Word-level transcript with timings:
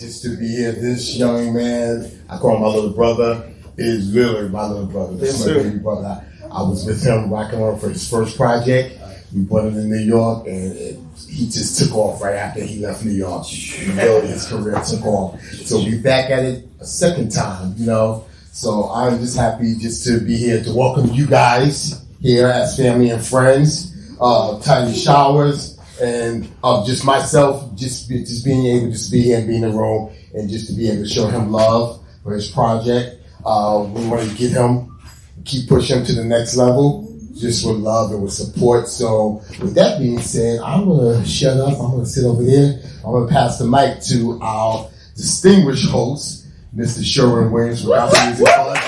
just 0.00 0.22
to 0.22 0.34
be 0.36 0.48
here. 0.48 0.72
This 0.72 1.16
young 1.16 1.52
man, 1.52 2.10
I 2.30 2.38
call 2.38 2.56
him 2.56 2.62
my 2.62 2.68
little 2.68 2.90
brother, 2.90 3.52
is 3.76 4.12
really 4.12 4.48
my 4.48 4.66
little 4.66 4.86
brother. 4.86 5.14
This 5.14 5.46
Yes, 5.46 5.46
my 5.46 5.62
baby 5.62 5.78
brother. 5.78 6.24
I, 6.42 6.46
I 6.46 6.62
was 6.62 6.86
with 6.86 7.04
him 7.04 7.30
rocking 7.30 7.60
on 7.60 7.78
for 7.78 7.90
his 7.90 8.08
first 8.08 8.36
project. 8.36 8.98
We 9.34 9.42
brought 9.42 9.66
him 9.66 9.74
to 9.74 9.84
New 9.84 9.98
York, 9.98 10.46
and 10.46 10.72
it, 10.72 10.98
he 11.28 11.44
just 11.44 11.78
took 11.78 11.94
off 11.94 12.22
right 12.22 12.34
after 12.34 12.62
he 12.62 12.80
left 12.80 13.04
New 13.04 13.12
York. 13.12 13.46
Really, 13.94 14.26
his 14.26 14.46
career 14.46 14.80
took 14.82 15.04
off. 15.04 15.40
So 15.42 15.78
we 15.78 15.98
back 15.98 16.30
at 16.30 16.44
it 16.44 16.66
a 16.80 16.86
second 16.86 17.30
time, 17.30 17.74
you 17.76 17.86
know. 17.86 18.24
So 18.52 18.90
I'm 18.90 19.20
just 19.20 19.36
happy 19.36 19.76
just 19.76 20.04
to 20.06 20.18
be 20.18 20.36
here 20.36 20.64
to 20.64 20.72
welcome 20.72 21.12
you 21.12 21.26
guys 21.26 22.04
here 22.20 22.48
as 22.48 22.76
family 22.76 23.10
and 23.10 23.24
friends. 23.24 23.94
Uh, 24.20 24.60
Tiny 24.60 24.94
Showers 24.94 25.79
and 26.00 26.50
uh, 26.64 26.84
just 26.86 27.04
myself, 27.04 27.74
just 27.76 28.08
just 28.08 28.44
being 28.44 28.66
able 28.66 28.92
to 28.92 29.10
be 29.10 29.22
here 29.22 29.38
and 29.38 29.48
be 29.48 29.56
in 29.56 29.62
the 29.62 29.70
room 29.70 30.12
and 30.34 30.48
just 30.48 30.66
to 30.68 30.72
be 30.72 30.88
able 30.88 31.02
to 31.02 31.08
show 31.08 31.26
him 31.26 31.50
love 31.50 32.02
for 32.22 32.34
his 32.34 32.50
project. 32.50 33.16
Uh, 33.44 33.88
we 33.94 34.06
want 34.06 34.28
to 34.28 34.36
get 34.36 34.50
him, 34.50 34.98
keep 35.44 35.68
pushing 35.68 35.98
him 35.98 36.04
to 36.04 36.12
the 36.14 36.24
next 36.24 36.56
level, 36.56 37.16
just 37.34 37.66
with 37.66 37.76
love 37.76 38.12
and 38.12 38.22
with 38.22 38.32
support. 38.32 38.88
So, 38.88 39.42
with 39.60 39.74
that 39.74 39.98
being 39.98 40.20
said, 40.20 40.60
I'm 40.60 40.86
gonna 40.86 41.24
shut 41.24 41.56
up. 41.56 41.78
I'm 41.80 41.90
gonna 41.92 42.06
sit 42.06 42.24
over 42.24 42.42
there. 42.42 42.80
I'm 43.04 43.12
gonna 43.12 43.28
pass 43.28 43.58
the 43.58 43.66
mic 43.66 44.02
to 44.04 44.38
our 44.42 44.88
distinguished 45.16 45.88
host, 45.90 46.46
Mr. 46.74 47.04
Sherwyn 47.04 47.50
Williams 47.50 47.84
Music 47.84 48.46
College. 48.46 48.80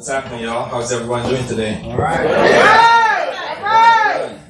What's 0.00 0.08
happening, 0.60 0.72
y'all? 0.72 0.80
How's 0.80 0.92
everyone 0.92 1.28
doing 1.28 1.46
today? 1.46 1.80
All 1.84 1.96
right. 1.96 2.26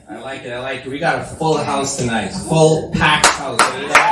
I 0.08 0.18
like 0.22 0.44
it. 0.44 0.52
I 0.52 0.60
like 0.60 0.86
it. 0.86 0.90
We 0.90 0.98
got 0.98 1.20
a 1.20 1.24
full 1.24 1.58
house 1.58 1.96
tonight. 1.96 2.28
Full 2.28 2.90
packed 2.92 3.26
house. 3.26 3.60
You 3.60 3.88
guys, 3.88 4.02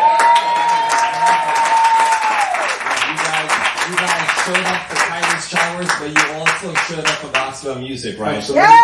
you 3.91 3.97
guys 3.97 4.29
showed 4.45 4.67
up 4.67 4.83
for 4.89 4.97
Titus 4.97 5.49
Showers, 5.49 5.91
but 5.99 6.11
you 6.11 6.23
also 6.35 6.75
showed 6.75 7.05
up 7.05 7.19
for 7.19 7.33
gospel 7.33 7.75
music, 7.77 8.19
right? 8.19 8.43
So 8.43 8.55
we 8.55 8.61
want 8.61 8.69
to 8.69 8.75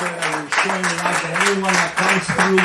that 0.00 0.30
we're 0.32 0.48
showing 0.62 0.82
love 1.02 1.16
to 1.20 1.28
anyone 1.50 1.74
that 1.74 1.90
comes 1.96 2.24
through 2.26 2.60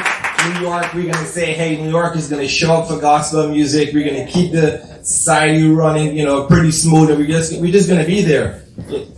New 0.54 0.60
York. 0.62 0.94
We're 0.94 1.12
going 1.12 1.26
to 1.26 1.32
say, 1.32 1.54
hey, 1.54 1.78
New 1.82 1.90
York 1.90 2.16
is 2.16 2.30
going 2.30 2.42
to 2.42 2.48
show 2.48 2.74
up 2.74 2.88
for 2.88 3.00
gospel 3.00 3.50
music. 3.50 3.94
We're 3.94 4.06
going 4.06 4.26
to 4.26 4.32
keep 4.32 4.52
the 4.52 4.80
society 5.04 5.68
running, 5.68 6.16
you 6.18 6.24
know, 6.24 6.46
pretty 6.46 6.72
smooth, 6.72 7.10
and 7.10 7.20
we're 7.20 7.28
just 7.28 7.60
we're 7.60 7.72
just 7.72 7.90
going 7.90 8.02
to 8.02 8.08
be 8.08 8.22
there. 8.22 8.65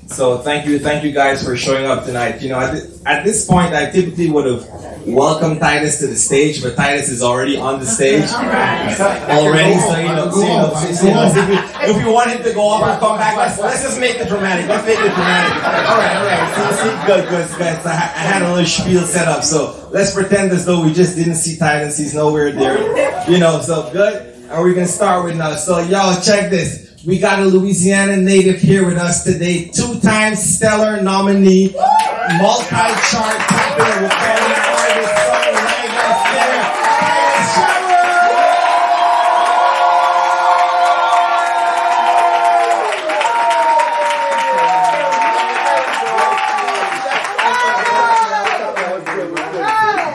So 0.07 0.37
thank 0.37 0.67
you, 0.67 0.77
thank 0.79 1.03
you 1.03 1.11
guys 1.11 1.43
for 1.43 1.57
showing 1.57 1.85
up 1.85 2.05
tonight. 2.05 2.41
You 2.41 2.49
know, 2.49 2.59
at, 2.59 2.73
thi- 2.77 3.01
at 3.05 3.23
this 3.25 3.45
point, 3.47 3.73
I 3.73 3.89
typically 3.89 4.29
would 4.29 4.45
have 4.45 4.69
welcomed 5.07 5.59
Titus 5.59 5.99
to 5.99 6.07
the 6.07 6.15
stage, 6.15 6.61
but 6.61 6.75
Titus 6.75 7.09
is 7.09 7.23
already 7.23 7.57
on 7.57 7.79
the 7.79 7.85
stage 7.85 8.29
already. 8.31 9.73
So 9.79 9.97
you 9.99 10.07
know, 10.09 10.29
so, 10.31 10.39
you 10.41 10.47
know, 10.47 10.73
so, 10.75 11.07
you 11.07 11.13
know, 11.13 11.31
if, 11.33 11.49
we, 11.49 11.89
if 11.91 12.05
we 12.05 12.11
want 12.11 12.29
him 12.31 12.43
to 12.43 12.53
go 12.53 12.67
off 12.67 12.83
and 12.83 12.99
come 12.99 13.17
back, 13.17 13.35
let's, 13.35 13.59
let's 13.59 13.81
just 13.81 13.99
make 13.99 14.17
it 14.17 14.27
dramatic. 14.27 14.67
Let's 14.67 14.85
make 14.85 14.99
it 14.99 15.09
dramatic. 15.13 15.55
All 15.65 15.97
right, 15.97 16.15
all 16.17 16.25
right. 16.25 16.77
See, 16.77 16.89
see, 16.89 17.07
good, 17.07 17.29
good, 17.29 17.57
good. 17.57 17.81
So 17.81 17.89
I, 17.89 17.93
I 17.93 17.95
had 18.29 18.41
a 18.43 18.49
little 18.53 18.65
spiel 18.65 19.01
set 19.03 19.27
up, 19.27 19.43
so 19.43 19.89
let's 19.91 20.13
pretend 20.13 20.51
as 20.51 20.65
though 20.65 20.83
we 20.83 20.93
just 20.93 21.15
didn't 21.15 21.35
see 21.35 21.57
Titus. 21.57 21.97
He's 21.97 22.13
nowhere 22.13 22.51
there. 22.51 23.29
You 23.29 23.39
know, 23.39 23.59
so 23.61 23.91
good. 23.91 24.21
And 24.49 24.61
we're 24.61 24.73
gonna 24.75 24.87
start 24.87 25.25
with 25.25 25.35
now. 25.35 25.55
So 25.55 25.79
y'all, 25.79 26.21
check 26.21 26.49
this. 26.51 26.86
We 27.07 27.17
got 27.19 27.39
a 27.39 27.45
Louisiana 27.45 28.17
native 28.17 28.59
here 28.59 28.85
with 28.85 28.97
us 28.97 29.23
today, 29.23 29.69
two-time 29.73 30.35
stellar 30.35 31.01
nominee, 31.01 31.73
multi-chart 31.73 33.39
popular 33.47 34.01
recording 34.03 34.59
artist, 34.67 35.15
songwriter, 35.23 36.11
singer, 36.27 36.67
Titus 36.99 37.47
Shower. 37.55 37.87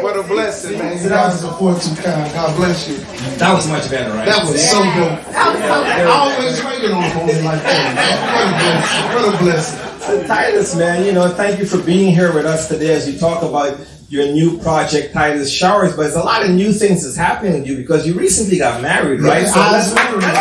What 0.02 0.16
a 0.18 0.22
blessing, 0.28 0.78
man. 0.78 1.02
You 1.02 1.08
guys 1.08 1.42
are 1.42 1.58
far 1.58 1.80
too 1.80 1.94
kind. 2.02 2.30
God 2.34 2.56
bless 2.56 2.86
you. 2.86 2.96
That 3.38 3.54
was 3.54 3.66
much 3.66 3.88
better, 3.88 4.12
right? 4.12 4.26
That 4.26 4.44
was 4.44 4.60
so 4.70 4.82
dope. 4.82 5.31
I 5.72 6.04
always 6.04 6.64
waited 6.64 6.90
on 6.92 7.04
a 7.04 7.14
moment 7.14 7.44
like 7.44 7.62
that. 7.62 9.14
What 9.14 9.24
a 9.28 9.30
blessing. 9.32 9.32
What 9.32 9.34
a 9.34 9.38
blessing. 9.38 9.78
So 10.00 10.26
Titus, 10.26 10.74
man, 10.76 11.04
you 11.04 11.12
know, 11.12 11.28
thank 11.28 11.58
you 11.58 11.66
for 11.66 11.78
being 11.82 12.12
here 12.14 12.32
with 12.34 12.44
us 12.44 12.68
today 12.68 12.94
as 12.94 13.08
you 13.08 13.18
talk 13.18 13.42
about 13.42 13.78
your 14.08 14.26
new 14.26 14.58
project, 14.58 15.12
Titus 15.14 15.50
Showers. 15.50 15.96
But 15.96 16.02
there's 16.02 16.16
a 16.16 16.22
lot 16.22 16.42
of 16.44 16.50
new 16.50 16.72
things 16.72 17.04
that's 17.04 17.16
happening 17.16 17.60
with 17.60 17.66
you 17.66 17.76
because 17.76 18.06
you 18.06 18.14
recently 18.14 18.58
got 18.58 18.82
married, 18.82 19.20
right? 19.20 19.46
So 19.46 19.60
I 19.60 19.72
let's 19.72 19.86
was 19.88 19.94
married. 19.94 20.24
I 20.24 20.36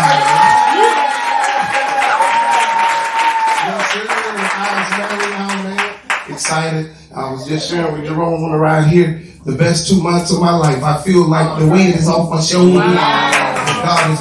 was 4.81 4.91
married 4.97 5.29
now, 5.31 5.63
man. 5.63 6.33
Excited. 6.33 6.91
I 7.15 7.31
was 7.31 7.47
just 7.47 7.69
sharing 7.69 7.93
with 7.93 8.05
Jerome 8.05 8.43
on 8.43 8.51
the 8.51 8.57
ride 8.57 8.87
here. 8.87 9.21
The 9.45 9.55
best 9.55 9.87
two 9.89 10.01
months 10.01 10.31
of 10.31 10.39
my 10.39 10.55
life. 10.55 10.83
I 10.83 11.01
feel 11.01 11.27
like 11.27 11.59
the 11.59 11.67
weight 11.67 11.95
is 11.95 12.07
off 12.07 12.29
my 12.29 12.41
shoulders. 12.41 12.81
And 12.81 12.95
God 12.95 14.11
is 14.11 14.19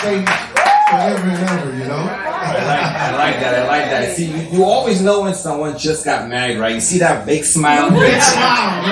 stage 0.00 0.26
forever 0.90 1.28
and 1.28 1.48
ever, 1.48 1.76
you 1.76 1.84
know? 1.84 2.02
I 2.40 2.64
like, 2.64 2.82
I 2.82 3.16
like 3.16 3.40
that. 3.40 3.54
I 3.54 3.66
like 3.68 3.84
that. 3.90 4.16
See, 4.16 4.32
you, 4.32 4.58
you 4.58 4.64
always 4.64 5.00
know 5.02 5.22
when 5.22 5.34
someone 5.34 5.78
just 5.78 6.04
got 6.04 6.28
married, 6.28 6.58
right? 6.58 6.74
You 6.74 6.80
see 6.80 6.98
that 6.98 7.26
big 7.26 7.44
smile. 7.44 7.90
Big 7.90 8.20
smile. 8.20 8.82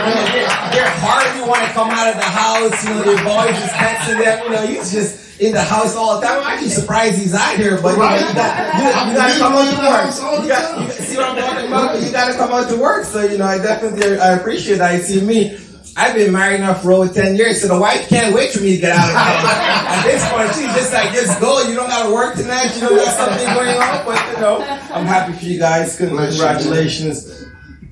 They're 0.71 0.93
hard. 1.01 1.27
You 1.37 1.49
want 1.49 1.65
to 1.65 1.71
come 1.73 1.91
out 1.91 2.09
of 2.09 2.17
the 2.17 2.29
house. 2.29 2.85
You 2.85 2.95
know, 2.95 3.05
your 3.05 3.25
boys 3.25 3.57
just 3.57 3.75
texting 3.75 4.23
them. 4.23 4.45
You 4.45 4.51
know, 4.51 4.67
he's 4.67 4.93
just 4.93 5.41
in 5.41 5.53
the 5.53 5.63
house 5.63 5.97
all 5.97 6.21
the 6.21 6.27
time. 6.27 6.41
I'm 6.41 6.53
actually 6.53 6.71
surprised 6.71 7.19
he's 7.19 7.35
out 7.35 7.57
here, 7.57 7.81
but 7.81 7.97
you, 7.97 8.03
you, 8.05 8.35
got, 8.35 8.53
you, 8.79 9.11
you 9.11 9.17
got 9.17 9.33
to 9.33 9.39
come 9.39 9.53
out 9.55 9.67
to 9.71 9.79
work. 9.81 10.43
You 10.43 10.49
got, 10.49 10.83
you 10.85 11.05
see 11.05 11.17
what 11.17 11.29
I'm 11.31 11.37
talking 11.37 11.67
about? 11.69 12.03
You 12.03 12.13
got 12.13 12.31
to 12.31 12.37
come 12.37 12.53
out 12.53 12.69
to 12.69 12.77
work. 12.77 13.05
So 13.05 13.25
you 13.25 13.39
know, 13.39 13.47
I 13.47 13.59
definitely 13.59 14.19
I 14.19 14.35
appreciate 14.35 14.79
that. 14.79 14.93
You 14.95 15.03
see 15.03 15.21
me. 15.25 15.59
I've 15.99 16.15
been 16.15 16.33
married 16.33 16.61
now 16.61 16.75
for 16.75 16.93
over 16.93 17.13
10 17.13 17.35
years, 17.35 17.61
so 17.61 17.67
the 17.67 17.81
wife 17.81 18.09
can't 18.09 18.33
wait 18.33 18.53
for 18.53 18.61
me 18.61 18.77
to 18.77 18.81
get 18.81 18.93
out 18.93 19.09
of 19.09 19.17
house. 19.17 19.45
At 19.99 20.03
this 20.05 20.31
point, 20.31 20.49
she's 20.55 20.73
just 20.79 20.93
like, 20.93 21.13
just 21.13 21.41
go. 21.41 21.61
You 21.63 21.75
don't 21.75 21.89
got 21.89 22.07
to 22.07 22.15
work 22.15 22.37
tonight. 22.37 22.73
You 22.77 22.83
don't 22.83 22.97
got 22.97 23.17
something 23.17 23.47
going 23.53 23.77
on. 23.77 24.07
But, 24.07 24.33
you 24.33 24.41
know, 24.41 24.61
I'm 24.95 25.07
happy 25.07 25.33
for 25.33 25.45
you 25.45 25.59
guys. 25.59 25.99
Congratulations. 25.99 27.47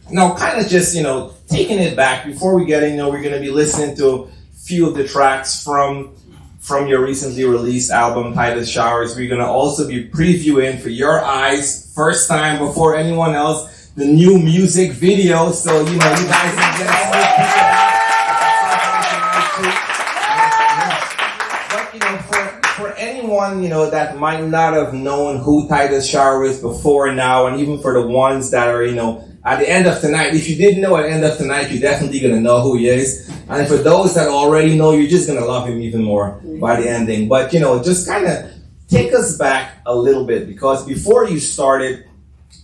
Now, 0.09 0.37
kind 0.37 0.61
of 0.61 0.69
just, 0.69 0.95
you 0.95 1.03
know, 1.03 1.35
taking 1.49 1.81
it 1.81 1.97
back 1.97 2.27
before 2.27 2.55
we 2.55 2.65
get 2.65 2.85
in, 2.85 2.93
you 2.93 2.97
know, 2.99 3.11
we're 3.11 3.23
going 3.23 3.35
to 3.35 3.41
be 3.41 3.51
listening 3.51 3.97
to 3.97 4.09
a 4.09 4.29
few 4.55 4.89
of 4.89 4.95
the 4.95 5.07
tracks 5.07 5.65
from 5.65 6.15
from 6.61 6.87
your 6.87 7.05
recently 7.05 7.45
released 7.45 7.91
album, 7.91 8.35
Titus 8.35 8.69
Showers. 8.69 9.17
We're 9.17 9.29
going 9.29 9.41
to 9.41 9.47
also 9.49 9.87
be 9.87 10.09
previewing 10.09 10.81
for 10.81 10.91
your 10.91 11.25
eyes, 11.25 11.93
first 11.95 12.29
time 12.29 12.59
before 12.59 12.97
anyone 12.97 13.35
else, 13.35 13.89
the 13.97 14.05
new 14.05 14.39
music 14.39 14.93
video. 14.93 15.51
So, 15.51 15.79
you 15.79 15.97
know, 15.97 16.11
you 16.11 16.27
guys 16.27 16.55
can 16.55 16.79
get 16.79 17.63
a 17.63 17.66
anyone, 23.37 23.63
you 23.63 23.69
know, 23.69 23.91
that 23.91 24.17
might 24.19 24.45
not 24.45 24.75
have 24.75 24.95
known 24.95 25.39
who 25.39 25.69
Titus 25.69 26.09
Shower 26.09 26.45
is 26.45 26.61
before 26.61 27.13
now, 27.13 27.47
and 27.47 27.61
even 27.61 27.81
for 27.81 27.93
the 27.93 28.07
ones 28.07 28.51
that 28.51 28.69
are, 28.69 28.85
you 28.85 28.95
know, 28.95 29.25
at 29.45 29.59
the 29.59 29.69
end 29.69 29.87
of 29.87 30.01
tonight, 30.01 30.35
if 30.35 30.49
you 30.49 30.57
didn't 30.57 30.81
know 30.81 30.97
at 30.97 31.03
the 31.03 31.11
end 31.11 31.25
of 31.25 31.37
tonight, 31.37 31.71
you're 31.71 31.81
definitely 31.81 32.21
gonna 32.21 32.41
know 32.41 32.61
who 32.61 32.77
he 32.77 32.89
is. 32.89 33.31
And 33.49 33.67
for 33.69 33.77
those 33.77 34.15
that 34.15 34.29
already 34.29 34.77
know, 34.77 34.93
you're 34.93 35.09
just 35.09 35.29
gonna 35.29 35.45
love 35.45 35.69
him 35.69 35.81
even 35.81 36.03
more 36.03 36.41
by 36.61 36.81
the 36.81 36.89
ending. 36.89 37.29
But, 37.29 37.53
you 37.53 37.61
know, 37.61 37.83
just 37.83 38.09
kind 38.09 38.27
of 38.27 38.51
take 38.89 39.15
us 39.15 39.37
back 39.37 39.83
a 39.87 39.95
little 39.95 40.25
bit, 40.25 40.49
because 40.49 40.85
before 40.85 41.29
you 41.29 41.39
started 41.39 42.07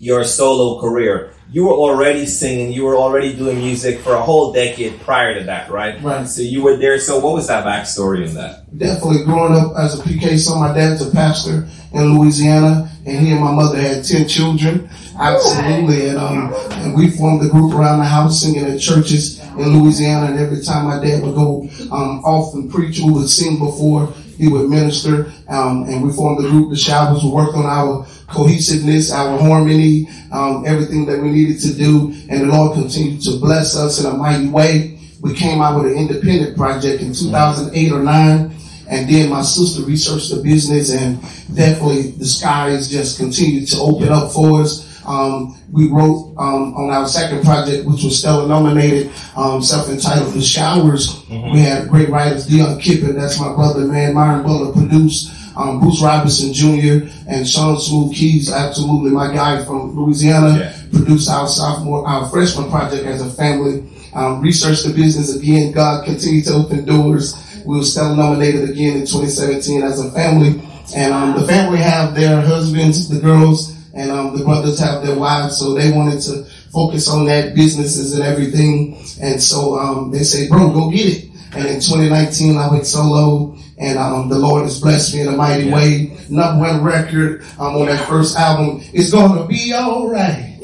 your 0.02 0.25
solo 0.25 0.81
career, 0.81 1.32
you 1.52 1.64
were 1.64 1.75
already 1.75 2.26
singing, 2.26 2.72
you 2.72 2.82
were 2.82 2.96
already 2.96 3.37
doing 3.37 3.58
music 3.58 4.00
for 4.00 4.14
a 4.14 4.20
whole 4.20 4.52
decade 4.52 5.00
prior 5.02 5.38
to 5.38 5.44
that, 5.44 5.70
right? 5.70 6.02
Right. 6.02 6.26
So 6.26 6.43
you 6.43 6.60
were 6.60 6.76
there. 6.76 6.99
So 6.99 7.20
what 7.20 7.34
was 7.34 7.46
that 7.46 7.64
backstory 7.64 8.26
in 8.26 8.34
that? 8.34 8.62
definitely 8.76 9.25
growing 9.25 9.54
up 9.54 9.76
as 9.78 9.99
a 9.99 10.02
PK 10.02 10.37
son, 10.38 10.58
my 10.58 10.75
dad's 10.75 11.06
a 11.06 11.10
pastor 11.12 11.69
in 11.93 12.19
Louisiana, 12.19 12.90
and 13.06 13.25
he 13.25 13.31
and 13.31 13.40
my 13.40 13.52
mother 13.52 13.78
had 13.78 14.04
ten 14.04 14.26
children. 14.26 14.90
Absolutely, 15.16 16.08
and 16.08 16.19
um, 16.19 16.52
and 16.82 16.96
we 16.96 17.10
formed 17.10 17.44
a 17.46 17.49
group 17.49 17.72
around 17.72 18.00
the 18.00 18.04
house 18.04 18.43
singing 18.43 18.64
at 18.64 18.81
churches 18.81 19.38
in 19.40 19.78
Louisiana. 19.78 20.32
And 20.32 20.40
every 20.40 20.62
time 20.62 20.87
my 20.87 20.99
dad 21.04 21.22
would 21.22 21.37
go 21.37 21.69
um, 21.93 22.25
off 22.25 22.54
and 22.54 22.69
preach, 22.72 22.99
we 22.99 23.12
would 23.12 23.28
sing 23.28 23.58
before 23.58 24.12
he 24.37 24.49
would 24.49 24.69
minister. 24.69 25.31
Um, 25.49 25.84
and 25.84 26.02
we 26.02 26.12
formed 26.12 26.44
a 26.44 26.49
group, 26.49 26.70
the 26.70 26.76
Showers, 26.76 27.22
we 27.22 27.31
worked 27.31 27.54
on 27.54 27.66
our 27.66 28.04
cohesiveness, 28.32 29.12
our 29.12 29.38
harmony, 29.38 30.08
um, 30.32 30.64
everything 30.67 31.06
that 31.06 31.20
we 31.20 31.31
needed 31.31 31.61
to 31.61 31.75
do. 31.75 32.12
And 32.29 32.43
the 32.43 32.46
Lord 32.46 32.75
continued 32.75 33.23
to 33.23 33.38
bless 33.38 33.76
us 33.76 34.00
in 34.00 34.06
a 34.06 34.17
mighty 34.17 34.49
way. 34.49 34.99
We 35.20 35.34
came 35.34 35.61
out 35.62 35.81
with 35.81 35.93
an 35.93 35.99
independent 35.99 36.56
project 36.56 37.02
in 37.02 37.12
2008 37.12 37.93
or 37.93 38.02
9. 38.02 38.55
And 38.88 39.08
then 39.08 39.31
my 39.31 39.43
sister 39.43 39.82
researched 39.84 40.31
the 40.34 40.43
business 40.43 40.93
and 40.93 41.20
definitely 41.55 42.11
the 42.12 42.26
skies 42.26 42.90
just 42.90 43.19
continued 43.19 43.69
to 43.69 43.79
open 43.79 44.08
up 44.08 44.32
for 44.32 44.61
us. 44.61 44.93
Um, 45.06 45.58
we 45.73 45.88
wrote 45.88 46.35
um, 46.38 46.75
on 46.75 46.90
our 46.90 47.06
second 47.06 47.43
project, 47.44 47.87
which 47.87 48.05
was 48.05 48.19
Stellar 48.19 48.46
nominated, 48.46 49.11
um, 49.37 49.62
self-entitled 49.62 50.32
"The 50.32 50.40
Showers." 50.40 51.25
We 51.28 51.61
had 51.61 51.88
great 51.88 52.08
writers, 52.08 52.46
Dion 52.46 52.78
Kippen, 52.78 53.17
that's 53.17 53.40
my 53.40 53.52
brother, 53.55 53.87
man. 53.87 54.14
Myron 54.14 54.43
Butler 54.44 54.73
produced. 54.73 55.32
Um, 55.56 55.81
Bruce 55.81 56.00
Robinson 56.02 56.52
Jr. 56.52 57.06
and 57.28 57.46
Sean 57.49 57.78
Smooth 57.78 58.14
Keys, 58.14 58.50
absolutely 58.52 59.10
my 59.10 59.32
guy 59.32 59.64
from 59.64 59.94
Louisiana, 59.96 60.58
Yeah. 60.58 60.72
produced 60.93 61.28
our 61.28 61.46
sophomore, 61.46 62.06
our 62.06 62.28
freshman 62.31 62.70
project 62.70 63.04
as 63.06 63.20
a 63.20 63.31
family. 63.31 63.84
Um, 64.14 64.40
researched 64.43 64.84
the 64.87 64.93
business 64.93 65.34
again. 65.34 65.72
God 65.72 66.04
continued 66.04 66.44
to 66.46 66.54
open 66.54 66.84
doors. 66.84 67.34
We 67.64 67.78
were 67.78 67.84
still 67.84 68.14
nominated 68.14 68.69
again 68.69 68.94
in 68.99 69.06
2017 69.06 69.82
as 69.82 70.00
a 70.00 70.10
family. 70.12 70.60
And 70.94 71.14
um, 71.14 71.40
the 71.40 71.46
family 71.46 71.78
have 71.78 72.14
their 72.14 72.40
husbands, 72.43 73.08
the 73.08 73.20
girls, 73.20 73.75
and 73.94 74.10
um, 74.10 74.37
the 74.37 74.44
brothers 74.44 74.78
have 74.81 75.02
their 75.06 75.16
wives. 75.19 75.56
So 75.58 75.72
they 75.75 75.90
wanted 75.93 76.20
to 76.22 76.44
focus 76.70 77.08
on 77.08 77.25
that 77.26 77.54
businesses 77.54 78.12
and 78.14 78.22
everything. 78.22 78.96
And 79.22 79.40
so 79.43 79.78
um, 79.78 80.10
they 80.10 80.25
say, 80.25 80.46
bro, 80.49 80.70
go 80.70 80.90
get 80.90 81.06
it. 81.06 81.31
And 81.54 81.66
in 81.66 81.81
2019, 81.81 82.58
I 82.58 82.70
went 82.70 82.87
solo, 82.87 83.56
and 83.82 83.99
um, 83.99 84.29
the 84.29 84.38
Lord 84.38 84.62
has 84.62 84.81
blessed 84.81 85.14
me 85.14 85.23
in 85.23 85.29
a 85.29 85.32
mighty 85.32 85.69
way. 85.70 86.17
Number 86.31 86.61
one 86.61 86.84
record 86.84 87.43
um, 87.58 87.75
on 87.76 87.87
that 87.87 88.08
first 88.08 88.37
album. 88.38 88.81
It's 88.93 89.11
gonna 89.11 89.44
be 89.46 89.75
alright. 89.75 90.62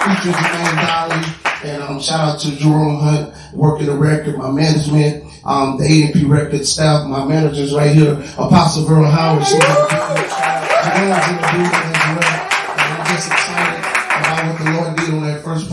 Featuring 0.00 0.34
Jermaine 0.34 0.86
Dolly. 0.86 1.22
And 1.64 1.82
um, 1.82 2.00
shout 2.00 2.20
out 2.20 2.40
to 2.40 2.56
Jerome 2.56 3.00
Hunt, 3.00 3.34
working 3.52 3.86
the 3.86 3.96
record, 3.96 4.38
my 4.38 4.50
management, 4.50 5.24
um, 5.44 5.76
the 5.76 5.84
A&P 5.84 6.24
record 6.24 6.64
staff, 6.64 7.06
my 7.06 7.24
managers 7.26 7.74
right 7.74 7.94
here, 7.94 8.14
Apostle 8.38 8.84
Vera 8.86 9.10
Howard. 9.10 9.44
She's 9.44 9.58
Jerome's 9.58 11.28
in 11.28 11.36
the 11.36 11.42
building 11.52 11.84
as 11.84 12.00
well. 12.16 12.48
And 12.78 12.94
I'm 12.94 13.06
just 13.06 13.26
excited 13.30 13.47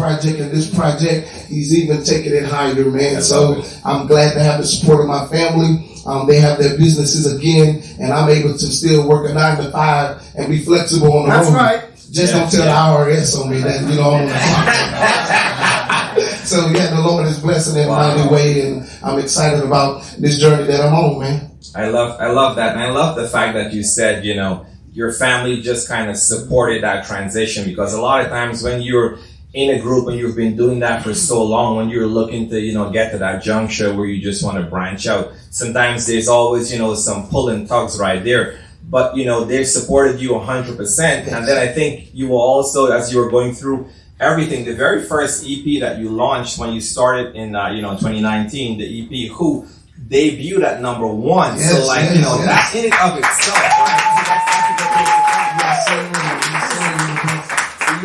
project 0.06 0.40
and 0.40 0.52
this 0.52 0.74
project. 0.74 1.28
He's 1.50 1.74
even 1.74 2.04
taking 2.04 2.34
it 2.34 2.46
higher, 2.46 2.75
man. 2.86 3.22
So 3.22 3.63
I'm 3.84 4.07
glad 4.07 4.34
to 4.34 4.40
have 4.40 4.62
the 4.62 4.68
support 4.68 5.02
of 5.02 5.07
my 5.07 5.25
family. 5.28 5.92
Um, 6.06 6.28
they 6.28 6.40
have 6.40 6.60
their 6.60 6.78
businesses 6.78 7.25
again, 7.36 7.81
and 8.00 8.13
I'm 8.13 8.30
able 8.30 8.52
to 8.54 8.66
still 8.68 9.07
work 9.10 9.30
a 9.30 9.34
nine 9.34 9.57
to 9.57 9.72
five 9.72 10.22
and 10.38 10.48
be 10.50 10.63
flexible 10.63 11.12
on 11.18 11.24
the 11.28 11.36
That's 11.36 11.48
road. 11.50 11.56
right. 11.56 11.81
Just 12.12 12.34
Yeah, 12.34 12.42
don't 12.42 12.52
tell 12.52 13.06
the 13.06 13.12
IRS 13.12 13.42
on 13.42 13.50
me 13.50 13.57
that 13.62 13.81
you 13.90 13.96
know. 13.96 14.12
I'm 14.13 14.30
so 16.46 16.68
yeah, 16.69 16.94
the 16.96 17.02
Lord 17.02 17.25
is 17.25 17.40
blessing 17.40 17.81
in 17.81 17.88
a 17.88 17.92
Wow. 17.92 18.16
mighty 18.16 18.30
way, 18.34 18.62
and 18.68 18.88
I'm 19.04 19.18
excited 19.19 19.63
about 19.63 20.04
this 20.19 20.40
journey 20.40 20.66
that 20.68 20.81
I'm 20.81 20.94
on, 20.94 21.19
man. 21.19 21.52
I 21.75 21.88
love 21.90 22.22
I 22.22 22.28
love 22.28 22.56
that 22.57 22.74
and 22.75 22.84
I 22.84 22.92
love 22.92 23.16
the 23.16 23.28
fact 23.28 23.56
that 23.56 23.74
you 23.74 23.84
said, 23.84 24.24
you 24.24 24.36
know, 24.36 24.66
your 24.94 25.12
family 25.12 25.62
just 25.62 25.88
kind 25.90 26.10
of 26.12 26.16
supported 26.16 26.84
that 26.84 27.06
transition 27.07 27.66
because 27.66 27.94
a 27.94 28.00
lot 28.00 28.22
of 28.22 28.30
times 28.30 28.62
when 28.63 28.81
you're 28.81 29.18
in 29.56 29.69
a 29.69 29.80
group 29.80 30.10
and 30.10 30.18
you've 30.19 30.36
been 30.36 30.57
doing 30.57 30.80
that 30.80 31.02
for 31.02 31.13
so 31.13 31.42
long, 31.42 31.78
when 31.78 31.90
you're 31.90 32.06
looking 32.06 32.50
to, 32.50 32.60
you 32.60 32.74
know, 32.74 32.92
get 32.92 33.12
to 33.13 33.18
that 33.19 33.42
juncture 33.42 33.96
where 33.96 34.06
you 34.06 34.22
just 34.22 34.44
want 34.44 34.57
to 34.57 34.63
branch 34.63 35.07
out, 35.07 35.31
sometimes 35.50 36.06
there's 36.06 36.28
always, 36.28 36.72
you 36.74 36.78
know, 36.78 36.94
some 36.94 37.30
pull 37.30 37.48
and 37.48 37.66
tugs 37.66 37.98
right 37.98 38.22
there. 38.22 38.60
But, 38.88 39.16
you 39.16 39.24
know, 39.24 39.46
they've 39.46 39.66
supported 39.66 40.19
you 40.19 40.31
100%. 40.31 41.31
And 41.31 41.48
then 41.48 41.57
I 41.57 41.72
think 41.72 42.10
you 42.13 42.28
will 42.28 42.42
also, 42.42 42.92
as 42.92 43.13
you 43.13 43.19
were 43.19 43.30
going 43.30 43.54
through 43.54 43.88
everything, 44.19 44.66
the 44.66 44.75
very 44.75 45.02
first 45.04 45.46
EP 45.48 45.80
that 45.80 46.00
you 46.00 46.10
launched 46.10 46.60
when 46.60 46.74
you 46.74 46.81
started 46.81 47.34
in, 47.34 47.56
uh, 47.56 47.69
you 47.69 47.81
know, 47.81 47.92
2019, 47.92 48.78
the 48.78 48.86
EP, 48.86 49.31
Who, 49.38 49.68
debuted 50.07 50.63
at 50.63 50.81
number 50.81 51.07
one. 51.07 51.57
Yes, 51.57 51.72
so, 51.72 51.88
like, 51.88 52.02
yes, 52.02 52.16
you 52.16 52.22
know, 52.22 52.36
yes. 52.40 52.46
that 52.46 52.75
in 52.75 52.86
and 52.92 52.94
of 52.94 53.18
itself, 53.18 53.57
right? 53.57 54.05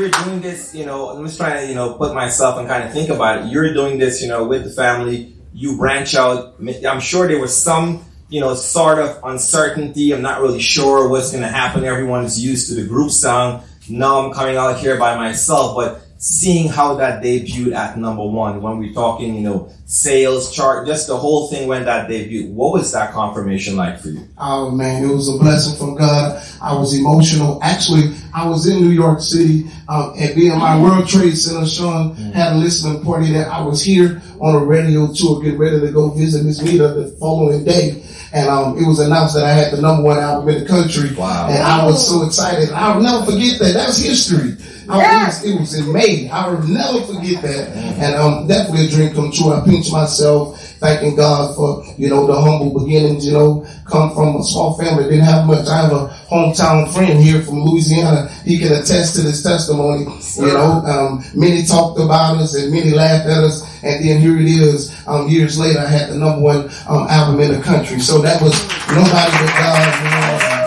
You're 0.01 0.25
doing 0.25 0.41
this, 0.41 0.75
you 0.75 0.87
know, 0.87 1.11
I'm 1.11 1.25
just 1.25 1.39
trying 1.39 1.63
to, 1.63 1.69
you 1.69 1.75
know, 1.75 1.95
put 1.95 2.15
myself 2.15 2.59
and 2.59 2.67
kind 2.67 2.85
of 2.85 2.93
think 2.93 3.11
about 3.11 3.45
it. 3.45 3.53
You're 3.53 3.73
doing 3.75 3.99
this, 3.99 4.23
you 4.23 4.29
know, 4.29 4.45
with 4.45 4.65
the 4.65 4.71
family. 4.71 5.35
You 5.53 5.77
branch 5.77 6.15
out. 6.15 6.55
I'm 6.89 7.01
sure 7.01 7.29
there 7.29 7.41
was 7.41 7.57
some, 7.57 8.05
you 8.29 8.41
know, 8.41 8.55
sort 8.55 8.99
of 8.99 9.21
uncertainty. 9.25 10.13
I'm 10.13 10.23
not 10.23 10.41
really 10.41 10.61
sure 10.61 11.09
what's 11.09 11.31
going 11.31 11.43
to 11.43 11.49
happen. 11.49 11.85
Everyone 11.85 12.25
is 12.25 12.43
used 12.43 12.69
to 12.69 12.75
the 12.75 12.87
group 12.87 13.11
sound. 13.11 13.63
Now 13.89 14.21
I'm 14.21 14.33
coming 14.33 14.57
out 14.57 14.79
here 14.79 14.97
by 14.99 15.17
myself, 15.17 15.77
but 15.77 16.03
seeing 16.21 16.69
how 16.69 16.93
that 16.97 17.23
debuted 17.23 17.75
at 17.75 17.97
number 17.97 18.23
one, 18.23 18.61
when 18.61 18.77
we're 18.77 18.93
talking, 18.93 19.35
you 19.35 19.41
know, 19.41 19.73
sales 19.87 20.55
chart, 20.55 20.87
just 20.87 21.07
the 21.07 21.17
whole 21.17 21.49
thing 21.49 21.67
when 21.67 21.87
that 21.87 22.11
debuted, 22.11 22.53
what 22.53 22.75
was 22.75 22.93
that 22.93 23.11
confirmation 23.11 23.75
like 23.75 23.99
for 23.99 24.09
you? 24.09 24.29
Oh 24.37 24.71
man, 24.71 25.03
it 25.03 25.07
was 25.07 25.35
a 25.35 25.39
blessing 25.39 25.79
from 25.79 25.97
God. 25.97 26.43
I 26.61 26.75
was 26.75 26.95
emotional. 26.95 27.59
Actually, 27.63 28.15
I 28.35 28.47
was 28.47 28.67
in 28.67 28.83
New 28.83 28.91
York 28.91 29.23
City 29.23 29.65
um, 29.89 30.13
at 30.19 30.37
BMI 30.37 30.83
World 30.83 31.09
Trade 31.09 31.35
Center. 31.39 31.67
Sean 31.67 32.15
had 32.15 32.53
a 32.53 32.57
listening 32.57 33.03
party 33.03 33.33
that 33.33 33.49
I 33.49 33.63
was 33.63 33.83
here 33.83 34.21
on 34.41 34.57
a 34.57 34.63
radio 34.63 35.11
tour, 35.15 35.43
getting 35.43 35.59
ready 35.59 35.81
to 35.81 35.91
go 35.91 36.11
visit 36.11 36.45
Miss 36.45 36.61
Mita 36.63 36.89
the 36.89 37.17
following 37.19 37.65
day. 37.65 38.05
And 38.35 38.47
um, 38.49 38.77
it 38.77 38.87
was 38.87 38.99
announced 38.99 39.35
that 39.35 39.45
I 39.45 39.53
had 39.53 39.73
the 39.73 39.81
number 39.81 40.03
one 40.03 40.19
album 40.19 40.55
in 40.55 40.63
the 40.63 40.69
country. 40.69 41.15
Wow. 41.17 41.49
And 41.49 41.63
I 41.63 41.85
was 41.87 42.07
so 42.07 42.27
excited. 42.27 42.71
I'll 42.73 43.01
never 43.01 43.25
forget 43.25 43.59
that. 43.59 43.73
That 43.73 43.87
was 43.89 43.99
history. 43.99 44.55
I 44.91 45.27
was, 45.27 45.45
it 45.45 45.59
was 45.59 45.79
in 45.79 45.93
May. 45.93 46.29
I 46.29 46.49
will 46.49 46.63
never 46.67 47.01
forget 47.03 47.43
that. 47.43 47.77
And 47.77 48.15
um, 48.17 48.47
definitely 48.47 48.87
a 48.87 48.91
dream 48.91 49.15
come 49.15 49.31
true. 49.31 49.53
I 49.53 49.65
pinch 49.65 49.93
myself, 49.93 50.61
thanking 50.81 51.17
God 51.17 51.55
for, 51.55 51.85
you 51.97 52.09
know, 52.09 52.27
the 52.27 52.41
humble 52.41 52.79
beginnings, 52.79 53.27
you 53.27 53.33
know, 53.33 53.67
come 53.87 54.15
from 54.15 54.37
a 54.37 54.43
small 54.45 54.79
family, 54.79 55.05
didn't 55.05 55.21
have 55.21 55.47
much. 55.47 55.67
I 55.67 55.83
have 55.83 55.93
a 55.93 56.09
hometown 56.29 56.93
friend 56.93 57.21
here 57.21 57.43
from 57.43 57.61
Louisiana. 57.63 58.29
He 58.45 58.59
can 58.59 58.73
attest 58.73 59.15
to 59.17 59.23
this 59.23 59.43
testimony. 59.43 60.07
You 60.37 60.53
know, 60.53 60.83
um, 60.85 61.25
many 61.35 61.65
talked 61.65 62.01
about 62.01 62.39
us 62.39 62.55
and 62.55 62.73
many 62.73 62.91
laughed 62.91 63.27
at 63.27 63.45
us. 63.45 63.63
And 63.83 64.05
then 64.05 64.21
here 64.21 64.39
it 64.39 64.47
is, 64.47 64.93
um, 65.07 65.29
years 65.29 65.59
later, 65.59 65.81
I 65.81 65.87
had 65.87 66.11
the 66.11 66.17
number 66.17 66.41
one 66.41 66.71
um, 66.89 67.07
album 67.09 67.41
in 67.41 67.53
the 67.53 67.63
country. 67.63 67.99
So 68.01 68.21
that 68.23 68.43
was 68.43 68.53
nobody 68.89 69.33
but 69.39 69.55
God, 69.57 69.87
you 70.03 70.11
know. 70.11 70.67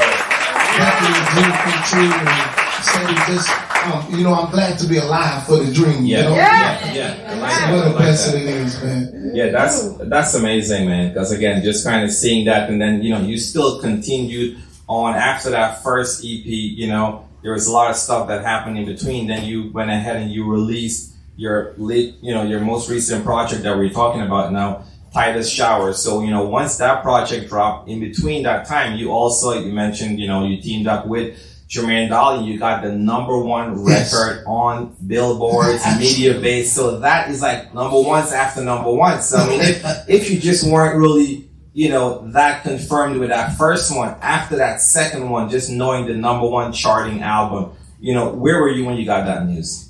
Definitely 0.73 1.21
a 1.21 1.25
dream 1.29 1.53
come 1.61 1.83
true. 1.85 2.09
And 2.09 2.53
so 2.83 2.99
just, 3.31 3.62
um, 3.91 4.15
you 4.15 4.23
know, 4.23 4.33
I'm 4.33 4.51
glad 4.51 4.77
to 4.79 4.87
be 4.87 4.97
alive 4.97 5.45
for 5.45 5.57
the 5.57 5.71
dream. 5.73 6.05
Yeah, 6.05 6.17
You 6.23 6.23
know? 6.29 6.35
yeah, 6.35 6.93
yeah. 6.93 7.25
I 7.27 7.35
like 7.39 7.51
So 7.51 7.71
what 7.71 7.83
I 7.83 7.87
a 7.87 7.93
like 7.93 7.97
blessing 7.97 8.45
that. 8.45 8.49
it 8.53 8.55
is, 8.61 8.83
man. 8.83 9.31
Yeah, 9.33 9.49
that's 9.51 9.97
that's 10.09 10.33
amazing, 10.35 10.87
man. 10.87 11.09
Because 11.09 11.31
again, 11.31 11.63
just 11.63 11.85
kind 11.85 12.03
of 12.03 12.11
seeing 12.11 12.45
that, 12.45 12.69
and 12.69 12.81
then 12.81 13.01
you 13.01 13.09
know, 13.13 13.19
you 13.21 13.37
still 13.37 13.79
continued 13.81 14.57
on 14.87 15.15
after 15.15 15.49
that 15.51 15.81
first 15.83 16.19
EP. 16.23 16.45
You 16.45 16.87
know, 16.87 17.27
there 17.41 17.53
was 17.53 17.67
a 17.67 17.71
lot 17.71 17.89
of 17.91 17.97
stuff 17.97 18.27
that 18.27 18.43
happened 18.43 18.77
in 18.77 18.85
between. 18.85 19.27
Then 19.27 19.43
you 19.45 19.71
went 19.71 19.89
ahead 19.89 20.17
and 20.17 20.31
you 20.31 20.49
released 20.49 21.13
your 21.35 21.73
late, 21.77 22.15
you 22.21 22.33
know, 22.33 22.43
your 22.43 22.59
most 22.59 22.89
recent 22.89 23.25
project 23.25 23.63
that 23.63 23.75
we're 23.75 23.89
talking 23.89 24.21
about 24.21 24.51
now, 24.53 24.83
Titus 25.13 25.49
Shower. 25.49 25.93
So 25.93 26.21
you 26.21 26.29
know, 26.29 26.43
once 26.47 26.77
that 26.77 27.01
project 27.01 27.49
dropped, 27.49 27.89
in 27.89 27.99
between 27.99 28.43
that 28.43 28.67
time, 28.67 28.97
you 28.97 29.11
also 29.11 29.53
you 29.59 29.71
mentioned, 29.73 30.19
you 30.19 30.27
know, 30.27 30.45
you 30.45 30.61
teamed 30.61 30.87
up 30.87 31.07
with. 31.07 31.37
Jermaine 31.73 32.09
Dolly, 32.09 32.45
you 32.45 32.59
got 32.59 32.83
the 32.83 32.91
number 32.91 33.39
one 33.39 33.83
record 33.83 34.43
on 34.45 34.95
billboards, 35.07 35.81
Mediabase. 35.83 36.65
So 36.65 36.99
that 36.99 37.29
is 37.31 37.41
like 37.41 37.73
number 37.73 37.99
ones 37.99 38.31
after 38.31 38.63
number 38.63 38.91
one. 38.91 39.21
So 39.23 39.37
I 39.37 39.49
mean, 39.49 39.61
if, 39.61 40.09
if 40.09 40.29
you 40.29 40.39
just 40.39 40.69
weren't 40.69 40.97
really, 40.97 41.49
you 41.73 41.89
know, 41.89 42.27
that 42.31 42.61
confirmed 42.61 43.17
with 43.19 43.29
that 43.29 43.57
first 43.57 43.95
one, 43.95 44.15
after 44.21 44.57
that 44.57 44.81
second 44.81 45.29
one, 45.31 45.49
just 45.49 45.71
knowing 45.71 46.05
the 46.05 46.13
number 46.13 46.47
one 46.47 46.71
charting 46.73 47.23
album, 47.23 47.71
you 47.99 48.13
know, 48.13 48.29
where 48.31 48.61
were 48.61 48.69
you 48.69 48.85
when 48.85 48.97
you 48.97 49.05
got 49.05 49.25
that 49.25 49.47
news? 49.47 49.89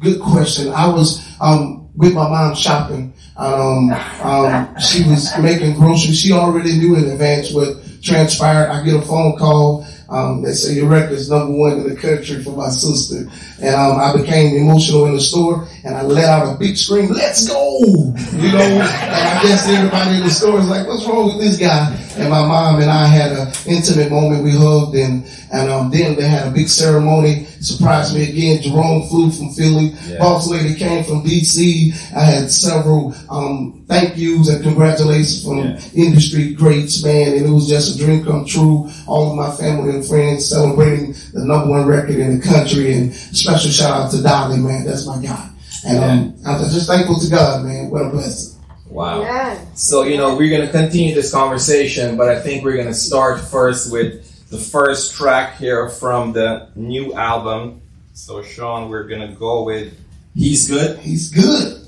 Good 0.00 0.20
question. 0.20 0.72
I 0.72 0.88
was 0.88 1.24
um, 1.40 1.88
with 1.96 2.12
my 2.12 2.28
mom 2.28 2.56
shopping. 2.56 3.14
Um, 3.36 3.92
um, 4.22 4.78
she 4.80 5.04
was 5.08 5.32
making 5.38 5.74
groceries. 5.74 6.18
She 6.18 6.32
already 6.32 6.76
knew 6.76 6.96
in 6.96 7.04
advance 7.04 7.52
what 7.52 7.76
transpired. 8.02 8.68
I 8.70 8.84
get 8.84 8.96
a 8.96 9.02
phone 9.02 9.36
call. 9.38 9.86
Um, 10.08 10.40
they 10.40 10.52
say 10.52 10.72
your 10.72 10.88
record's 10.88 11.28
number 11.28 11.52
one 11.52 11.72
in 11.72 11.88
the 11.88 11.94
country 11.94 12.42
for 12.42 12.56
my 12.56 12.70
sister. 12.70 13.30
And 13.60 13.74
um, 13.74 14.00
I 14.00 14.16
became 14.16 14.56
emotional 14.56 15.04
in 15.06 15.14
the 15.14 15.20
store 15.20 15.68
and 15.84 15.94
I 15.94 16.02
let 16.02 16.24
out 16.24 16.54
a 16.54 16.58
big 16.58 16.78
scream, 16.78 17.10
let's 17.10 17.46
go! 17.46 17.78
You 17.80 18.52
know, 18.52 18.80
and 18.80 18.82
I 18.82 19.42
guess 19.42 19.68
everybody 19.68 20.16
in 20.16 20.22
the 20.22 20.30
store 20.30 20.60
is 20.60 20.68
like, 20.68 20.86
what's 20.86 21.06
wrong 21.06 21.26
with 21.26 21.40
this 21.44 21.58
guy? 21.58 21.94
And 22.16 22.30
my 22.30 22.40
mom 22.40 22.80
and 22.80 22.90
I 22.90 23.06
had 23.06 23.32
an 23.32 23.52
intimate 23.66 24.10
moment. 24.10 24.44
We 24.44 24.52
hugged 24.52 24.96
and, 24.96 25.24
and 25.52 25.70
um, 25.70 25.90
then 25.90 26.16
they 26.16 26.26
had 26.28 26.46
a 26.46 26.50
big 26.50 26.68
ceremony. 26.68 27.44
Surprised 27.60 28.14
me 28.14 28.28
again. 28.30 28.62
Jerome 28.62 29.06
flew 29.08 29.30
from 29.30 29.50
Philly. 29.52 29.94
Yeah. 30.06 30.18
Boss 30.18 30.48
lady 30.48 30.74
came 30.74 31.04
from 31.04 31.22
DC. 31.22 31.92
I 32.16 32.20
had 32.22 32.50
several 32.50 33.14
um, 33.30 33.84
thank 33.88 34.16
yous 34.16 34.48
and 34.48 34.62
congratulations 34.62 35.42
from 35.44 35.58
Yeah. 35.58 35.80
industry 35.94 36.54
greats, 36.54 37.02
man. 37.02 37.34
And 37.34 37.46
it 37.46 37.50
was 37.50 37.68
just 37.68 37.94
a 37.94 37.98
dream 38.04 38.24
come 38.24 38.44
true. 38.46 38.90
All 39.06 39.30
of 39.30 39.36
my 39.36 39.50
family 39.56 39.94
and 39.94 40.06
friends 40.06 40.48
celebrating 40.48 41.12
the 41.32 41.44
number 41.44 41.70
one 41.70 41.86
record 41.86 42.16
in 42.16 42.38
the 42.38 42.46
country. 42.46 42.92
And 42.92 43.14
special 43.14 43.70
shout 43.70 43.90
out 44.00 44.10
to 44.12 44.22
Dolly, 44.22 44.58
man. 44.58 44.84
That's 44.84 45.06
my 45.06 45.20
guy. 45.22 45.48
And 45.86 45.98
um, 46.04 46.34
I'm 46.46 46.60
just 46.70 46.86
thankful 46.88 47.18
to 47.20 47.30
God, 47.30 47.64
man. 47.64 47.90
What 47.90 48.02
a 48.02 48.10
blessing. 48.10 48.60
Wow. 48.90 49.20
Yeah. 49.22 49.58
So, 49.74 50.02
you 50.02 50.16
know, 50.16 50.36
we're 50.36 50.50
going 50.50 50.66
to 50.66 50.72
continue 50.72 51.14
this 51.14 51.30
conversation, 51.30 52.16
but 52.16 52.28
I 52.28 52.40
think 52.40 52.64
we're 52.64 52.74
going 52.76 52.88
to 52.88 52.94
start 52.94 53.40
first 53.40 53.92
with 53.92 54.24
the 54.50 54.58
first 54.58 55.14
track 55.14 55.56
here 55.56 55.88
from 55.88 56.32
the 56.32 56.68
new 56.74 57.12
album. 57.14 57.82
So, 58.14 58.42
Sean, 58.42 58.88
we're 58.88 59.04
gonna 59.04 59.32
go 59.32 59.62
with 59.62 59.94
He's 60.34 60.68
Good. 60.68 60.98
He's 61.00 61.30
good. 61.30 61.78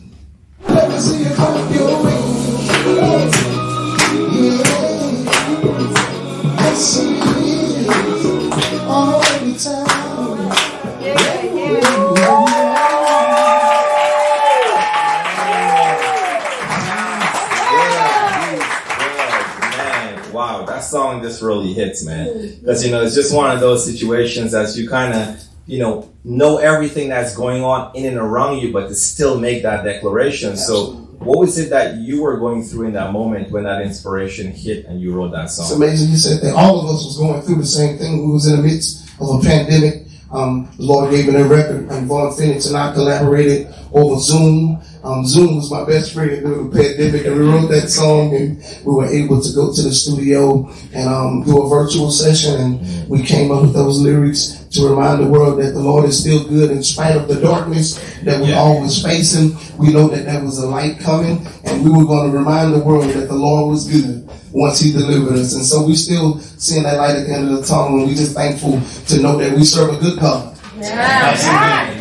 Song 21.11 21.23
just 21.23 21.43
really 21.43 21.73
hits, 21.73 22.05
man. 22.05 22.59
Because 22.61 22.85
you 22.85 22.91
know, 22.91 23.03
it's 23.03 23.15
just 23.15 23.35
one 23.35 23.51
of 23.51 23.61
those 23.61 23.85
situations 23.85 24.55
as 24.55 24.79
you 24.79 24.89
kind 24.89 25.15
of, 25.15 25.43
you 25.67 25.79
know, 25.79 26.11
know 26.25 26.59
everything 26.59 27.09
that's 27.09 27.37
going 27.37 27.63
on 27.63 27.95
in 27.95 28.07
and 28.07 28.17
around 28.17 28.59
you, 28.59 28.73
but 28.73 28.89
to 28.89 28.95
still 28.95 29.39
make 29.39 29.63
that 29.63 29.85
declaration. 29.85 30.57
So, 30.57 30.93
what 31.21 31.39
was 31.39 31.59
it 31.59 31.71
that 31.71 31.97
you 31.97 32.23
were 32.23 32.39
going 32.39 32.63
through 32.63 32.87
in 32.87 32.93
that 32.95 33.13
moment 33.13 33.51
when 33.51 33.65
that 33.65 33.83
inspiration 33.83 34.53
hit 34.53 34.87
and 34.87 35.01
you 35.01 35.13
wrote 35.13 35.33
that 35.33 35.51
song? 35.51 35.67
It's 35.67 35.75
amazing 35.75 36.11
you 36.11 36.17
said 36.17 36.41
that 36.43 36.55
all 36.55 36.81
of 36.81 36.87
us 36.87 37.05
was 37.05 37.19
going 37.19 37.43
through 37.43 37.57
the 37.57 37.67
same 37.67 37.99
thing. 37.99 38.27
We 38.27 38.33
was 38.33 38.47
in 38.47 38.57
the 38.57 38.63
midst 38.63 39.07
of 39.21 39.29
a 39.29 39.41
pandemic. 39.47 40.07
Um, 40.33 40.71
the 40.77 40.85
Lord 40.85 41.11
gave 41.11 41.27
me 41.27 41.35
a 41.35 41.45
record, 41.45 41.91
and 41.91 42.07
Vaughn 42.07 42.35
Phoenix 42.37 42.67
and 42.67 42.77
I 42.77 42.93
collaborated 42.95 43.75
over 43.93 44.19
Zoom. 44.21 44.81
Um, 45.03 45.27
Zoom 45.27 45.57
was 45.57 45.71
my 45.71 45.85
best 45.85 46.13
friend 46.13 46.31
during 46.43 46.69
the 46.71 46.77
pandemic, 46.77 47.25
and 47.25 47.37
we 47.39 47.47
wrote 47.47 47.69
that 47.69 47.89
song, 47.89 48.35
and 48.37 48.59
we 48.85 48.93
were 48.93 49.07
able 49.07 49.41
to 49.41 49.53
go 49.55 49.73
to 49.73 49.83
the 49.83 49.93
studio 49.93 50.69
and 50.93 51.09
um, 51.09 51.43
do 51.45 51.63
a 51.63 51.69
virtual 51.69 52.11
session, 52.11 52.55
and 52.61 53.09
we 53.09 53.23
came 53.23 53.51
up 53.51 53.63
with 53.63 53.73
those 53.73 53.99
lyrics 54.01 54.67
to 54.73 54.87
remind 54.89 55.23
the 55.23 55.27
world 55.27 55.59
that 55.61 55.73
the 55.73 55.81
Lord 55.81 56.05
is 56.05 56.21
still 56.21 56.47
good 56.47 56.71
in 56.71 56.83
spite 56.83 57.17
of 57.17 57.29
the 57.29 57.41
darkness 57.41 57.97
that 58.25 58.41
we're 58.41 58.49
Yeah. 58.51 58.59
always 58.61 59.03
facing. 59.03 59.57
We 59.79 59.91
know 59.93 60.07
that 60.09 60.27
there 60.27 60.45
was 60.45 60.59
a 60.59 60.67
light 60.69 60.99
coming, 61.01 61.47
and 61.65 61.83
we 61.83 61.91
were 61.91 62.05
going 62.05 62.31
to 62.31 62.37
remind 62.37 62.75
the 62.75 62.81
world 62.81 63.09
that 63.11 63.27
the 63.29 63.35
Lord 63.35 63.71
was 63.71 63.89
good 63.89 64.29
once 64.53 64.81
He 64.81 64.93
delivered 64.93 65.39
us. 65.39 65.55
And 65.55 65.65
so 65.65 65.83
we 65.83 65.97
still 65.97 66.39
seeing 66.59 66.83
that 66.83 66.99
light 66.99 67.17
at 67.17 67.27
the 67.27 67.33
end 67.33 67.49
of 67.49 67.57
the 67.57 67.67
tunnel, 67.67 68.01
and 68.01 68.07
we're 68.09 68.15
just 68.15 68.35
thankful 68.35 68.81
to 69.07 69.23
know 69.23 69.39
that 69.39 69.57
we 69.57 69.65
serve 69.65 69.95
a 69.95 69.97
good 69.97 70.19
God. 70.21 70.59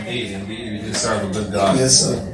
Indeed, 0.05 0.31
indeed, 0.31 0.81
you 0.83 0.89
just 0.89 1.01
serve 1.01 1.29
a 1.29 1.33
good 1.33 1.51
God. 1.53 1.77
Yes, 1.79 1.95
sir. 2.05 2.28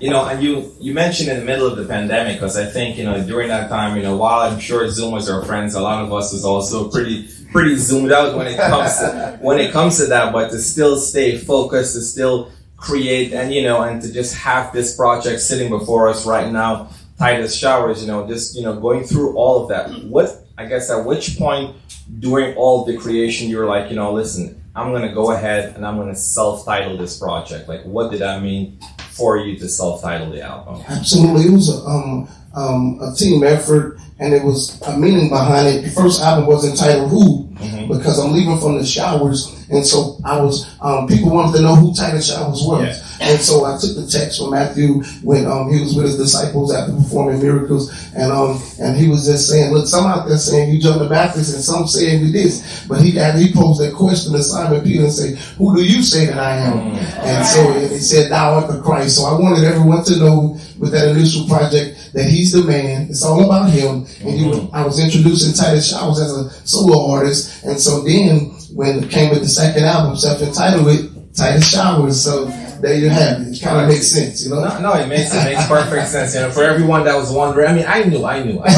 You 0.00 0.08
know, 0.08 0.26
and 0.26 0.42
you 0.42 0.74
you 0.80 0.94
mentioned 0.94 1.28
in 1.28 1.38
the 1.38 1.44
middle 1.44 1.66
of 1.66 1.76
the 1.76 1.84
pandemic 1.84 2.36
because 2.36 2.56
I 2.56 2.64
think 2.64 2.96
you 2.96 3.04
know 3.04 3.22
during 3.22 3.48
that 3.48 3.68
time, 3.68 3.98
you 3.98 4.02
know, 4.02 4.16
while 4.16 4.50
I'm 4.50 4.58
sure 4.58 4.84
Zoomers 4.86 5.28
are 5.30 5.44
friends, 5.44 5.74
a 5.74 5.80
lot 5.82 6.02
of 6.02 6.10
us 6.10 6.32
was 6.32 6.42
also 6.42 6.88
pretty 6.88 7.28
pretty 7.52 7.76
zoomed 7.76 8.10
out 8.10 8.34
when 8.34 8.46
it 8.46 8.56
comes 8.56 8.96
to, 8.98 9.38
when 9.42 9.60
it 9.60 9.72
comes 9.72 9.98
to 9.98 10.06
that. 10.06 10.32
But 10.32 10.50
to 10.52 10.58
still 10.58 10.96
stay 10.96 11.36
focused, 11.36 11.94
to 11.96 12.00
still 12.00 12.50
create, 12.78 13.34
and 13.34 13.52
you 13.52 13.62
know, 13.62 13.82
and 13.82 14.00
to 14.00 14.10
just 14.10 14.34
have 14.36 14.72
this 14.72 14.96
project 14.96 15.40
sitting 15.40 15.68
before 15.68 16.08
us 16.08 16.26
right 16.26 16.50
now, 16.50 16.88
Titus 17.18 17.54
Showers, 17.54 18.00
you 18.00 18.08
know, 18.08 18.26
just 18.26 18.56
you 18.56 18.62
know, 18.62 18.80
going 18.80 19.04
through 19.04 19.36
all 19.36 19.62
of 19.62 19.68
that. 19.68 19.90
What 20.04 20.46
I 20.56 20.64
guess 20.64 20.88
at 20.88 21.04
which 21.04 21.36
point 21.36 21.76
during 22.20 22.56
all 22.56 22.86
the 22.86 22.96
creation 22.96 23.50
you 23.50 23.58
were 23.58 23.66
like, 23.66 23.90
you 23.90 23.96
know, 23.96 24.14
listen, 24.14 24.64
I'm 24.74 24.92
gonna 24.92 25.12
go 25.12 25.32
ahead 25.32 25.76
and 25.76 25.84
I'm 25.84 25.98
gonna 25.98 26.14
self-title 26.14 26.96
this 26.96 27.18
project. 27.18 27.68
Like, 27.68 27.82
what 27.84 28.10
did 28.10 28.20
that 28.20 28.42
mean 28.42 28.78
for 29.20 29.36
you 29.36 29.58
to 29.58 29.68
self-title 29.68 30.30
the 30.30 30.40
album? 30.42 30.82
Absolutely, 30.88 31.42
it 31.44 31.52
was 31.52 31.68
a, 31.68 31.78
um, 31.86 32.28
um, 32.54 32.98
a 33.02 33.14
team 33.14 33.44
effort, 33.44 33.98
and 34.18 34.32
it 34.32 34.42
was 34.42 34.80
a 34.88 34.96
meaning 34.98 35.28
behind 35.28 35.68
it. 35.68 35.82
The 35.84 35.90
first 35.90 36.20
album 36.22 36.46
was 36.46 36.64
entitled 36.68 37.10
"Who," 37.10 37.44
because 37.86 38.18
I'm 38.18 38.32
leaving 38.32 38.58
from 38.58 38.78
the 38.78 38.84
showers, 38.84 39.66
and 39.70 39.86
so 39.86 40.16
I 40.24 40.40
was. 40.40 40.66
Um, 40.80 41.06
people 41.06 41.30
wanted 41.30 41.56
to 41.58 41.62
know 41.62 41.74
who 41.76 41.94
Titus 41.94 42.32
Showers 42.32 42.62
was, 42.64 42.82
Yeah. 42.82 43.06
And 43.20 43.40
so 43.40 43.64
I 43.66 43.78
took 43.78 43.96
the 43.96 44.06
text 44.06 44.38
from 44.38 44.50
Matthew 44.50 45.02
when 45.22 45.46
um, 45.46 45.70
he 45.70 45.80
was 45.80 45.94
with 45.94 46.06
his 46.06 46.16
disciples 46.16 46.72
after 46.72 46.92
performing 46.94 47.42
miracles, 47.42 47.92
and 48.14 48.32
um, 48.32 48.60
and 48.80 48.96
he 48.96 49.08
was 49.08 49.26
just 49.26 49.48
saying, 49.48 49.72
"Look, 49.72 49.86
some 49.86 50.06
out 50.06 50.26
there 50.26 50.38
saying 50.38 50.72
you 50.72 50.80
John 50.80 50.98
the 50.98 51.08
Baptist, 51.08 51.54
and 51.54 51.62
some 51.62 51.86
saying 51.86 52.22
we 52.22 52.32
this," 52.32 52.86
but 52.88 53.00
he 53.00 53.18
and 53.18 53.38
he 53.38 53.52
posed 53.52 53.80
that 53.80 53.94
question 53.94 54.32
to 54.32 54.42
Simon 54.42 54.82
Peter 54.82 55.04
and 55.04 55.12
say, 55.12 55.36
"Who 55.58 55.76
do 55.76 55.82
you 55.82 56.02
say 56.02 56.26
that 56.26 56.38
I 56.38 56.56
am?" 56.56 56.78
And 57.20 57.46
so 57.46 57.72
he 57.72 57.98
said, 57.98 58.30
"Thou 58.30 58.54
art 58.54 58.68
the 58.68 58.80
Christ." 58.80 59.16
So 59.16 59.24
I 59.24 59.38
wanted 59.38 59.64
everyone 59.64 60.02
to 60.04 60.16
know 60.16 60.56
with 60.78 60.92
that 60.92 61.08
initial 61.08 61.46
project 61.46 62.12
that 62.14 62.24
he's 62.24 62.52
the 62.52 62.64
man. 62.64 63.08
It's 63.10 63.22
all 63.22 63.44
about 63.44 63.70
him. 63.70 64.06
And 64.24 64.38
he 64.38 64.48
was, 64.48 64.66
I 64.72 64.84
was 64.84 64.98
introducing 64.98 65.52
Titus 65.52 65.90
Showers 65.90 66.18
as 66.20 66.32
a 66.32 66.50
solo 66.66 67.12
artist, 67.12 67.64
and 67.64 67.78
so 67.78 68.00
then 68.00 68.56
when 68.72 69.04
it 69.04 69.10
came 69.10 69.30
with 69.30 69.42
the 69.42 69.48
second 69.48 69.84
album, 69.84 70.16
self-entitled 70.16 70.88
it 70.88 71.34
Titus 71.34 71.70
Showers. 71.70 72.22
So 72.22 72.46
there 72.80 72.94
you 72.94 73.08
have 73.08 73.42
it. 73.42 73.56
It 73.56 73.62
kind 73.62 73.80
of 73.80 73.88
makes 73.88 74.08
sense, 74.08 74.44
you 74.44 74.50
know. 74.50 74.60
No, 74.62 74.80
no, 74.80 74.92
it 74.94 75.06
makes 75.08 75.34
it 75.34 75.44
makes 75.44 75.66
perfect 75.66 76.08
sense. 76.08 76.34
You 76.34 76.40
know, 76.42 76.50
for 76.50 76.62
everyone 76.62 77.04
that 77.04 77.16
was 77.16 77.30
wondering, 77.32 77.68
I 77.68 77.72
mean, 77.72 77.84
I 77.86 78.02
knew, 78.04 78.24
I 78.24 78.42
knew, 78.42 78.58
I, 78.58 78.68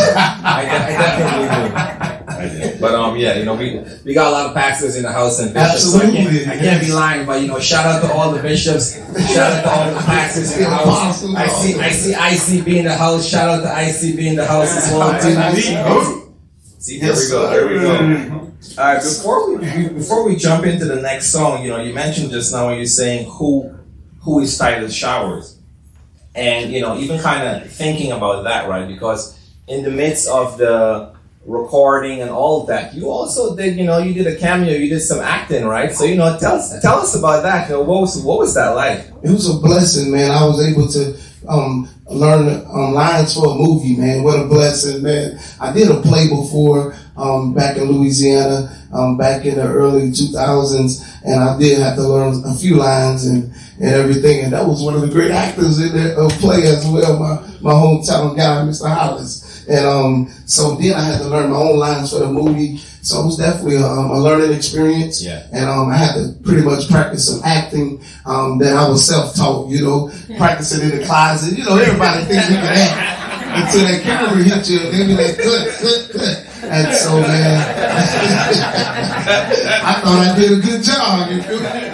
I, 0.44 0.60
I 0.60 0.88
definitely 0.90 1.46
knew. 1.46 2.12
I 2.42 2.48
did. 2.48 2.80
But 2.80 2.94
um, 2.94 3.16
yeah, 3.16 3.36
you 3.36 3.44
know, 3.44 3.54
we 3.54 3.84
we 4.04 4.14
got 4.14 4.28
a 4.28 4.30
lot 4.30 4.46
of 4.46 4.54
pastors 4.54 4.96
in 4.96 5.02
the 5.04 5.12
house 5.12 5.38
and 5.40 5.54
bishops. 5.54 5.92
So 5.92 5.98
I, 5.98 6.04
Absolutely. 6.04 6.44
can't, 6.44 6.48
I 6.48 6.58
can't 6.58 6.80
be 6.82 6.92
lying, 6.92 7.26
but 7.26 7.40
you 7.40 7.48
know, 7.48 7.60
shout 7.60 7.86
out 7.86 8.02
to 8.02 8.12
all 8.12 8.32
the 8.32 8.42
bishops, 8.42 8.96
shout 9.32 9.52
out 9.52 9.62
to 9.62 9.70
all 9.70 9.94
the 9.94 10.00
pastors 10.00 10.56
in 10.56 10.64
the 10.64 10.70
house. 10.70 11.24
I 11.24 11.46
see, 11.46 11.80
I 11.80 11.90
see 11.90 12.12
ICB 12.12 12.76
in 12.78 12.84
the 12.84 12.96
house. 12.96 13.28
Shout 13.28 13.48
out 13.48 13.62
to 13.62 13.68
ICB 13.68 14.18
in 14.18 14.36
the 14.36 14.46
house 14.46 14.76
as 14.76 14.92
well 14.92 15.12
too. 15.20 16.22
See, 16.78 16.98
there 16.98 17.12
we 17.14 17.28
go, 17.28 17.50
there 17.50 17.68
we 17.68 17.74
go. 17.74 18.52
All 18.78 18.84
right, 18.84 19.02
before 19.02 19.56
we 19.56 19.88
before 19.88 20.24
we 20.24 20.36
jump 20.36 20.64
into 20.64 20.84
the 20.84 21.00
next 21.00 21.30
song, 21.30 21.62
you 21.62 21.70
know, 21.70 21.82
you 21.82 21.92
mentioned 21.92 22.30
just 22.30 22.52
now 22.52 22.68
when 22.68 22.76
you're 22.76 22.86
saying 22.86 23.28
who 23.30 23.72
who 24.22 24.40
is 24.40 24.56
Titus 24.56 24.94
Showers, 24.94 25.58
and 26.34 26.72
you 26.72 26.80
know, 26.80 26.96
even 26.98 27.20
kind 27.20 27.62
of 27.62 27.70
thinking 27.70 28.12
about 28.12 28.44
that, 28.44 28.68
right? 28.68 28.86
Because 28.86 29.38
in 29.68 29.82
the 29.82 29.90
midst 29.90 30.28
of 30.28 30.58
the 30.58 31.12
recording 31.44 32.20
and 32.22 32.30
all 32.30 32.62
of 32.62 32.68
that, 32.68 32.94
you 32.94 33.10
also 33.10 33.56
did, 33.56 33.76
you 33.76 33.84
know, 33.84 33.98
you 33.98 34.14
did 34.14 34.26
a 34.26 34.36
cameo, 34.36 34.72
you 34.72 34.88
did 34.88 35.00
some 35.00 35.20
acting, 35.20 35.64
right? 35.64 35.92
So 35.92 36.04
you 36.04 36.16
know, 36.16 36.38
tell 36.38 36.56
us 36.56 36.80
tell 36.80 36.98
us 36.98 37.14
about 37.14 37.42
that. 37.42 37.68
You 37.68 37.76
know, 37.76 37.82
what 37.82 38.00
was 38.02 38.22
what 38.22 38.38
was 38.38 38.54
that 38.54 38.70
like? 38.70 39.12
it 39.22 39.30
was 39.30 39.48
a 39.48 39.58
blessing, 39.58 40.10
man. 40.10 40.30
I 40.30 40.44
was 40.44 40.60
able 40.66 40.88
to 40.88 41.16
um, 41.48 41.88
learn 42.10 42.64
um, 42.66 42.92
lines 42.92 43.34
for 43.34 43.46
a 43.46 43.54
movie, 43.54 43.96
man. 43.96 44.22
What 44.22 44.40
a 44.40 44.48
blessing, 44.48 45.02
man. 45.02 45.38
I 45.60 45.72
did 45.72 45.90
a 45.90 46.00
play 46.00 46.28
before 46.28 46.94
um, 47.16 47.54
back 47.54 47.76
in 47.76 47.84
Louisiana, 47.84 48.76
um, 48.92 49.16
back 49.16 49.44
in 49.44 49.56
the 49.56 49.66
early 49.66 50.10
2000s, 50.10 51.20
and 51.24 51.42
I 51.42 51.58
did 51.58 51.78
have 51.78 51.96
to 51.96 52.02
learn 52.02 52.42
a 52.44 52.54
few 52.54 52.76
lines 52.76 53.26
and, 53.26 53.52
and 53.82 53.90
everything. 53.90 54.44
And 54.44 54.52
that 54.52 54.64
was 54.64 54.82
one 54.82 54.94
of 54.94 55.00
the 55.00 55.08
great 55.08 55.32
actors 55.32 55.80
in 55.80 55.92
that 55.92 56.16
uh, 56.16 56.28
play 56.38 56.62
as 56.68 56.86
well, 56.86 57.18
my, 57.18 57.34
my 57.60 57.72
hometown 57.72 58.36
guy, 58.36 58.62
Mr. 58.62 58.88
Hollis. 58.88 59.66
And 59.68 59.84
um, 59.84 60.28
so 60.46 60.76
then 60.76 60.94
I 60.94 61.02
had 61.02 61.18
to 61.18 61.28
learn 61.28 61.50
my 61.50 61.56
own 61.56 61.78
lines 61.78 62.12
for 62.12 62.20
the 62.20 62.28
movie. 62.28 62.78
So 63.02 63.20
it 63.20 63.26
was 63.26 63.36
definitely 63.36 63.76
a, 63.76 63.86
um, 63.86 64.10
a 64.10 64.18
learning 64.18 64.56
experience. 64.56 65.22
Yeah. 65.22 65.46
And 65.52 65.64
um, 65.64 65.90
I 65.90 65.96
had 65.96 66.14
to 66.14 66.32
pretty 66.44 66.62
much 66.62 66.88
practice 66.88 67.26
some 67.28 67.42
acting 67.44 68.00
um, 68.24 68.58
that 68.58 68.76
I 68.76 68.88
was 68.88 69.06
self-taught, 69.06 69.68
you 69.68 69.82
know, 69.82 70.12
practicing 70.38 70.88
in 70.88 70.98
the 70.98 71.04
closet. 71.04 71.58
You 71.58 71.64
know, 71.64 71.76
everybody 71.76 72.24
thinks 72.24 72.50
you 72.50 72.56
can 72.56 72.64
act 72.64 73.74
until 73.74 73.88
that 73.88 74.02
camera 74.02 74.42
hit 74.42 74.70
you 74.70 74.78
and 74.78 74.94
they 74.94 75.06
be 75.06 75.14
like, 75.14 75.36
cut, 75.36 75.68
cut, 75.80 76.10
cut. 76.12 76.51
And 76.72 76.94
so, 76.94 77.20
man, 77.20 77.60
I 79.84 80.00
thought 80.00 80.26
I 80.26 80.34
did 80.38 80.52
a 80.52 80.60
good 80.62 80.82
job. 80.82 81.30
You 81.30 81.42
feel 81.42 81.60
me? 81.60 81.92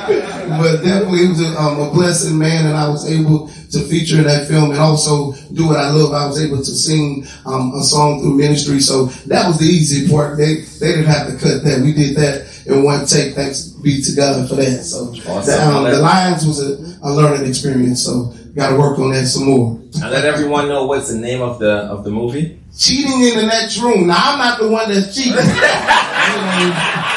But 0.56 0.82
definitely 0.82 1.24
it 1.24 1.28
was 1.30 1.40
a, 1.40 1.48
um, 1.60 1.80
a 1.80 1.90
blessing, 1.90 2.38
man, 2.38 2.66
and 2.66 2.76
I 2.76 2.88
was 2.88 3.10
able 3.10 3.48
to 3.48 3.80
feature 3.88 4.18
in 4.18 4.24
that 4.24 4.46
film 4.46 4.70
and 4.70 4.78
also 4.78 5.32
do 5.52 5.66
what 5.66 5.78
I 5.78 5.90
love. 5.90 6.12
I 6.14 6.26
was 6.26 6.42
able 6.42 6.58
to 6.58 6.64
sing 6.64 7.26
um, 7.44 7.74
a 7.74 7.82
song 7.82 8.20
through 8.20 8.36
ministry, 8.36 8.78
so 8.78 9.06
that 9.26 9.48
was 9.48 9.58
the 9.58 9.66
easy 9.66 10.08
part. 10.08 10.38
They 10.38 10.62
they 10.80 10.92
didn't 10.92 11.06
have 11.06 11.26
to 11.26 11.36
cut 11.36 11.64
that. 11.64 11.80
We 11.82 11.92
did 11.92 12.16
that 12.16 12.46
in 12.66 12.84
one 12.84 13.04
take. 13.04 13.34
Thanks 13.34 13.66
be 13.82 14.00
to 14.00 14.14
God 14.14 14.48
for 14.48 14.54
that. 14.54 14.84
So 14.84 15.06
the, 15.10 15.58
um, 15.60 15.84
the 15.90 15.98
lines 15.98 16.46
was 16.46 16.60
a, 16.62 16.98
a 17.02 17.10
learning 17.10 17.48
experience. 17.48 18.04
So 18.04 18.32
got 18.54 18.70
to 18.70 18.76
work 18.76 18.98
on 18.98 19.10
that 19.10 19.26
some 19.26 19.46
more. 19.46 19.72
And 20.00 20.10
let 20.10 20.24
everyone 20.24 20.68
know 20.68 20.86
what's 20.86 21.10
the 21.12 21.18
name 21.18 21.42
of 21.42 21.58
the 21.58 21.70
of 21.70 22.04
the 22.04 22.10
movie. 22.10 22.57
Cheating 22.76 23.22
in 23.22 23.36
the 23.38 23.46
next 23.46 23.78
room. 23.78 24.06
Now 24.06 24.16
I'm 24.32 24.38
not 24.38 24.58
the 24.60 24.68
one 24.68 24.88
that's 24.92 25.14
cheating. 25.14 25.34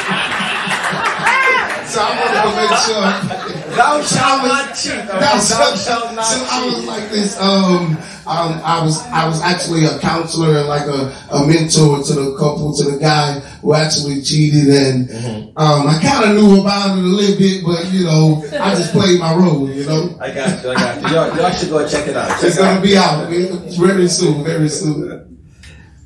So 1.92 2.00
I 2.00 2.08
wanted 2.16 2.40
to 2.40 2.56
make 2.56 2.72
sure. 2.88 3.76
Thou 3.76 4.00
shalt 4.00 4.44
not 4.48 4.74
cheat. 4.74 5.06
That's 5.06 5.50
Thou 5.50 5.74
so, 5.74 5.76
shalt 5.76 6.14
not 6.16 6.24
so 6.24 6.42
I 6.48 6.64
was 6.64 6.86
like 6.86 7.10
this. 7.10 7.38
Um, 7.38 7.98
um, 8.26 8.60
I 8.64 8.80
was 8.82 8.98
I 9.08 9.28
was 9.28 9.42
actually 9.42 9.84
a 9.84 9.98
counselor 9.98 10.56
and 10.56 10.68
like 10.68 10.86
a, 10.86 11.12
a 11.32 11.46
mentor 11.46 12.02
to 12.02 12.12
the 12.14 12.34
couple, 12.38 12.74
to 12.76 12.92
the 12.92 12.96
guy 12.98 13.40
who 13.60 13.74
actually 13.74 14.22
cheated, 14.22 14.68
and 14.70 15.08
Mm-hmm. 15.08 15.58
um, 15.58 15.86
I 15.86 16.00
kind 16.02 16.30
of 16.30 16.36
knew 16.36 16.62
about 16.62 16.96
it 16.96 17.04
a 17.04 17.06
little 17.06 17.36
bit, 17.36 17.62
but 17.62 17.84
you 17.92 18.04
know, 18.04 18.42
I 18.58 18.74
just 18.74 18.92
played 18.92 19.20
my 19.20 19.34
role. 19.34 19.68
You 19.68 19.84
know, 19.84 20.16
I 20.18 20.32
got 20.32 20.64
you. 20.64 20.70
I 20.70 20.74
got 20.74 21.02
you. 21.02 21.08
Y'all, 21.14 21.36
y'all 21.36 21.50
should 21.50 21.68
go 21.68 21.86
check 21.86 22.08
it 22.08 22.16
out. 22.16 22.28
Check 22.40 22.44
it's 22.44 22.58
out. 22.58 22.72
gonna 22.76 22.80
be 22.80 22.96
out 22.96 23.28
very 23.28 24.08
soon, 24.08 24.44
very 24.44 24.70
soon. 24.70 25.31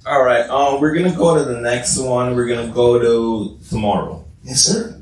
All 0.07 0.23
right. 0.23 0.49
Um, 0.49 0.81
we're 0.81 0.95
gonna 0.95 1.15
go 1.15 1.37
to 1.37 1.45
the 1.45 1.61
next 1.61 1.99
one. 1.99 2.37
We're 2.37 2.47
gonna 2.47 2.73
go 2.73 2.99
to 2.99 3.59
tomorrow. 3.69 4.25
Yes, 4.45 4.61
sir. 4.63 4.93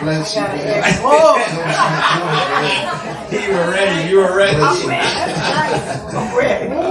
Bless 0.00 0.34
you, 0.34 0.42
man. 0.42 0.84
You 3.30 3.52
were 3.52 3.70
ready. 3.70 4.08
You 4.08 4.16
were 4.18 4.34
ready. 4.34 4.56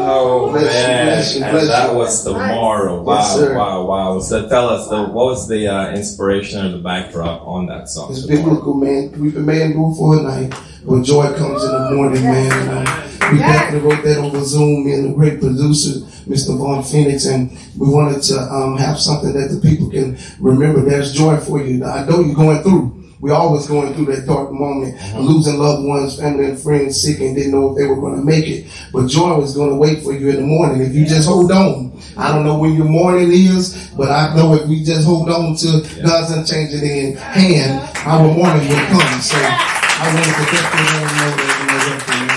Oh 0.09 0.51
Bless 0.51 0.63
you, 0.63 0.87
man, 0.87 1.05
bless 1.05 1.35
you, 1.35 1.43
and 1.43 1.67
that 1.69 1.91
you. 1.91 1.97
was 1.97 2.23
tomorrow. 2.23 3.01
Wow, 3.01 3.15
Yes, 3.15 3.55
wow, 3.55 3.85
wow. 3.85 4.19
So 4.19 4.47
tell 4.47 4.69
us, 4.69 4.87
the, 4.87 5.03
what 5.03 5.25
was 5.25 5.47
the 5.47 5.67
uh, 5.67 5.91
inspiration 5.93 6.65
or 6.65 6.69
the 6.69 6.77
backdrop 6.77 7.41
on 7.45 7.65
that 7.67 7.89
song? 7.89 8.11
It's 8.11 8.25
biblical, 8.25 8.75
man. 8.75 9.11
We've 9.19 9.33
been 9.33 9.45
do 9.73 9.95
for 9.95 10.19
a 10.19 10.21
night, 10.21 10.53
but 10.85 11.01
joy 11.03 11.33
comes 11.33 11.63
in 11.63 11.71
the 11.71 11.91
morning, 11.91 12.23
man. 12.23 12.51
And, 12.51 12.87
uh, 12.87 13.07
we 13.31 13.39
definitely 13.39 13.89
wrote 13.89 14.03
that 14.05 14.17
over 14.19 14.41
Zoom. 14.43 14.85
Me 14.85 14.93
and 14.93 15.09
the 15.09 15.13
great 15.13 15.39
producer, 15.41 15.99
Mr. 16.29 16.57
Vaughn 16.57 16.83
Phoenix, 16.83 17.25
and 17.25 17.51
we 17.77 17.89
wanted 17.89 18.21
to 18.23 18.39
um, 18.39 18.77
have 18.77 18.97
something 18.99 19.33
that 19.33 19.49
the 19.49 19.59
people 19.59 19.89
can 19.89 20.17
remember. 20.39 20.81
There's 20.81 21.13
joy 21.13 21.37
for 21.37 21.61
you. 21.61 21.83
I 21.83 22.05
know 22.05 22.21
you're 22.21 22.35
going 22.35 22.61
through. 22.63 22.96
We're 23.19 23.33
always 23.33 23.67
going 23.67 23.93
through 23.93 24.05
that 24.15 24.27
dark 24.27 24.51
moment, 24.51 24.95
uh-huh. 24.95 25.19
losing 25.19 25.57
loved 25.57 25.85
ones, 25.85 26.19
family 26.19 26.45
and 26.45 26.59
friends 26.59 27.01
sick, 27.01 27.19
and 27.19 27.35
didn't 27.35 27.51
know 27.51 27.71
if 27.71 27.77
they 27.77 27.87
were 27.87 27.95
going 27.95 28.19
to 28.19 28.23
make 28.23 28.47
it. 28.47 28.67
But 28.93 29.07
joy 29.07 29.41
is 29.41 29.55
going 29.55 29.71
to 29.71 29.75
wait 29.75 30.03
for 30.03 30.13
you 30.13 30.29
in 30.29 30.35
the 30.37 30.41
morning 30.43 30.81
if 30.81 30.93
you 30.93 31.05
just 31.05 31.27
hold 31.27 31.51
on. 31.51 31.99
I 32.15 32.31
don't 32.31 32.45
know 32.45 32.57
when 32.57 32.73
your 32.73 32.85
morning 32.85 33.31
is, 33.31 33.91
but 33.97 34.09
I 34.09 34.35
know 34.35 34.53
if 34.53 34.67
we 34.67 34.83
just 34.83 35.05
hold 35.05 35.29
on 35.29 35.55
to 35.55 36.01
God's 36.03 36.31
unchanging 36.31 36.83
in 36.83 37.15
hand, 37.17 37.89
our 38.05 38.23
morning 38.23 38.67
will 38.67 38.85
come. 38.87 39.21
So 39.21 39.37
I 39.39 40.13
wanted 40.13 40.33
to 40.33 40.51
definitely 40.51 40.85
let 40.85 41.01
them 41.01 41.17
know 41.17 41.31
that 41.37 41.57
you 41.59 41.67
know 41.67 41.79
that 41.89 42.01
for 42.01 42.13
you. 42.13 42.31
in 42.31 42.36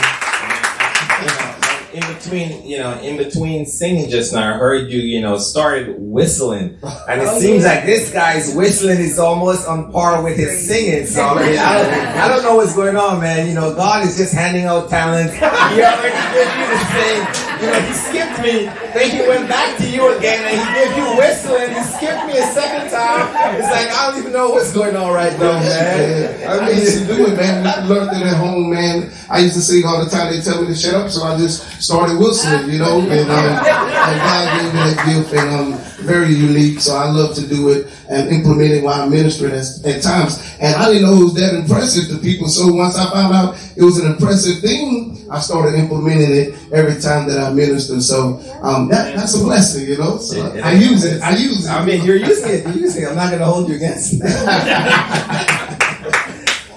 between, 2.21 2.67
you 2.67 2.79
know, 2.79 2.99
in 3.01 3.17
between 3.17 3.67
singing 3.67 4.11
just 4.11 4.33
now, 4.33 4.55
I 4.55 4.59
heard 4.59 4.91
you, 4.91 5.01
you 5.01 5.21
know, 5.21 5.39
started 5.39 5.97
whistling, 5.99 6.79
and 7.09 7.21
it 7.21 7.29
oh, 7.29 7.41
seems 7.41 7.65
like 7.65 7.87
this 7.87 8.13
guy's 8.13 8.55
whistling 8.55 8.99
is 8.99 9.19
almost 9.19 9.67
on 9.67 9.91
par 9.91 10.23
with 10.23 10.37
his 10.37 10.67
singing. 10.67 11.07
So 11.07 11.23
I 11.23 11.35
mean, 11.35 11.59
I 11.59 11.79
don't, 11.79 11.93
I 11.95 12.29
don't 12.29 12.43
know 12.43 12.57
what's 12.57 12.75
going 12.75 12.97
on, 12.97 13.21
man. 13.21 13.49
You 13.49 13.55
know, 13.55 13.75
God 13.75 14.07
is 14.07 14.17
just 14.17 14.35
handing 14.35 14.65
out 14.65 14.91
talent. 14.91 15.31
He 15.33 15.41
already 15.41 16.15
gave 16.35 16.53
you 16.59 16.67
the 16.69 16.79
sing. 16.93 17.51
You 17.61 17.67
know, 17.67 17.81
he 17.81 17.93
skipped 17.93 18.41
me, 18.41 18.67
then 18.95 19.11
he 19.11 19.29
went 19.29 19.49
back 19.49 19.77
to 19.79 19.89
you 19.89 20.17
again, 20.17 20.43
and 20.45 20.57
he 20.59 20.67
gave 20.75 20.97
you 20.97 21.17
whistling. 21.17 21.71
He 21.71 21.83
skipped 21.83 22.27
me 22.27 22.39
a 22.39 22.47
second 22.53 22.91
time. 22.91 23.29
It's 23.57 23.71
like 23.71 23.89
I 23.91 24.11
don't 24.11 24.21
even 24.21 24.33
know 24.33 24.51
what's 24.51 24.73
going 24.73 24.97
on 24.97 25.13
right 25.13 25.33
now, 25.39 25.61
man. 25.61 26.49
I, 26.49 26.71
used 26.71 26.99
to 27.01 27.07
do 27.07 27.27
it, 27.27 27.37
man. 27.37 27.63
We 27.63 27.95
learned 27.95 28.17
it 28.17 28.27
at 28.27 28.37
home, 28.37 28.71
man. 28.71 29.11
I 29.29 29.39
used 29.41 29.55
to 29.55 29.61
sing 29.61 29.85
all 29.85 30.03
the 30.03 30.11
time. 30.11 30.33
They 30.33 30.41
tell 30.41 30.61
me 30.61 30.69
to 30.69 30.75
shut 30.75 30.95
up, 30.95 31.11
so 31.11 31.23
I 31.23 31.37
just 31.37 31.83
started 31.83 32.19
whistling, 32.19 32.71
you 32.71 32.79
know. 32.79 33.01
And, 33.01 33.31
um, 33.31 33.47
and 33.47 34.19
God 34.21 34.61
gave 34.61 34.75
me 34.75 34.81
that 34.81 35.07
gift, 35.07 35.35
and 35.35 35.51
um, 35.55 35.79
very 36.05 36.35
unique. 36.35 36.81
So 36.81 36.97
I 36.97 37.11
love 37.11 37.35
to 37.37 37.47
do 37.47 37.71
it 37.71 37.87
and 38.09 38.29
implement 38.29 38.73
it 38.73 38.83
while 38.83 39.03
I'm 39.03 39.11
ministering 39.11 39.53
at, 39.53 39.67
at 39.85 40.03
times. 40.03 40.57
And 40.61 40.75
I 40.75 40.87
didn't 40.87 41.03
know 41.03 41.21
it 41.21 41.25
was 41.25 41.35
that 41.35 41.55
impressive 41.55 42.09
to 42.11 42.19
people. 42.19 42.49
So 42.49 42.73
once 42.73 42.97
I 42.97 43.11
found 43.11 43.35
out 43.35 43.55
it 43.81 43.85
was 43.85 43.99
an 43.99 44.13
impressive 44.13 44.61
thing, 44.61 45.27
I 45.31 45.41
started 45.41 45.75
implementing 45.75 46.35
it 46.35 46.55
every 46.73 47.01
time 47.01 47.27
that 47.29 47.39
I 47.39 47.53
minister. 47.53 48.01
So 48.01 48.39
um, 48.63 48.89
that, 48.89 49.17
that's 49.17 49.41
a 49.41 49.43
blessing, 49.43 49.89
you 49.89 49.97
know. 49.97 50.19
So 50.19 50.53
I 50.63 50.73
use 50.73 51.05
it. 51.05 51.23
I 51.23 51.37
use 51.37 51.67
it. 51.67 51.71
I 51.71 51.85
mean, 51.85 52.05
you're 52.05 52.17
using 52.17 52.51
it. 52.51 52.65
You're 52.67 52.77
using 52.77 53.05
it. 53.05 53.09
I'm 53.09 53.17
not 53.17 53.29
going 53.29 53.41
to 53.41 53.47
hold 53.47 53.69
you 53.69 53.77
against 53.77 54.15
it. 54.15 54.21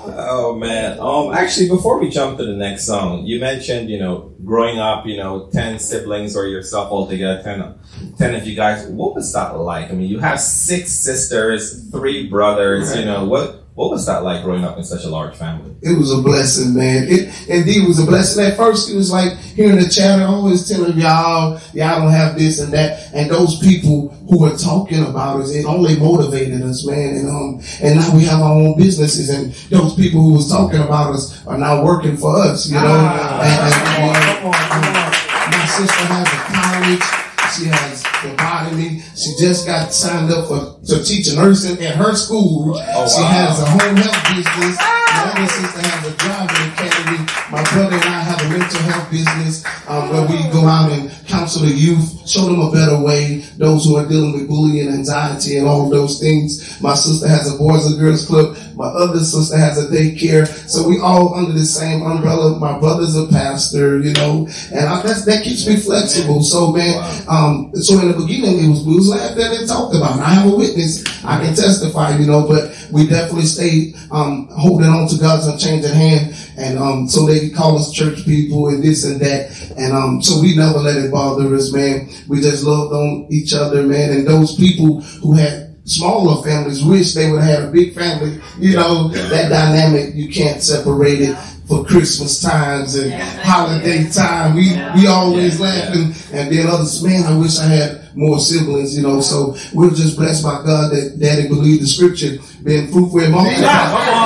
oh 0.06 0.56
man. 0.58 0.98
Um. 1.00 1.34
Actually, 1.34 1.68
before 1.68 2.00
we 2.00 2.10
jump 2.10 2.38
to 2.38 2.46
the 2.46 2.54
next 2.54 2.86
song, 2.86 3.26
you 3.26 3.40
mentioned, 3.40 3.90
you 3.90 4.00
know, 4.00 4.34
growing 4.46 4.80
up, 4.80 5.06
you 5.06 5.18
know, 5.18 5.50
ten 5.52 5.80
siblings 5.80 6.38
or 6.38 6.48
yourself 6.48 6.92
altogether, 6.92 7.42
ten, 7.44 7.60
of- 7.60 8.18
ten 8.18 8.36
of 8.36 8.48
you 8.48 8.56
guys. 8.56 8.86
What 8.88 9.16
was 9.16 9.34
that 9.34 9.58
like? 9.58 9.90
I 9.90 9.94
mean, 9.94 10.08
you 10.10 10.20
have 10.20 10.40
six 10.40 10.92
sisters, 10.92 11.90
three 11.90 12.30
brothers. 12.30 12.96
You 12.96 13.04
know, 13.06 13.26
what 13.26 13.63
what 13.76 13.90
was 13.90 14.06
that 14.06 14.24
like 14.24 14.44
growing 14.44 14.64
up 14.64 14.78
in 14.78 14.84
such 14.84 15.04
a 15.04 15.10
large 15.10 15.36
family? 15.36 15.76
It 15.82 15.98
was 15.98 16.12
a 16.12 16.22
blessing, 16.22 16.76
man. 16.76 17.08
It 17.10 17.50
indeed 17.50 17.88
was 17.88 18.00
a 18.00 18.06
blessing. 18.06 18.46
At 18.46 18.56
first, 18.56 18.92
it 18.92 18.96
was 18.96 19.12
like 19.12 19.36
hearing 19.38 19.78
the 19.78 19.90
chatter, 19.90 20.26
always 20.26 20.68
telling 20.70 20.96
y'all, 20.96 21.60
y'all 21.74 22.02
don't 22.02 22.12
have 22.12 22.38
this 22.38 22.60
and 22.60 22.72
that. 22.74 23.12
And 23.16 23.32
those 23.32 23.60
people 23.60 24.10
who 24.30 24.40
were 24.40 24.56
talking 24.56 25.04
about 25.04 25.42
us, 25.42 25.56
it 25.56 25.66
only 25.66 25.98
motivated 25.98 26.62
us, 26.62 26.86
man. 26.86 27.16
And 27.16 27.30
um, 27.30 27.62
and 27.82 28.00
now 28.00 28.16
we 28.16 28.26
have 28.26 28.42
our 28.42 28.54
own 28.54 28.78
businesses, 28.78 29.30
and 29.30 29.52
those 29.72 29.96
people 29.96 30.22
who 30.22 30.34
was 30.34 30.52
talking 30.52 30.80
about 30.80 31.14
us 31.14 31.46
are 31.48 31.58
now 31.58 31.84
working 31.84 32.16
for 32.16 32.38
us, 32.38 32.68
you 32.68 32.76
know. 32.76 32.86
and, 32.86 32.94
and, 32.94 34.54
uh, 34.54 35.12
my 35.50 35.66
sister 35.66 36.06
has 36.06 36.28
a 36.28 36.38
college. 36.54 37.23
She 37.54 37.66
has 37.66 38.02
phlebotomy. 38.02 39.00
She 39.16 39.36
just 39.38 39.68
got 39.68 39.94
signed 39.94 40.32
up 40.32 40.48
for 40.48 40.74
to 40.88 41.04
teach 41.04 41.32
nursing 41.36 41.78
at 41.86 41.96
her 41.96 42.16
school. 42.16 42.74
she 42.74 42.82
wow. 42.82 43.30
has 43.30 43.62
a 43.62 43.66
home 43.66 43.96
health 43.96 44.24
business. 44.34 44.78
My 45.14 45.30
other 45.30 45.48
sister 45.48 45.82
has 45.86 46.02
a 46.10 46.18
driving 46.18 46.74
academy. 46.74 47.22
My 47.52 47.62
brother 47.70 47.96
and 47.96 48.10
I 48.10 48.22
have 48.26 48.42
a 48.42 48.50
mental 48.50 48.82
health 48.82 49.12
business 49.12 49.64
um, 49.88 50.10
where 50.10 50.26
we 50.26 50.42
go 50.52 50.66
out 50.66 50.92
and 50.92 51.12
counsel 51.28 51.62
the 51.62 51.72
youth, 51.72 52.28
show 52.28 52.46
them 52.46 52.60
a 52.60 52.72
better 52.72 53.00
way. 53.00 53.46
Those 53.58 53.86
who 53.86 53.98
are 53.98 54.08
dealing 54.08 54.34
with 54.34 54.50
bullying, 54.50 54.90
anxiety, 54.90 55.58
and 55.58 55.68
all 55.68 55.88
those 55.90 56.20
things. 56.20 56.82
My 56.82 56.96
sister 56.96 57.28
has 57.28 57.54
a 57.54 57.58
boys 57.58 57.86
and 57.86 58.00
girls 58.00 58.26
club. 58.26 58.58
My 58.76 58.86
other 58.86 59.20
sister 59.20 59.58
has 59.58 59.78
a 59.78 59.88
daycare. 59.88 60.48
So 60.70 60.88
we 60.88 61.00
all 61.00 61.36
under 61.36 61.52
the 61.54 61.66
same 61.66 62.02
umbrella. 62.02 62.60
My 62.60 62.80
brother's 62.80 63.16
a 63.16 63.28
pastor, 63.28 64.00
you 64.00 64.14
know, 64.14 64.48
and 64.72 64.86
I, 64.86 65.02
that's, 65.02 65.26
that 65.26 65.44
keeps 65.44 65.68
me 65.68 65.78
flexible. 65.78 66.44
So 66.44 66.72
man, 66.72 67.04
um, 67.28 67.72
so 67.76 68.00
in 68.00 68.12
the 68.12 68.18
beginning 68.18 68.66
it 68.66 68.70
was 68.70 68.86
we 68.86 68.96
was 68.96 69.08
laughed 69.08 69.40
at 69.40 69.54
and 69.54 69.68
talked 69.68 69.96
about. 69.96 70.20
I 70.20 70.30
have 70.30 70.52
a 70.52 70.56
witness. 70.56 71.04
I 71.24 71.40
can 71.44 71.56
testify, 71.56 72.18
you 72.18 72.26
know, 72.26 72.48
but 72.48 72.76
we 72.92 73.08
definitely 73.08 73.46
stayed 73.46 73.96
um, 74.12 74.48
holding 74.52 74.90
on 74.90 75.08
to 75.08 75.18
God's 75.18 75.48
unchanging 75.48 75.94
hand, 75.94 76.36
and 76.58 76.78
um, 76.78 77.08
so 77.08 77.26
they 77.26 77.50
call 77.50 77.78
us 77.78 77.92
church 77.92 78.24
people 78.26 78.68
and 78.68 78.84
this 78.84 79.06
and 79.06 79.20
that, 79.22 79.74
and 79.78 79.94
um, 79.94 80.22
so 80.22 80.42
we 80.42 80.56
never 80.56 80.80
let 80.80 80.98
it 80.98 81.12
bother 81.12 81.54
us, 81.56 81.72
man. 81.74 82.10
We 82.28 82.42
just 82.42 82.64
loved 82.64 82.94
on 82.94 83.28
each 83.30 83.54
other, 83.54 83.84
man, 83.84 84.12
and 84.12 84.28
those 84.28 84.56
people 84.56 85.02
who 85.02 85.34
had 85.34 85.73
smaller 85.86 86.44
families 86.44 86.84
wish 86.84 87.14
they 87.14 87.30
would 87.32 87.42
have 87.42 87.60
had 87.60 87.70
a 87.70 87.72
big 87.72 87.94
family. 87.94 88.40
You 88.58 88.76
know, 88.76 89.08
that 89.10 89.50
dynamic 89.50 90.16
you 90.16 90.30
can't 90.30 90.62
separate 90.62 91.22
it. 91.22 91.38
For 91.66 91.86
Christmas 91.86 92.42
times 92.42 92.96
and 92.96 93.14
holiday 93.14 94.10
time, 94.10 94.54
we 94.54 94.74
we 94.96 95.08
always 95.08 95.62
laughing, 95.62 96.14
and 96.34 96.52
then 96.52 96.68
others, 96.68 97.02
man, 97.02 97.24
I 97.24 97.38
wish 97.38 97.58
I 97.58 97.68
had 97.68 98.14
more 98.16 98.38
siblings, 98.40 98.98
you 98.98 99.04
know. 99.04 99.22
So 99.22 99.56
we're 99.74 99.90
just 99.92 100.18
blessed 100.18 100.44
by 100.44 100.62
God 100.62 100.92
that 100.92 101.18
Daddy 101.20 101.48
believed 101.48 101.84
the 101.84 101.88
scripture, 101.88 102.38
being 102.64 102.92
fruitful 102.92 103.20
and 103.20 103.34
Come 103.34 103.46
multiply. 103.46 104.23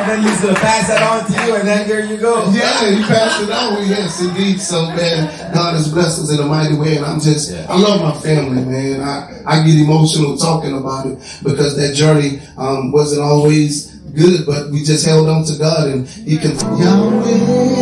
On, 0.00 0.06
come 0.06 0.08
on, 0.08 0.08
come 0.08 0.08
on. 0.08 0.08
Then 0.08 0.22
he's 0.22 0.40
gonna 0.40 0.54
pass 0.54 0.88
that 0.88 1.02
on 1.02 1.26
to 1.26 1.46
you, 1.46 1.54
and 1.56 1.68
then 1.68 1.88
there 1.88 2.04
you 2.04 2.16
go. 2.16 2.50
Yeah, 2.50 2.88
you 2.88 3.04
passed 3.06 3.42
it 3.42 3.50
on. 3.50 3.88
Yes, 3.88 4.20
indeed. 4.20 4.60
So, 4.60 4.86
man, 4.86 5.52
God 5.54 5.74
has 5.74 5.92
blessed 5.92 6.20
us 6.22 6.30
in 6.32 6.40
a 6.40 6.46
mighty 6.46 6.76
way, 6.76 6.96
and 6.96 7.04
I'm 7.04 7.20
just, 7.20 7.52
I 7.68 7.76
love 7.76 8.00
my 8.00 8.12
family, 8.20 8.64
man. 8.64 9.00
I, 9.00 9.42
I 9.46 9.64
get 9.64 9.76
emotional 9.76 10.36
talking 10.36 10.76
about 10.76 11.06
it 11.06 11.18
because 11.42 11.76
that 11.76 11.94
journey 11.94 12.40
um, 12.56 12.92
wasn't 12.92 13.22
always 13.22 13.90
good, 14.14 14.44
but 14.46 14.70
we 14.70 14.82
just 14.82 15.06
held 15.06 15.28
on 15.28 15.44
to 15.44 15.58
God, 15.58 15.88
and 15.88 16.08
He 16.08 16.36
can. 16.38 16.56
Yahweh. 16.60 17.80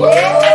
Alright, 0.00 0.49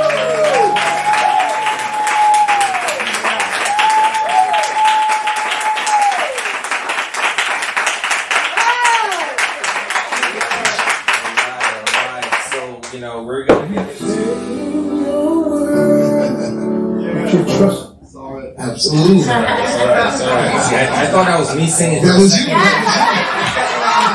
Absolutely. 18.95 19.23
Sorry, 19.23 19.43
sorry. 20.15 20.63
See, 20.63 20.75
I, 20.75 21.03
I 21.03 21.07
thought 21.11 21.27
that 21.27 21.39
was 21.39 21.51
me 21.55 21.67
singing. 21.67 22.03
That 22.03 22.15
was 22.15 22.31
you. 22.39 22.47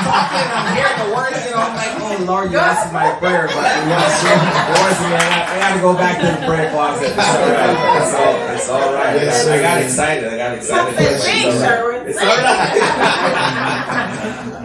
I'm 0.00 0.72
hearing 0.72 0.96
the 1.04 1.12
words, 1.14 1.36
you 1.44 1.52
know, 1.52 1.60
I'm 1.60 1.76
like, 1.76 1.92
oh 2.00 2.16
Lord, 2.24 2.50
you 2.50 2.56
answered 2.58 2.92
my 2.92 3.12
prayer, 3.20 3.46
but 3.52 3.68
you 3.76 3.92
know, 3.92 4.00
the 4.00 4.72
words, 4.80 4.96
you 5.04 5.12
know, 5.12 5.20
I 5.20 5.60
got 5.60 5.74
to 5.76 5.80
go 5.84 5.92
back 5.92 6.16
to 6.20 6.26
the 6.32 6.40
prayer 6.46 6.70
closet. 6.72 7.12
It's 7.12 7.20
all 7.20 7.44
right. 7.44 8.00
It's 8.00 8.14
all, 8.16 8.32
it's 8.56 8.68
all 8.70 8.94
right. 8.94 9.16
Yes, 9.20 9.46
I, 9.46 9.52
I 9.52 9.60
got 9.60 9.82
excited. 9.82 10.24
I 10.32 10.36
got 10.36 10.56
excited. 10.56 10.94
It's 10.96 11.60
all 11.60 11.88
right. 11.88 12.08
It's 12.08 12.18
all 12.18 12.24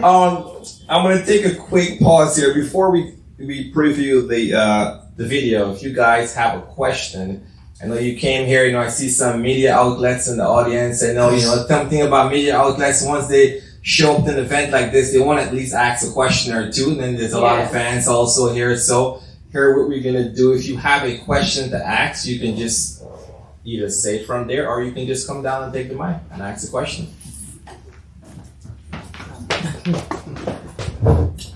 um, 0.02 0.64
I'm 0.88 1.02
gonna 1.04 1.24
take 1.26 1.44
a 1.44 1.54
quick 1.54 2.00
pause 2.00 2.36
here 2.36 2.54
before 2.54 2.90
we 2.90 3.14
we 3.38 3.70
preview 3.72 4.26
the 4.28 4.54
uh, 4.54 5.02
the 5.16 5.26
video. 5.26 5.72
If 5.72 5.82
you 5.82 5.92
guys 5.92 6.34
have 6.34 6.58
a 6.58 6.62
question 6.62 7.46
I 7.82 7.86
know 7.86 7.98
you 7.98 8.16
came 8.16 8.46
here. 8.46 8.64
You 8.64 8.72
know, 8.72 8.80
I 8.80 8.88
see 8.88 9.08
some 9.08 9.42
media 9.42 9.74
outlets 9.74 10.28
in 10.28 10.38
the 10.38 10.46
audience. 10.46 11.04
I 11.04 11.12
know, 11.12 11.30
you 11.30 11.42
know, 11.42 11.66
something 11.68 12.02
about 12.02 12.32
media 12.32 12.56
outlets. 12.56 13.04
Once 13.04 13.26
they 13.28 13.60
show 13.82 14.16
up 14.16 14.24
to 14.24 14.32
an 14.32 14.38
event 14.38 14.72
like 14.72 14.92
this, 14.92 15.12
they 15.12 15.18
want 15.18 15.40
to 15.40 15.46
at 15.46 15.52
least 15.52 15.74
ask 15.74 16.08
a 16.08 16.12
question 16.12 16.54
or 16.54 16.72
two. 16.72 16.92
And 16.92 17.00
then 17.00 17.16
there's 17.16 17.34
a 17.34 17.40
lot 17.40 17.60
of 17.60 17.70
fans 17.70 18.08
also 18.08 18.52
here. 18.52 18.76
So 18.78 19.20
here, 19.52 19.78
what 19.78 19.88
we're 19.88 20.02
gonna 20.02 20.32
do. 20.32 20.52
If 20.54 20.66
you 20.66 20.78
have 20.78 21.04
a 21.04 21.18
question 21.18 21.70
to 21.70 21.76
ask, 21.86 22.26
you 22.26 22.38
can 22.40 22.56
just 22.56 23.02
either 23.64 23.90
say 23.90 24.20
it 24.20 24.26
from 24.26 24.46
there, 24.46 24.68
or 24.70 24.82
you 24.82 24.92
can 24.92 25.06
just 25.06 25.26
come 25.26 25.42
down 25.42 25.64
and 25.64 25.72
take 25.72 25.88
the 25.88 25.94
mic 25.94 26.16
and 26.32 26.42
ask 26.42 26.66
a 26.66 26.70
question. 26.70 27.08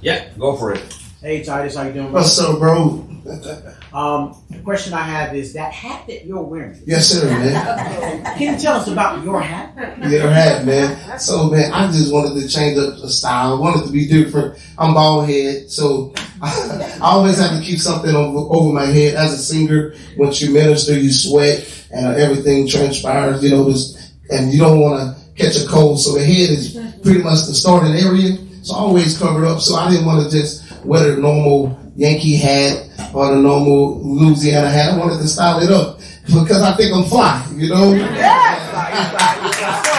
Yeah, 0.02 0.30
go 0.38 0.56
for 0.56 0.72
it. 0.72 0.96
Hey 1.20 1.42
Titus, 1.42 1.76
how 1.76 1.83
you 1.83 1.92
doing? 1.92 2.12
What's 2.12 2.38
up, 2.40 2.59
bro? 2.59 3.10
Um, 3.93 4.40
the 4.49 4.61
question 4.61 4.95
I 4.95 5.03
have 5.03 5.35
is 5.35 5.53
that 5.55 5.73
hat 5.73 6.07
that 6.07 6.25
you're 6.25 6.43
wearing. 6.43 6.81
Yes, 6.87 7.09
sir, 7.09 7.27
man. 7.27 8.25
Can 8.38 8.55
you 8.55 8.61
tell 8.61 8.77
us 8.77 8.87
about 8.87 9.25
your 9.25 9.40
hat? 9.40 9.77
Your 10.09 10.31
hat, 10.31 10.64
man. 10.64 11.19
So, 11.19 11.51
man, 11.51 11.73
I 11.73 11.88
just 11.88 12.12
wanted 12.12 12.40
to 12.40 12.49
change 12.49 12.79
up 12.79 13.01
the 13.01 13.09
style. 13.09 13.57
I 13.57 13.59
wanted 13.59 13.87
to 13.87 13.93
be 13.93 14.07
different. 14.07 14.64
I'm 14.79 14.95
bald 14.95 15.29
head, 15.29 15.69
so 15.71 16.14
I 16.43 16.99
always 17.03 17.38
have 17.38 17.59
to 17.59 17.64
keep 17.64 17.81
something 17.81 18.14
over, 18.14 18.38
over 18.55 18.73
my 18.73 18.87
head. 18.87 19.16
As 19.16 19.33
a 19.33 19.38
singer, 19.38 19.95
once 20.16 20.40
you 20.40 20.53
minister, 20.53 20.97
you 20.97 21.12
sweat 21.12 21.88
and 21.90 22.16
everything 22.16 22.69
transpires, 22.69 23.43
you 23.43 23.51
know, 23.51 23.64
this, 23.64 24.12
and 24.31 24.53
you 24.53 24.61
don't 24.61 24.79
want 24.79 25.01
to 25.01 25.35
catch 25.35 25.61
a 25.61 25.66
cold. 25.66 26.01
So 26.01 26.14
the 26.14 26.25
head 26.25 26.51
is 26.51 26.79
pretty 27.03 27.23
much 27.23 27.47
the 27.47 27.55
starting 27.55 27.95
area. 27.95 28.38
So 28.62 28.77
I 28.77 28.79
always 28.79 29.19
cover 29.19 29.47
up. 29.47 29.61
So 29.61 29.75
I 29.75 29.90
didn't 29.90 30.07
want 30.07 30.31
to 30.31 30.31
just 30.31 30.85
wear 30.85 31.14
a 31.14 31.16
normal 31.16 31.77
Yankee 31.97 32.37
hat 32.37 32.89
or 33.12 33.35
the 33.35 33.40
normal 33.40 34.01
Louisiana 34.03 34.70
hat. 34.70 34.94
I 34.94 34.99
wanted 34.99 35.18
to 35.18 35.29
style 35.29 35.61
it 35.62 35.70
up 35.70 35.99
because 36.27 36.62
I 36.62 36.73
think 36.77 36.94
I'm 36.94 37.05
fly, 37.05 37.46
you 37.57 37.68
know? 37.68 37.94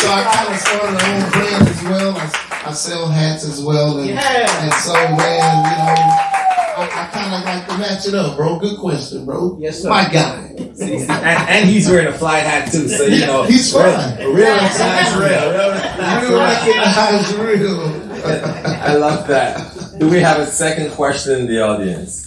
So 0.00 0.08
I 0.08 0.22
kind 0.24 0.48
of 0.54 0.58
started 0.60 0.94
my 0.94 1.12
own 1.12 1.30
brand 1.30 1.68
as 1.68 1.82
well. 1.84 2.16
I, 2.16 2.70
I 2.70 2.72
sell 2.72 3.06
hats 3.06 3.44
as 3.44 3.60
well, 3.62 3.98
and, 3.98 4.08
Yeah. 4.08 4.62
and 4.64 4.72
so 4.72 4.94
man, 4.94 5.56
you 5.60 5.76
know, 5.76 5.94
I, 6.78 6.88
I 6.90 7.06
kind 7.12 7.34
of 7.34 7.44
like 7.44 7.66
to 7.68 7.76
match 7.78 8.06
it 8.08 8.14
up, 8.14 8.36
bro. 8.38 8.58
Good 8.58 8.78
question, 8.78 9.26
bro. 9.26 9.58
Yes, 9.60 9.82
sir. 9.82 9.90
My 9.90 10.08
guy. 10.08 10.36
and, 10.56 11.10
and 11.10 11.68
he's 11.68 11.86
wearing 11.86 12.06
a 12.06 12.14
fly 12.14 12.38
hat 12.38 12.72
too, 12.72 12.88
so 12.88 13.04
you 13.04 13.26
know 13.26 13.42
He's 13.42 13.70
fine. 13.74 14.16
Real, 14.20 14.32
real, 14.32 14.56
that's 14.56 15.12
real. 15.16 15.52
Real, 15.52 15.74
Real 17.44 17.90
real. 17.90 18.24
I 18.24 18.94
love 18.94 19.26
that. 19.28 19.98
Do 19.98 20.08
we 20.08 20.20
have 20.20 20.38
a 20.40 20.46
second 20.46 20.92
question 20.92 21.40
in 21.40 21.46
the 21.46 21.60
audience? 21.60 22.26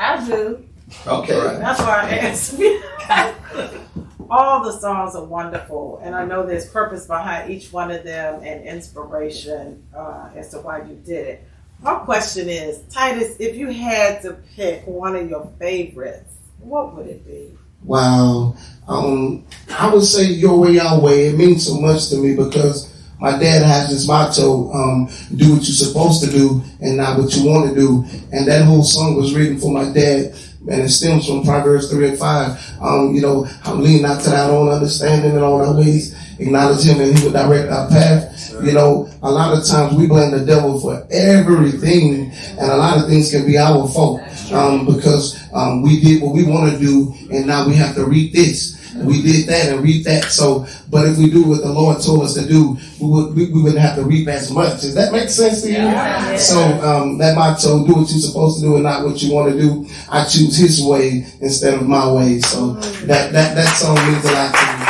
I 0.00 0.26
do. 0.26 0.64
Okay. 1.06 1.38
Right. 1.38 1.58
That's 1.58 1.80
why 1.80 2.00
I 2.02 2.10
asked. 2.18 2.60
All 4.30 4.62
the 4.62 4.72
songs 4.78 5.16
are 5.16 5.24
wonderful, 5.24 6.00
and 6.04 6.14
I 6.14 6.24
know 6.24 6.46
there's 6.46 6.68
purpose 6.68 7.06
behind 7.06 7.50
each 7.50 7.72
one 7.72 7.90
of 7.90 8.04
them 8.04 8.42
and 8.44 8.64
inspiration 8.64 9.84
uh, 9.94 10.30
as 10.36 10.50
to 10.50 10.60
why 10.60 10.82
you 10.82 10.94
did 11.04 11.26
it. 11.26 11.48
My 11.82 11.96
question 11.96 12.48
is, 12.48 12.80
Titus, 12.92 13.36
if 13.40 13.56
you 13.56 13.68
had 13.68 14.22
to 14.22 14.34
pick 14.54 14.86
one 14.86 15.16
of 15.16 15.28
your 15.28 15.50
favorites, 15.58 16.34
what 16.60 16.94
would 16.94 17.06
it 17.06 17.26
be? 17.26 17.58
Wow. 17.82 18.56
Um, 18.86 19.44
I 19.70 19.92
would 19.92 20.04
say 20.04 20.24
your 20.24 20.58
way, 20.58 20.78
our 20.78 21.00
way. 21.00 21.26
It 21.26 21.36
means 21.36 21.66
so 21.66 21.80
much 21.80 22.10
to 22.10 22.16
me 22.16 22.36
because 22.36 22.99
my 23.20 23.38
dad 23.38 23.62
has 23.62 23.90
this 23.90 24.08
motto, 24.08 24.72
um, 24.72 25.06
do 25.36 25.52
what 25.54 25.62
you're 25.62 25.76
supposed 25.76 26.24
to 26.24 26.30
do 26.30 26.62
and 26.80 26.96
not 26.96 27.18
what 27.18 27.34
you 27.36 27.44
want 27.46 27.68
to 27.68 27.74
do. 27.74 28.04
And 28.32 28.48
that 28.48 28.64
whole 28.64 28.82
song 28.82 29.16
was 29.16 29.34
written 29.34 29.58
for 29.58 29.70
my 29.70 29.92
dad. 29.92 30.34
And 30.70 30.82
it 30.82 30.88
stems 30.90 31.26
from 31.26 31.42
Proverbs 31.42 31.90
3 31.90 32.10
and 32.10 32.18
5. 32.18 32.80
Um, 32.80 33.14
you 33.14 33.20
know, 33.20 33.46
I'm 33.64 33.82
leaning 33.82 34.02
not 34.02 34.22
to 34.22 34.34
our 34.34 34.50
own 34.50 34.70
understanding 34.70 35.32
and 35.32 35.40
all 35.40 35.64
our 35.64 35.76
ways. 35.76 36.16
Acknowledge 36.38 36.84
him 36.84 37.00
and 37.00 37.16
he 37.16 37.24
will 37.24 37.32
direct 37.32 37.70
our 37.70 37.88
path. 37.88 38.54
You 38.62 38.72
know, 38.72 39.08
a 39.22 39.30
lot 39.30 39.56
of 39.56 39.66
times 39.66 39.96
we 39.96 40.06
blame 40.06 40.32
the 40.32 40.44
devil 40.44 40.80
for 40.80 41.06
everything 41.10 42.30
and 42.32 42.70
a 42.70 42.76
lot 42.76 42.98
of 42.98 43.08
things 43.08 43.30
can 43.30 43.46
be 43.46 43.58
our 43.58 43.86
fault. 43.88 44.20
Um, 44.52 44.86
because, 44.86 45.38
um, 45.52 45.82
we 45.82 46.00
did 46.00 46.22
what 46.22 46.34
we 46.34 46.44
want 46.44 46.72
to 46.72 46.78
do 46.78 47.14
and 47.30 47.46
now 47.46 47.66
we 47.66 47.74
have 47.74 47.94
to 47.94 48.04
reap 48.04 48.32
this. 48.32 48.79
We 48.96 49.22
did 49.22 49.46
that 49.48 49.72
and 49.72 49.82
reap 49.82 50.04
that. 50.04 50.24
So, 50.24 50.66
but 50.90 51.06
if 51.06 51.16
we 51.18 51.30
do 51.30 51.44
what 51.44 51.62
the 51.62 51.72
Lord 51.72 52.00
told 52.02 52.22
us 52.24 52.34
to 52.34 52.46
do, 52.46 52.76
we 53.00 53.06
would 53.08 53.34
we, 53.34 53.50
we 53.52 53.62
wouldn't 53.62 53.80
have 53.80 53.96
to 53.96 54.04
reap 54.04 54.28
as 54.28 54.50
much. 54.50 54.80
Does 54.80 54.94
that 54.94 55.12
make 55.12 55.28
sense 55.28 55.62
to 55.62 55.68
you? 55.70 56.38
So 56.38 56.58
um, 56.82 57.18
that 57.18 57.34
motto, 57.36 57.86
do 57.86 57.94
what 57.94 58.10
you're 58.10 58.18
supposed 58.20 58.60
to 58.60 58.66
do 58.66 58.74
and 58.74 58.84
not 58.84 59.04
what 59.04 59.22
you 59.22 59.32
want 59.32 59.52
to 59.52 59.58
do. 59.58 59.86
I 60.10 60.24
choose 60.24 60.56
His 60.56 60.82
way 60.84 61.26
instead 61.40 61.74
of 61.74 61.86
my 61.86 62.10
way. 62.12 62.40
So 62.40 62.74
that 63.06 63.32
that 63.32 63.54
that 63.54 63.76
song 63.76 63.96
means 63.96 64.24
a 64.24 64.32
lot 64.32 64.54
to 64.54 64.66
me. 64.66 64.80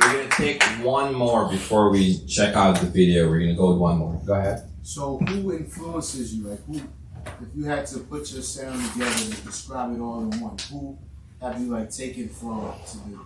We're 0.00 0.12
gonna 0.22 0.30
take 0.30 0.62
one 0.84 1.14
more 1.14 1.48
before 1.48 1.90
we 1.90 2.18
check 2.26 2.54
out 2.56 2.80
the 2.80 2.86
video. 2.86 3.28
We're 3.28 3.40
gonna 3.40 3.54
go 3.54 3.70
with 3.70 3.78
one 3.78 3.98
more. 3.98 4.20
Go 4.24 4.34
ahead. 4.34 4.68
So 4.82 5.18
who 5.18 5.52
influences 5.52 6.34
you? 6.34 6.48
Like 6.48 6.64
who, 6.66 6.80
if 7.26 7.48
you 7.56 7.64
had 7.64 7.86
to 7.88 8.00
put 8.00 8.32
your 8.32 8.42
sound 8.42 8.84
together 8.92 9.24
and 9.24 9.44
describe 9.44 9.94
it 9.94 10.00
all 10.00 10.20
in 10.20 10.40
one, 10.40 10.56
who 10.70 10.98
have 11.40 11.60
you 11.60 11.66
like 11.68 11.90
taken 11.90 12.28
from 12.28 12.72
to 12.86 12.96
the, 12.98 13.18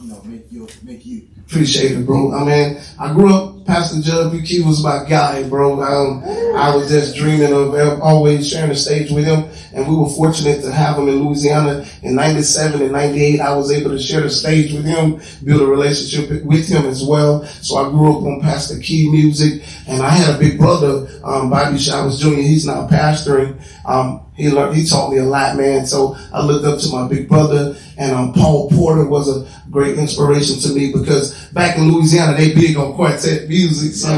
you 0.00 0.08
know, 0.08 0.22
make 0.24 0.50
you 0.50 0.68
make 0.82 1.06
you? 1.06 1.28
Appreciate 1.46 1.92
it, 1.92 2.04
bro. 2.04 2.32
I 2.32 2.44
mean, 2.44 2.80
I 2.98 3.12
grew 3.12 3.32
up, 3.32 3.66
Pastor 3.66 4.00
John 4.00 4.30
P. 4.30 4.42
Kee 4.42 4.62
was 4.62 4.82
my 4.82 5.04
guy, 5.08 5.48
bro. 5.48 5.80
Um, 5.80 6.24
I 6.56 6.74
was 6.74 6.88
just 6.88 7.14
dreaming 7.14 7.52
of 7.52 8.00
always 8.00 8.48
sharing 8.48 8.70
the 8.70 8.74
stage 8.74 9.10
with 9.10 9.24
him. 9.24 9.48
And 9.72 9.86
we 9.88 9.94
were 9.94 10.08
fortunate 10.08 10.62
to 10.62 10.72
have 10.72 10.98
him 10.98 11.08
in 11.08 11.22
Louisiana 11.22 11.86
in 12.02 12.16
97 12.16 12.82
and 12.82 12.92
98. 12.92 13.40
I 13.40 13.54
was 13.54 13.70
able 13.70 13.90
to 13.90 13.98
share 13.98 14.22
the 14.22 14.30
stage 14.30 14.72
with 14.72 14.84
him, 14.84 15.20
build 15.44 15.62
a 15.62 15.66
relationship 15.66 16.44
with 16.44 16.68
him 16.68 16.84
as 16.86 17.04
well. 17.04 17.44
So 17.44 17.76
I 17.76 17.90
grew 17.90 18.18
up 18.18 18.24
on 18.24 18.40
Pastor 18.40 18.80
Kee 18.80 19.10
music. 19.10 19.62
And 19.86 20.02
I 20.02 20.10
had 20.10 20.34
a 20.34 20.38
big 20.38 20.58
brother, 20.58 21.06
um, 21.24 21.50
Bobby 21.50 21.78
Showers 21.78 22.18
Jr. 22.18 22.34
He's 22.34 22.66
now 22.66 22.88
pastoring. 22.88 23.60
Um, 23.84 24.25
he 24.36 24.50
learned, 24.50 24.76
he 24.76 24.86
taught 24.86 25.10
me 25.10 25.18
a 25.18 25.24
lot, 25.24 25.56
man. 25.56 25.86
So 25.86 26.16
I 26.32 26.44
look 26.44 26.64
up 26.64 26.78
to 26.80 26.88
my 26.92 27.08
big 27.08 27.28
brother 27.28 27.76
and, 27.96 28.14
um, 28.14 28.32
Paul 28.32 28.68
Porter 28.70 29.06
was 29.06 29.28
a 29.28 29.46
great 29.70 29.98
inspiration 29.98 30.58
to 30.60 30.68
me 30.74 30.92
because 30.92 31.34
back 31.52 31.78
in 31.78 31.90
Louisiana, 31.90 32.36
they 32.36 32.54
big 32.54 32.76
on 32.76 32.92
quartet 32.94 33.48
music. 33.48 33.94
So 33.94 34.08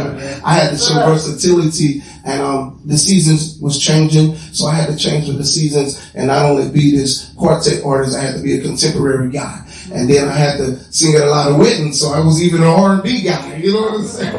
I 0.44 0.54
had 0.54 0.70
to 0.70 0.76
show 0.76 0.94
versatility 1.06 2.02
and, 2.24 2.42
um, 2.42 2.80
the 2.84 2.98
seasons 2.98 3.58
was 3.60 3.78
changing. 3.78 4.34
So 4.52 4.66
I 4.66 4.74
had 4.74 4.88
to 4.88 4.96
change 4.96 5.28
with 5.28 5.38
the 5.38 5.44
seasons 5.44 6.00
and 6.14 6.26
not 6.26 6.44
only 6.44 6.68
be 6.70 6.96
this 6.96 7.30
quartet 7.36 7.84
artist, 7.84 8.16
I 8.16 8.22
had 8.22 8.34
to 8.36 8.42
be 8.42 8.58
a 8.58 8.62
contemporary 8.62 9.30
guy. 9.30 9.62
And 9.92 10.08
then 10.08 10.28
I 10.28 10.32
had 10.32 10.58
to 10.58 10.76
sing 10.92 11.14
at 11.14 11.22
a 11.22 11.30
lot 11.30 11.50
of 11.50 11.58
weddings, 11.58 12.00
so 12.00 12.12
I 12.12 12.20
was 12.20 12.42
even 12.42 12.62
an 12.62 12.68
R&B 12.68 13.22
guy, 13.22 13.56
you 13.62 13.72
know 13.72 13.82
what 13.82 14.00
I'm 14.00 14.06
saying? 14.06 14.32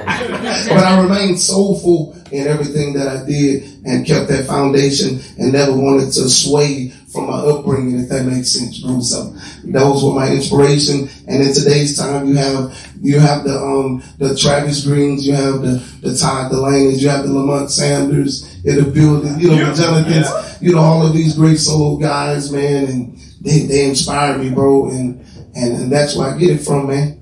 but 0.69 0.83
I 0.83 1.01
remained 1.01 1.39
soulful 1.39 2.15
in 2.31 2.47
everything 2.47 2.93
that 2.93 3.07
I 3.07 3.25
did 3.25 3.63
and 3.85 4.05
kept 4.05 4.29
that 4.29 4.45
foundation 4.45 5.19
and 5.39 5.53
never 5.53 5.73
wanted 5.73 6.11
to 6.13 6.29
sway 6.29 6.93
from 7.11 7.27
my 7.27 7.37
upbringing, 7.37 7.99
if 8.01 8.09
that 8.09 8.25
makes 8.25 8.51
sense, 8.51 8.79
bro. 8.79 8.99
So 9.01 9.35
those 9.63 10.03
were 10.03 10.13
my 10.13 10.29
inspiration. 10.29 11.09
And 11.27 11.41
in 11.41 11.53
today's 11.53 11.97
time, 11.97 12.27
you 12.27 12.35
have, 12.35 12.93
you 13.01 13.19
have 13.19 13.43
the, 13.43 13.57
um, 13.57 14.03
the 14.19 14.37
Travis 14.37 14.85
Greenes, 14.85 15.25
you 15.25 15.33
have 15.33 15.61
the, 15.61 15.83
the 16.01 16.15
Todd 16.15 16.51
Dulaney's, 16.51 17.01
you 17.01 17.09
have 17.09 17.25
the 17.25 17.33
Lamont 17.33 17.71
Sanders 17.71 18.63
in 18.63 18.75
the 18.75 18.83
building, 18.83 19.39
you 19.39 19.49
know, 19.49 19.73
the 19.73 19.81
Jonathans, 19.81 20.61
you 20.61 20.73
know, 20.73 20.81
all 20.81 21.05
of 21.05 21.13
these 21.13 21.35
great 21.35 21.57
solo 21.57 21.97
guys, 21.97 22.51
man, 22.51 22.85
and 22.85 23.17
they, 23.41 23.61
they 23.61 23.89
inspire 23.89 24.37
me, 24.37 24.51
bro. 24.51 24.89
And, 24.89 25.25
and, 25.59 25.83
and 25.83 25.91
that's 25.91 26.15
where 26.15 26.33
I 26.33 26.37
get 26.37 26.51
it 26.51 26.59
from, 26.59 26.87
man. 26.87 27.19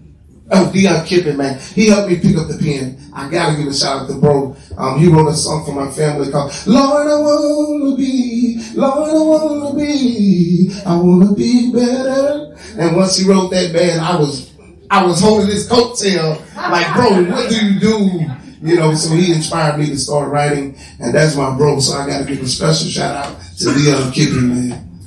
Oh, 0.49 0.71
Dion 0.71 1.05
Kippin, 1.05 1.35
man. 1.35 1.59
He 1.59 1.87
helped 1.89 2.09
me 2.09 2.19
pick 2.19 2.37
up 2.37 2.47
the 2.47 2.57
pen. 2.57 2.97
I 3.13 3.29
gotta 3.29 3.57
give 3.57 3.67
a 3.67 3.73
shout 3.73 4.03
out 4.03 4.07
to 4.07 4.15
bro. 4.15 4.55
Um, 4.77 4.99
he 4.99 5.07
wrote 5.07 5.27
a 5.27 5.33
song 5.33 5.65
for 5.65 5.73
my 5.73 5.91
family 5.91 6.31
called 6.31 6.53
Lord, 6.65 7.07
I 7.07 7.19
wanna 7.19 7.97
be, 7.97 8.61
Lord, 8.75 9.09
I 9.09 9.13
wanna 9.13 9.75
be, 9.75 10.71
I 10.85 10.95
wanna 10.95 11.33
be 11.33 11.71
better. 11.73 12.55
And 12.77 12.95
once 12.95 13.17
he 13.17 13.27
wrote 13.29 13.49
that, 13.51 13.73
man, 13.73 13.99
I 13.99 14.17
was, 14.17 14.53
I 14.89 15.05
was 15.05 15.19
holding 15.19 15.47
his 15.47 15.67
coattail, 15.67 16.39
like, 16.55 16.93
bro, 16.95 17.23
what 17.29 17.49
do 17.49 17.65
you 17.65 17.79
do? 17.79 18.25
You 18.61 18.75
know, 18.75 18.93
so 18.95 19.13
he 19.15 19.33
inspired 19.33 19.77
me 19.77 19.87
to 19.87 19.97
start 19.97 20.31
writing, 20.31 20.77
and 20.99 21.13
that's 21.13 21.35
my 21.35 21.55
bro. 21.57 21.79
So 21.79 21.97
I 21.97 22.07
gotta 22.07 22.25
give 22.25 22.41
a 22.41 22.47
special 22.47 22.87
shout 22.87 23.25
out 23.25 23.41
to 23.59 23.73
Dion 23.73 24.11
Kippin, 24.11 24.49
man. 24.49 24.99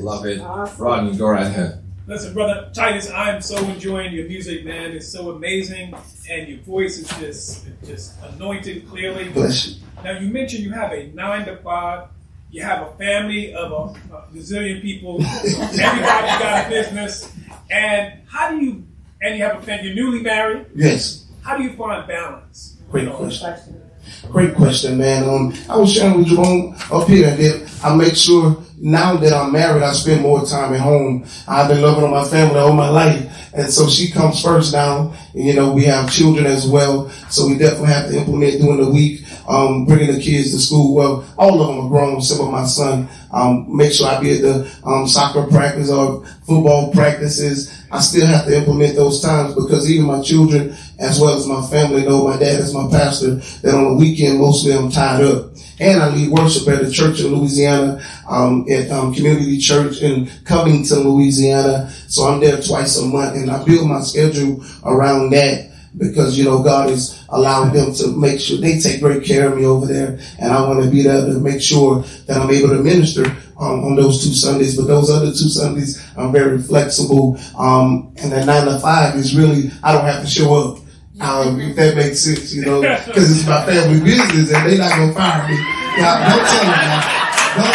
Love 0.00 0.26
it. 0.26 0.40
Awesome. 0.40 0.84
Rodney, 0.84 1.16
go 1.16 1.28
right 1.28 1.46
ahead. 1.46 1.85
Listen, 2.08 2.32
brother 2.34 2.70
Titus, 2.72 3.10
I'm 3.10 3.42
so 3.42 3.56
enjoying 3.64 4.12
your 4.12 4.28
music, 4.28 4.64
man. 4.64 4.92
It's 4.92 5.08
so 5.08 5.32
amazing, 5.32 5.92
and 6.30 6.46
your 6.46 6.58
voice 6.58 6.98
is 6.98 7.08
just 7.18 7.66
just 7.84 8.14
anointed 8.22 8.88
clearly. 8.88 9.28
Bless 9.30 9.66
you. 9.66 9.82
Now, 10.04 10.12
you 10.12 10.28
mentioned 10.28 10.62
you 10.62 10.70
have 10.70 10.92
a 10.92 11.08
nine 11.08 11.44
to 11.46 11.56
five. 11.56 12.08
You 12.52 12.62
have 12.62 12.86
a 12.86 12.92
family 12.92 13.52
of 13.54 13.72
a, 13.72 14.14
a 14.14 14.24
gazillion 14.32 14.82
people. 14.82 15.20
Everybody's 15.24 16.00
got 16.38 16.66
a 16.66 16.68
business, 16.68 17.32
and 17.70 18.20
how 18.28 18.50
do 18.50 18.64
you? 18.64 18.86
And 19.20 19.36
you 19.36 19.42
have 19.42 19.58
a 19.58 19.62
family. 19.62 19.88
You're 19.88 19.96
newly 19.96 20.22
married. 20.22 20.66
Yes. 20.76 21.26
How 21.42 21.56
do 21.56 21.64
you 21.64 21.72
find 21.72 22.06
balance? 22.06 22.76
Great 22.88 23.10
question. 23.10 23.82
Great 24.30 24.54
question, 24.54 24.98
man. 24.98 25.28
Um, 25.28 25.52
I 25.68 25.76
was 25.76 25.92
sharing 25.92 26.18
with 26.18 26.28
Jerome 26.28 26.76
up 26.92 27.08
here 27.08 27.34
that 27.34 27.80
I 27.82 27.96
make 27.96 28.14
sure 28.14 28.62
now 28.86 29.16
that 29.16 29.32
I'm 29.32 29.50
married, 29.52 29.82
I 29.82 29.92
spend 29.92 30.22
more 30.22 30.46
time 30.46 30.72
at 30.72 30.78
home. 30.78 31.26
I've 31.48 31.68
been 31.68 31.82
loving 31.82 32.04
on 32.04 32.12
my 32.12 32.22
family 32.22 32.60
all 32.60 32.72
my 32.72 32.88
life. 32.88 33.52
And 33.52 33.68
so 33.68 33.88
she 33.88 34.12
comes 34.12 34.40
first 34.40 34.72
now. 34.72 35.12
And, 35.34 35.44
you 35.44 35.54
know, 35.54 35.72
we 35.72 35.82
have 35.86 36.12
children 36.12 36.46
as 36.46 36.68
well. 36.68 37.08
So 37.28 37.48
we 37.48 37.58
definitely 37.58 37.88
have 37.88 38.08
to 38.10 38.18
implement 38.18 38.60
during 38.60 38.84
the 38.84 38.88
week, 38.88 39.22
um, 39.48 39.86
bringing 39.86 40.14
the 40.14 40.20
kids 40.20 40.52
to 40.52 40.60
school. 40.60 40.94
Well, 40.94 41.26
all 41.36 41.60
of 41.60 41.66
them 41.66 41.86
are 41.86 41.88
grown, 41.88 42.22
some 42.22 42.46
of 42.46 42.52
my 42.52 42.64
son. 42.64 43.08
Um, 43.32 43.76
make 43.76 43.92
sure 43.92 44.06
I 44.06 44.20
be 44.20 44.36
at 44.36 44.42
the 44.42 44.80
um, 44.84 45.08
soccer 45.08 45.48
practice 45.48 45.90
or 45.90 46.24
football 46.46 46.92
practices. 46.92 47.76
I 47.90 47.98
still 47.98 48.28
have 48.28 48.46
to 48.46 48.56
implement 48.56 48.94
those 48.94 49.20
times 49.20 49.54
because 49.54 49.90
even 49.90 50.06
my 50.06 50.22
children, 50.22 50.76
as 51.00 51.18
well 51.18 51.36
as 51.36 51.48
my 51.48 51.66
family, 51.66 52.04
know 52.04 52.28
my 52.28 52.36
dad 52.36 52.60
is 52.60 52.72
my 52.72 52.88
pastor. 52.88 53.34
That 53.62 53.74
on 53.74 53.84
the 53.84 53.94
weekend, 53.94 54.38
mostly 54.38 54.74
I'm 54.74 54.92
tied 54.92 55.24
up. 55.24 55.55
And 55.78 56.02
I 56.02 56.08
lead 56.08 56.30
worship 56.30 56.68
at 56.68 56.82
a 56.82 56.90
church 56.90 57.20
in 57.20 57.34
Louisiana, 57.34 58.02
um, 58.28 58.66
at 58.70 58.90
um, 58.90 59.12
Community 59.14 59.58
Church 59.58 60.00
in 60.00 60.30
Covington, 60.44 61.00
Louisiana. 61.00 61.90
So 62.08 62.24
I'm 62.24 62.40
there 62.40 62.60
twice 62.60 62.98
a 62.98 63.04
month, 63.04 63.36
and 63.36 63.50
I 63.50 63.62
build 63.64 63.88
my 63.88 64.00
schedule 64.00 64.64
around 64.84 65.30
that 65.30 65.70
because 65.98 66.36
you 66.36 66.44
know 66.44 66.62
God 66.62 66.90
has 66.90 67.24
allowed 67.30 67.70
them 67.70 67.92
to 67.94 68.08
make 68.08 68.40
sure 68.40 68.58
they 68.58 68.78
take 68.78 69.00
great 69.00 69.24
care 69.24 69.50
of 69.50 69.58
me 69.58 69.64
over 69.64 69.86
there, 69.86 70.18
and 70.38 70.52
I 70.52 70.60
want 70.66 70.82
to 70.84 70.90
be 70.90 71.02
there 71.02 71.24
to 71.24 71.38
make 71.38 71.60
sure 71.60 72.00
that 72.26 72.36
I'm 72.36 72.50
able 72.50 72.68
to 72.70 72.82
minister 72.82 73.24
um, 73.58 73.84
on 73.84 73.96
those 73.96 74.22
two 74.24 74.32
Sundays. 74.32 74.76
But 74.76 74.86
those 74.86 75.10
other 75.10 75.26
two 75.26 75.48
Sundays, 75.48 76.02
I'm 76.16 76.32
very 76.32 76.58
flexible. 76.58 77.38
Um, 77.58 78.12
and 78.16 78.32
the 78.32 78.44
nine 78.44 78.66
to 78.66 78.78
five 78.78 79.14
is 79.16 79.36
really 79.36 79.70
I 79.82 79.92
don't 79.92 80.04
have 80.04 80.22
to 80.22 80.28
show 80.28 80.54
up. 80.54 80.78
Um, 81.16 81.60
if 81.60 81.76
that 81.76 81.96
makes 81.96 82.20
sense, 82.20 82.52
you 82.52 82.60
know, 82.64 82.82
because 82.84 83.32
it's 83.32 83.48
my 83.48 83.64
family 83.64 84.04
business 84.04 84.52
and 84.52 84.60
they're 84.68 84.76
not 84.76 84.92
gonna 85.00 85.16
fire 85.16 85.48
me. 85.48 85.56
Yeah, 85.96 86.28
don't 86.28 86.44
tell 86.44 86.60
them 86.60 86.76
that. 86.76 87.56
Don't, 87.56 87.72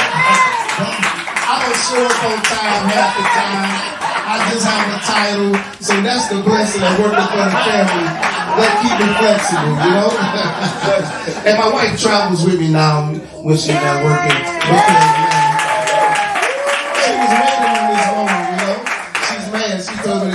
don't, 0.77 0.97
I 1.41 1.53
don't 1.57 1.79
show 1.81 2.05
up 2.05 2.21
on 2.21 2.37
time 2.45 2.83
half 2.85 3.17
the 3.17 3.25
time. 3.33 3.91
I 4.29 4.37
just 4.53 4.61
have 4.61 4.93
a 4.93 4.99
title, 5.01 5.53
so 5.81 5.93
that's 6.05 6.29
the 6.29 6.37
blessing 6.45 6.85
of 6.85 6.93
working 7.01 7.27
for 7.33 7.41
the 7.41 7.49
family. 7.65 8.05
That 8.61 8.71
keep 8.77 8.93
me 9.01 9.09
flexible, 9.17 9.73
you 9.73 9.89
know. 9.89 10.13
and 11.49 11.57
my 11.57 11.69
wife 11.73 11.99
travels 11.99 12.45
with 12.45 12.59
me 12.59 12.69
now 12.69 13.09
when 13.41 13.57
she's 13.57 13.73
not 13.73 14.05
working. 14.05 14.37
She 14.37 15.40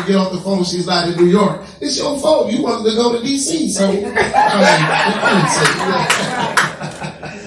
She 0.07 0.13
told 0.13 0.13
me 0.13 0.13
to 0.13 0.13
get 0.13 0.17
off 0.17 0.33
the 0.33 0.41
phone. 0.41 0.65
She's 0.65 0.87
not 0.87 1.09
in 1.09 1.17
New 1.17 1.27
York. 1.31 1.63
It's 1.81 1.99
your 1.99 2.19
fault. 2.19 2.53
You 2.53 2.63
wanted 2.63 2.91
to 2.91 2.97
go 2.97 3.13
to 3.13 3.19
DC, 3.19 3.71
so 3.71 3.89
I 3.89 3.93
mean, 3.93 4.05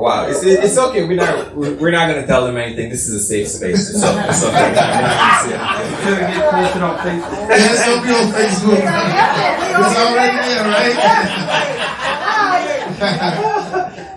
Wow, 0.00 0.26
it's, 0.28 0.42
it's 0.42 0.78
okay. 0.78 1.04
We're 1.04 1.16
not 1.16 1.54
we're 1.54 1.90
not 1.90 2.08
gonna 2.08 2.26
tell 2.26 2.46
them 2.46 2.56
anything. 2.56 2.88
This 2.88 3.06
is 3.06 3.16
a 3.16 3.20
safe 3.20 3.48
space. 3.48 3.90
It's, 3.90 4.02
okay. 4.02 4.28
it's 4.30 4.42
okay. 4.44 4.72
It's 7.50 7.84
gonna 7.84 8.00
be 8.00 8.14
on 8.14 8.32
Facebook. 8.32 8.80
It's 9.76 9.96
already 10.00 10.38
there, 10.48 10.64
right? 10.64 10.96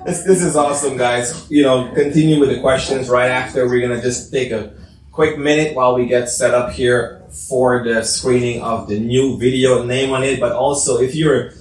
this, 0.06 0.24
this 0.24 0.42
is 0.42 0.56
awesome, 0.56 0.96
guys. 0.96 1.46
You 1.52 1.64
know, 1.64 1.92
continue 1.94 2.40
with 2.40 2.48
the 2.50 2.62
questions 2.62 3.10
right 3.10 3.30
after. 3.30 3.68
We're 3.68 3.86
gonna 3.86 4.02
just 4.02 4.32
take 4.32 4.52
a 4.52 4.72
quick 5.14 5.38
minute 5.38 5.76
while 5.76 5.94
we 5.94 6.08
get 6.08 6.28
set 6.28 6.56
up 6.56 6.72
here 6.72 7.22
for 7.48 7.84
the 7.84 8.04
screening 8.04 8.62
of 8.64 8.88
the 8.88 9.00
new 9.00 9.38
video 9.38 9.84
name 9.84 10.12
on 10.12 10.24
it. 10.24 10.40
But 10.40 10.54
also, 10.54 11.00
if 11.00 11.16
you're 11.16 11.54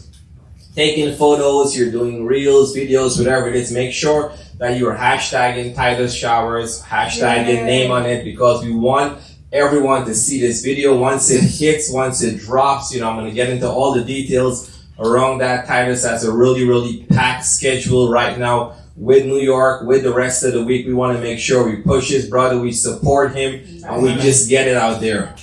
taking 0.75 1.15
photos, 1.15 1.77
you're 1.77 1.91
doing 1.91 2.25
reels, 2.25 2.75
videos, 2.75 3.19
whatever 3.19 3.49
it 3.49 3.55
is, 3.55 3.71
make 3.71 3.93
sure 3.93 4.33
that 4.57 4.79
you're 4.79 4.97
hashtagging 4.97 5.75
Titus 5.75 6.15
Showers, 6.15 6.83
hashtagging 6.83 7.47
Yay. 7.47 7.65
name 7.65 7.91
on 7.91 8.07
it 8.07 8.25
because 8.25 8.65
we 8.65 8.73
want 8.73 9.21
everyone 9.53 10.07
to 10.07 10.15
see 10.15 10.41
this 10.41 10.65
video 10.65 10.97
once 10.97 11.31
it 11.31 11.43
hits, 11.43 11.93
once 11.93 12.23
it 12.23 12.41
drops. 12.41 12.93
You 12.95 13.03
know, 13.03 13.11
I'm 13.11 13.17
going 13.17 13.29
to 13.29 13.35
get 13.35 13.51
into 13.51 13.69
all 13.69 13.93
the 13.93 14.03
details 14.03 14.83
around 14.99 15.39
that. 15.39 15.67
Titus 15.67 16.05
has 16.07 16.25
a 16.25 16.33
really, 16.33 16.67
really 16.67 17.05
packed 17.11 17.45
schedule 17.45 18.11
right 18.11 18.39
now 18.39 18.77
with 19.03 19.27
New 19.27 19.39
York, 19.39 19.83
with 19.85 20.05
the 20.05 20.15
rest 20.15 20.45
of 20.45 20.53
the 20.53 20.65
week. 20.65 20.87
We 20.87 20.95
want 20.95 21.17
to 21.17 21.23
make 21.23 21.39
sure 21.41 21.69
we 21.69 21.77
push 21.83 22.09
his 22.09 22.29
brother, 22.29 22.59
we 22.61 22.71
support 22.73 23.35
him, 23.35 23.83
and 23.85 24.03
we 24.03 24.15
just 24.17 24.49
get 24.49 24.69
it 24.69 24.77
out 24.77 25.01
there. 25.01 25.35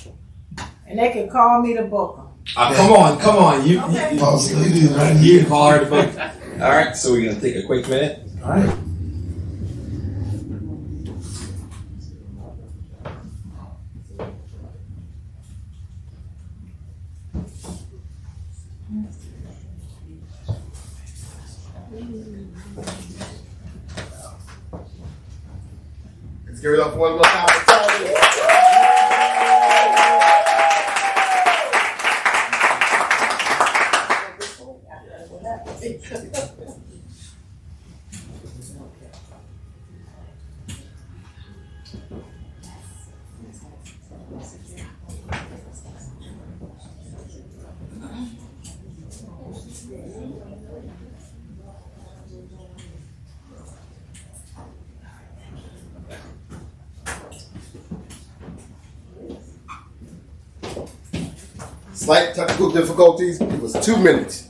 And 0.86 0.98
they 0.98 1.10
can 1.10 1.28
call 1.28 1.60
me 1.60 1.74
to 1.74 1.82
book 1.82 2.16
'em. 2.18 2.26
Uh, 2.56 2.74
come 2.74 2.92
on, 2.92 3.18
come 3.20 3.36
on. 3.36 3.66
You, 3.66 3.80
Okay. 3.82 4.14
you, 4.14 4.20
Boss 4.20 4.50
you, 4.50 4.56
lady 4.56 4.78
is 4.80 4.92
right 4.92 5.16
you 5.16 5.38
here. 5.40 5.44
call 5.48 5.70
her 5.70 5.78
to 5.80 5.86
book. 5.86 6.08
All 6.60 6.70
right, 6.70 6.96
so 6.96 7.12
we're 7.12 7.28
gonna 7.28 7.40
take 7.40 7.56
a 7.56 7.62
quick 7.62 7.86
minute. 7.88 8.20
All 8.42 8.50
right. 8.50 8.76
Let's 26.46 26.60
give 26.60 26.74
it 26.74 26.80
up 26.80 26.96
one 26.96 27.12
more 27.12 27.22
time 27.22 27.48
for 27.48 27.72
Tony. 27.72 29.20
Slight 61.92 62.34
technical 62.34 62.70
difficulties. 63.00 63.40
It 63.40 63.60
was 63.60 63.72
two 63.84 63.96
minutes. 63.96 64.48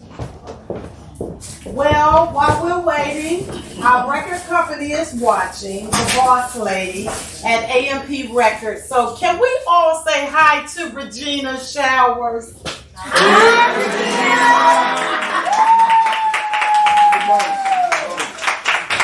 Well, 1.67 2.33
while 2.33 2.65
we're 2.65 2.81
waiting, 2.85 3.49
our 3.81 4.11
record 4.11 4.41
company 4.49 4.93
is 4.93 5.15
watching, 5.15 5.87
the 5.87 6.15
boss 6.17 6.57
lady 6.57 7.07
at 7.07 7.71
AMP 7.71 8.35
Records. 8.35 8.87
So 8.87 9.15
can 9.17 9.41
we 9.41 9.61
all 9.69 10.03
say 10.05 10.27
hi 10.27 10.67
to 10.75 10.91
Regina 10.91 11.61
Showers? 11.61 12.61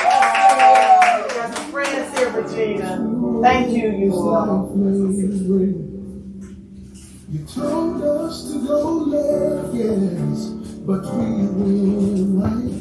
Oh, 0.09 1.27
yes, 1.35 1.71
friends 1.71 2.19
here, 2.19 2.31
Regina. 2.31 3.41
Thank 3.43 3.71
you, 3.71 3.91
you. 3.93 5.36
But 10.87 11.03
we 11.17 11.27
went 11.59 12.39
right. 12.39 12.77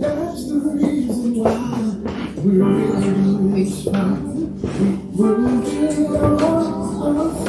That's 0.00 0.42
the 0.48 0.58
reason 0.74 1.34
why 1.38 2.02
we're 2.42 2.66
in 3.06 3.54
this 3.54 3.84
fight. 3.84 4.22
We 4.80 4.88
will 5.14 5.62
get 5.62 6.02
ourselves. 6.20 7.40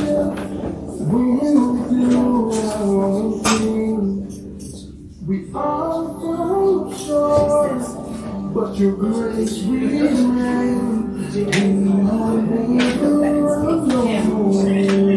We'll 1.10 1.74
do 1.90 2.06
our 2.62 3.24
thing. 3.44 4.06
We 5.26 5.38
all 5.56 6.04
fall 6.22 6.94
short, 6.94 7.82
but 8.54 8.78
your 8.78 8.94
grace 8.96 9.58
remains. 9.64 11.36
We 11.36 11.44
are 11.46 12.42
never 12.44 13.10
alone. 13.70 15.17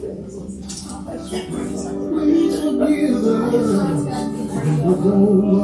We. 5.41 5.57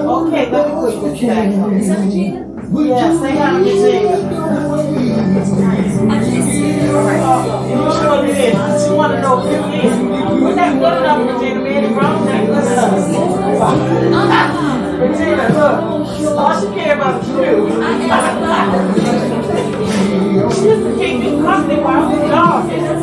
Okay, 0.00 0.44
let 0.50 0.62
me 0.66 0.72
put 0.74 0.96
this 1.02 1.20
back. 1.20 1.52
To 1.52 1.60
Regina. 1.68 2.46
You 7.68 7.84
sure 7.92 8.18
did. 8.26 8.54
She 8.80 8.90
wanna 8.92 9.20
know 9.20 9.34
if 9.40 9.52
you 10.40 10.48
that 10.54 10.70
good 10.78 10.94
enough, 11.02 11.20
Regina? 11.28 11.60
Man, 11.60 11.84
it 11.84 11.92
wrong, 11.94 12.24
that 12.24 12.42
good 12.46 12.64
enough. 12.66 12.96
Regina, 15.00 15.44
look. 15.52 15.76
All 16.38 16.52
she 16.60 16.66
about 16.90 17.22
is 17.22 17.28
you. 17.28 17.34
To 20.50 21.42
company 21.42 21.76
while 21.80 22.04
I 22.04 22.12
hello. 22.16 23.00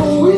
Oh, 0.00 0.37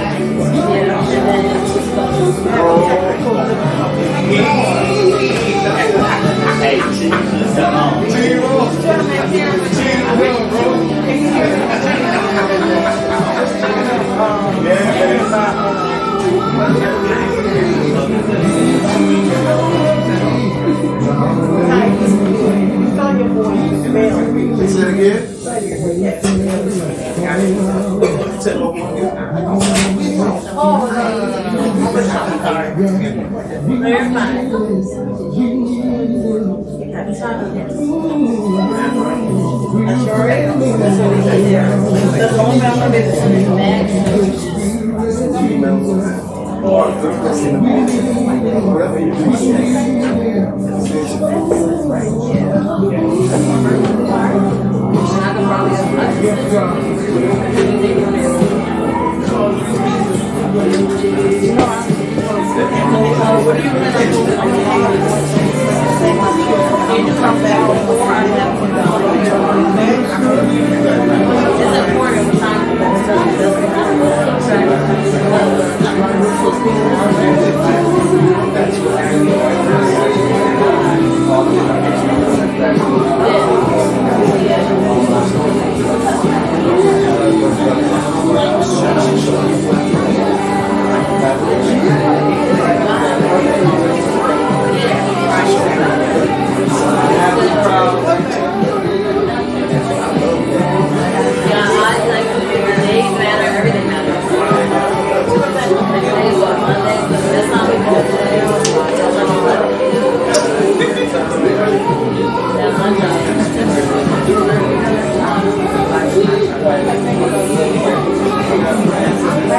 here. 0.51 0.87
no, 0.87 0.99
and 0.99 1.27
then, 1.27 1.51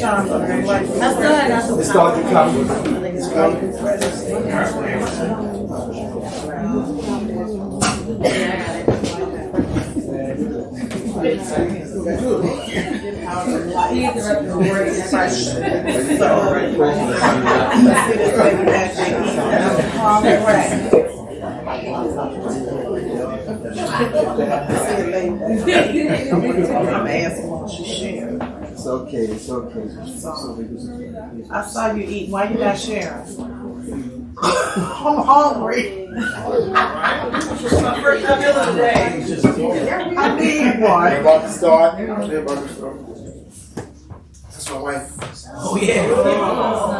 come 0.00 0.26
from 0.26 0.40
the 0.42 0.62
come. 2.30 2.50
I'm 26.88 27.06
asking 27.06 27.48
what 27.48 27.78
you 27.78 27.84
share. 27.84 28.37
It's 28.78 28.86
okay, 28.86 29.24
it's 29.26 29.50
okay. 29.50 29.90
I 31.50 31.66
saw 31.66 31.92
you 31.94 32.02
eat. 32.06 32.30
Why 32.30 32.48
you 32.48 32.58
not 32.60 32.78
sharing? 32.78 33.26
I'm 34.40 35.18
hungry. 35.26 36.06
It's 36.12 37.82
my 37.82 38.00
first 38.00 38.22
meal 38.22 38.56
of 38.56 38.78
I 40.16 40.38
need 40.38 40.78
We're 40.80 40.88
one. 40.88 41.12
about 41.16 41.42
to 41.42 41.50
start. 41.50 41.98
We're 41.98 42.38
about 42.38 42.62
to 42.62 42.68
start. 42.72 42.96
That's 44.44 44.70
my 44.70 44.78
wife. 44.78 45.10
Oh 45.56 45.76
yeah. 45.82 46.06
Oh, 46.08 46.97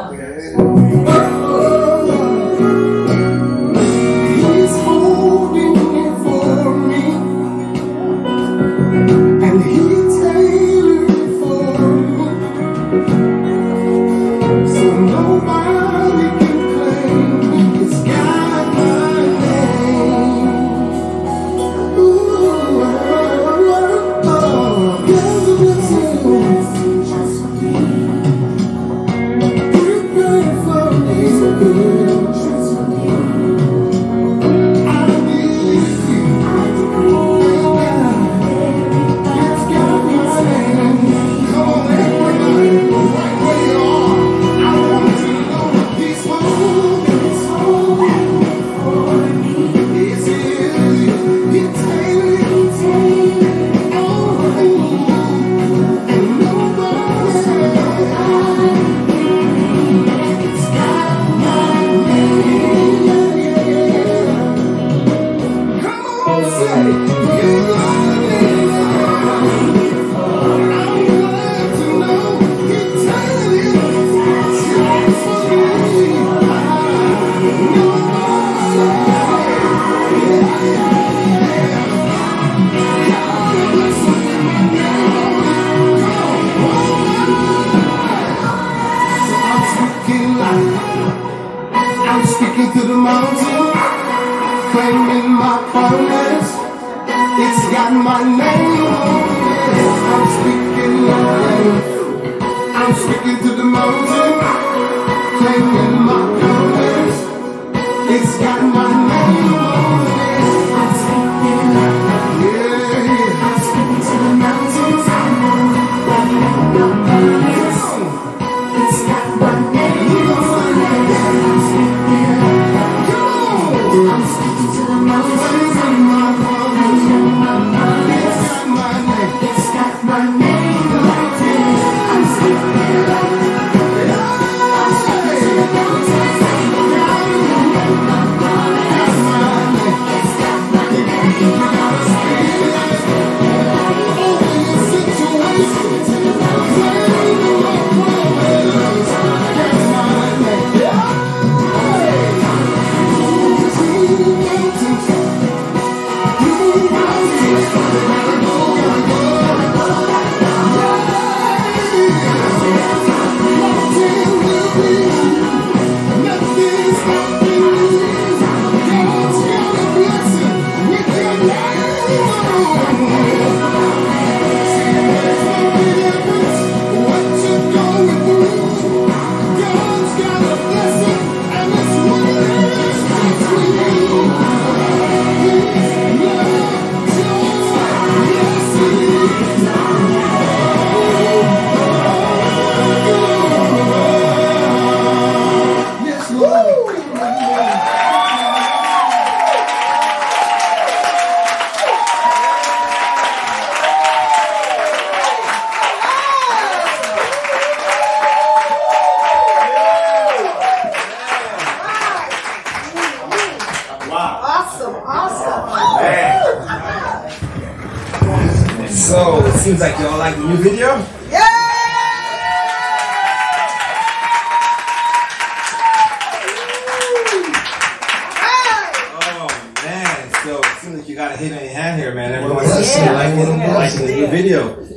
liking, 233.93 234.07
liking 234.07 234.17
the 234.17 234.21
new 234.21 234.27
video. 234.29 234.89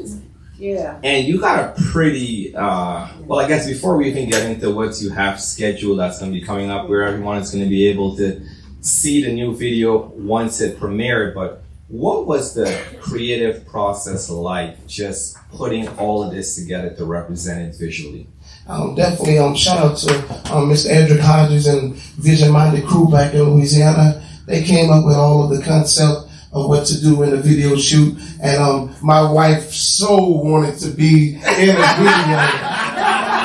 Yeah. 0.58 1.00
And 1.04 1.28
you 1.28 1.40
got 1.40 1.60
a 1.60 1.82
pretty, 1.92 2.56
uh, 2.56 3.08
well, 3.22 3.40
I 3.40 3.48
guess 3.48 3.68
before 3.68 3.98
we 3.98 4.08
even 4.10 4.30
get 4.30 4.46
into 4.46 4.70
what 4.70 5.02
you 5.02 5.10
have 5.10 5.42
scheduled 5.42 5.98
that's 5.98 6.20
going 6.20 6.32
to 6.32 6.40
be 6.40 6.46
coming 6.46 6.70
up, 6.70 6.88
where 6.88 7.04
everyone 7.04 7.38
is 7.38 7.52
going 7.52 7.64
to 7.64 7.70
be 7.70 7.88
able 7.88 8.16
to 8.18 8.46
see 8.82 9.24
the 9.24 9.34
new 9.34 9.56
video 9.56 9.98
once 10.10 10.62
it 10.62 10.80
premiered, 10.80 11.34
but 11.34 11.64
what 11.88 12.26
was 12.26 12.54
the 12.54 12.80
creative 13.02 13.66
process 13.68 14.30
like 14.30 14.88
just 14.88 15.36
putting 15.50 15.88
all 15.98 16.24
of 16.24 16.32
this 16.32 16.56
together 16.56 16.92
to 16.92 17.06
represent 17.06 17.62
it 17.62 17.78
visually? 17.78 18.28
Um, 18.68 18.96
definitely 18.96 19.40
um, 19.40 19.56
shout 19.56 19.80
out 19.80 19.98
to 19.98 20.16
um, 20.54 20.70
Mr. 20.70 20.90
Edric 20.90 21.20
Hodges 21.20 21.68
and 21.68 21.96
Vision 21.96 22.52
Minded 22.52 22.86
Crew 22.86 23.10
back 23.10 23.34
in 23.34 23.42
Louisiana. 23.42 24.26
They 24.46 24.64
came 24.64 24.90
up 24.90 25.06
with 25.06 25.16
all 25.16 25.44
of 25.44 25.58
the 25.58 25.64
concept 25.66 26.31
of 26.54 26.68
what 26.68 26.86
to 26.86 27.02
do 27.02 27.24
in 27.24 27.30
the 27.32 27.38
video 27.38 27.78
shoot, 27.78 28.18
and 28.44 28.62
um, 28.62 28.96
my 29.02 29.22
wife 29.32 29.72
so 29.72 30.18
wanted 30.18 30.78
to 30.80 30.90
be 30.92 31.36
in 31.36 31.40
the 31.40 31.94
video. 31.98 32.40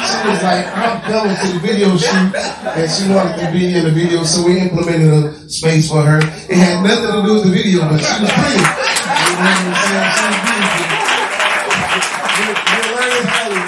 She 0.06 0.28
was 0.28 0.42
like, 0.42 0.66
"I'm 0.76 1.00
coming 1.02 1.36
to 1.36 1.46
the 1.54 1.60
video 1.62 1.96
shoot," 1.96 2.34
and 2.34 2.90
she 2.90 3.08
wanted 3.08 3.38
to 3.38 3.52
be 3.52 3.74
in 3.76 3.84
the 3.84 3.90
video, 3.92 4.24
so 4.24 4.44
we 4.44 4.58
implemented 4.58 5.12
a 5.12 5.48
space 5.48 5.88
for 5.88 6.02
her. 6.02 6.18
It 6.18 6.56
had 6.58 6.82
nothing 6.82 7.12
to 7.12 7.22
do 7.26 7.34
with 7.34 7.44
the 7.44 7.50
video, 7.50 7.80
but 7.88 7.98
she 7.98 8.22
was 8.22 8.32
pretty. 8.32 8.58
You 8.58 9.38
know 9.38 9.46
what 9.46 9.62
I'm 9.62 9.74
saying? 9.86 10.12
She 10.16 10.26
was. 10.26 10.46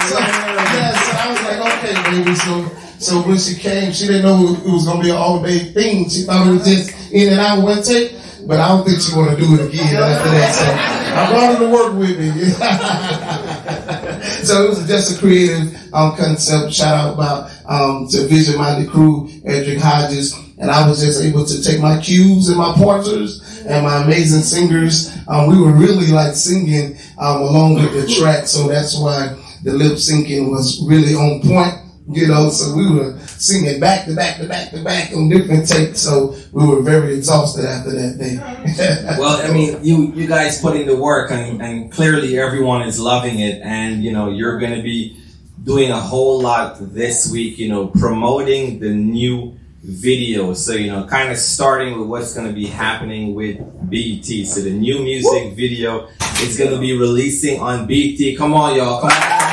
So, 0.09 0.15
so 0.15 0.19
I 0.19 1.27
was 1.31 1.41
like, 1.43 1.59
okay, 1.79 1.95
baby. 2.11 2.35
So, 2.35 2.53
so 2.99 3.21
when 3.27 3.37
she 3.37 3.55
came, 3.55 3.91
she 3.93 4.07
didn't 4.07 4.23
know 4.23 4.53
it 4.53 4.71
was 4.71 4.85
gonna 4.85 5.01
be 5.01 5.09
an 5.11 5.15
all 5.15 5.41
day 5.41 5.59
thing. 5.59 6.09
She 6.09 6.23
thought 6.23 6.47
it 6.47 6.51
was 6.51 6.65
just 6.65 6.91
in 7.13 7.29
and 7.31 7.39
out 7.39 7.63
one 7.63 7.81
take. 7.83 8.18
But 8.49 8.59
I 8.59 8.69
don't 8.69 8.83
think 8.83 8.99
she 8.99 9.15
want 9.15 9.29
to 9.29 9.37
do 9.37 9.53
it 9.53 9.69
again 9.69 9.95
after 10.01 10.29
that. 10.31 10.55
So 10.57 10.65
I 11.13 11.29
brought 11.29 11.53
her 11.53 11.59
to 11.65 11.71
work 11.71 11.93
with 11.93 12.17
me. 12.17 12.49
so 14.43 14.65
it 14.65 14.69
was 14.69 14.87
just 14.87 15.15
a 15.15 15.19
creative 15.19 15.93
um, 15.93 16.15
concept. 16.17 16.73
Shout 16.73 16.95
out 16.95 17.13
about 17.13 17.51
um, 17.67 18.07
to 18.07 18.25
Vision 18.25 18.57
Minded 18.57 18.89
Crew, 18.89 19.29
Edric 19.45 19.77
Hodges, 19.77 20.33
and 20.57 20.71
I 20.71 20.89
was 20.89 20.99
just 20.99 21.23
able 21.23 21.45
to 21.45 21.61
take 21.61 21.79
my 21.79 22.01
cues 22.01 22.49
and 22.49 22.57
my 22.57 22.73
pointers 22.73 23.61
and 23.67 23.85
my 23.85 24.01
amazing 24.01 24.41
singers. 24.41 25.15
Um, 25.27 25.51
we 25.51 25.61
were 25.61 25.71
really 25.71 26.07
like 26.07 26.33
singing 26.33 26.97
um, 27.19 27.43
along 27.43 27.75
with 27.75 27.93
the 27.93 28.07
track, 28.15 28.47
so 28.47 28.67
that's 28.67 28.97
why 28.97 29.37
the 29.63 29.73
lip 29.73 29.99
syncing 29.99 30.49
was 30.49 30.83
really 30.89 31.13
on 31.13 31.41
point. 31.43 31.75
You 32.11 32.27
know, 32.27 32.49
so 32.49 32.75
we 32.75 32.89
were 32.91 33.15
singing 33.39 33.79
back 33.79 34.05
to 34.05 34.15
back 34.15 34.37
to 34.37 34.47
back 34.47 34.71
to 34.71 34.83
back 34.83 35.11
on 35.13 35.29
different 35.29 35.67
takes, 35.67 36.01
so 36.01 36.35
we 36.51 36.67
were 36.67 36.81
very 36.81 37.15
exhausted 37.15 37.65
after 37.65 37.91
that 37.91 38.17
day. 38.17 38.37
Well, 39.19 39.41
I 39.43 39.51
mean, 39.51 39.83
you 39.83 40.13
you 40.13 40.27
guys 40.27 40.61
put 40.61 40.75
in 40.75 40.87
the 40.87 40.95
work, 40.95 41.31
and, 41.31 41.61
and 41.61 41.91
clearly 41.91 42.37
everyone 42.37 42.83
is 42.83 42.99
loving 42.99 43.39
it, 43.39 43.61
and 43.61 44.03
you 44.03 44.11
know 44.11 44.29
you're 44.29 44.59
going 44.59 44.75
to 44.75 44.81
be 44.81 45.19
doing 45.63 45.91
a 45.91 45.99
whole 45.99 46.39
lot 46.41 46.77
this 46.79 47.31
week. 47.31 47.57
You 47.57 47.69
know, 47.69 47.87
promoting 47.87 48.79
the 48.79 48.89
new 48.89 49.57
video. 49.81 50.53
So 50.53 50.73
you 50.73 50.91
know, 50.91 51.05
kind 51.05 51.31
of 51.31 51.37
starting 51.37 51.99
with 51.99 52.07
what's 52.07 52.33
going 52.33 52.47
to 52.47 52.53
be 52.53 52.67
happening 52.67 53.33
with 53.33 53.57
BET. 53.89 54.25
So 54.47 54.61
the 54.61 54.71
new 54.71 54.99
music 55.03 55.53
video 55.53 56.07
is 56.41 56.57
going 56.57 56.71
to 56.71 56.79
be 56.79 56.97
releasing 56.97 57.59
on 57.59 57.87
BET. 57.87 58.37
Come 58.37 58.53
on, 58.53 58.75
y'all! 58.75 59.01
Come 59.01 59.11
on. 59.11 59.48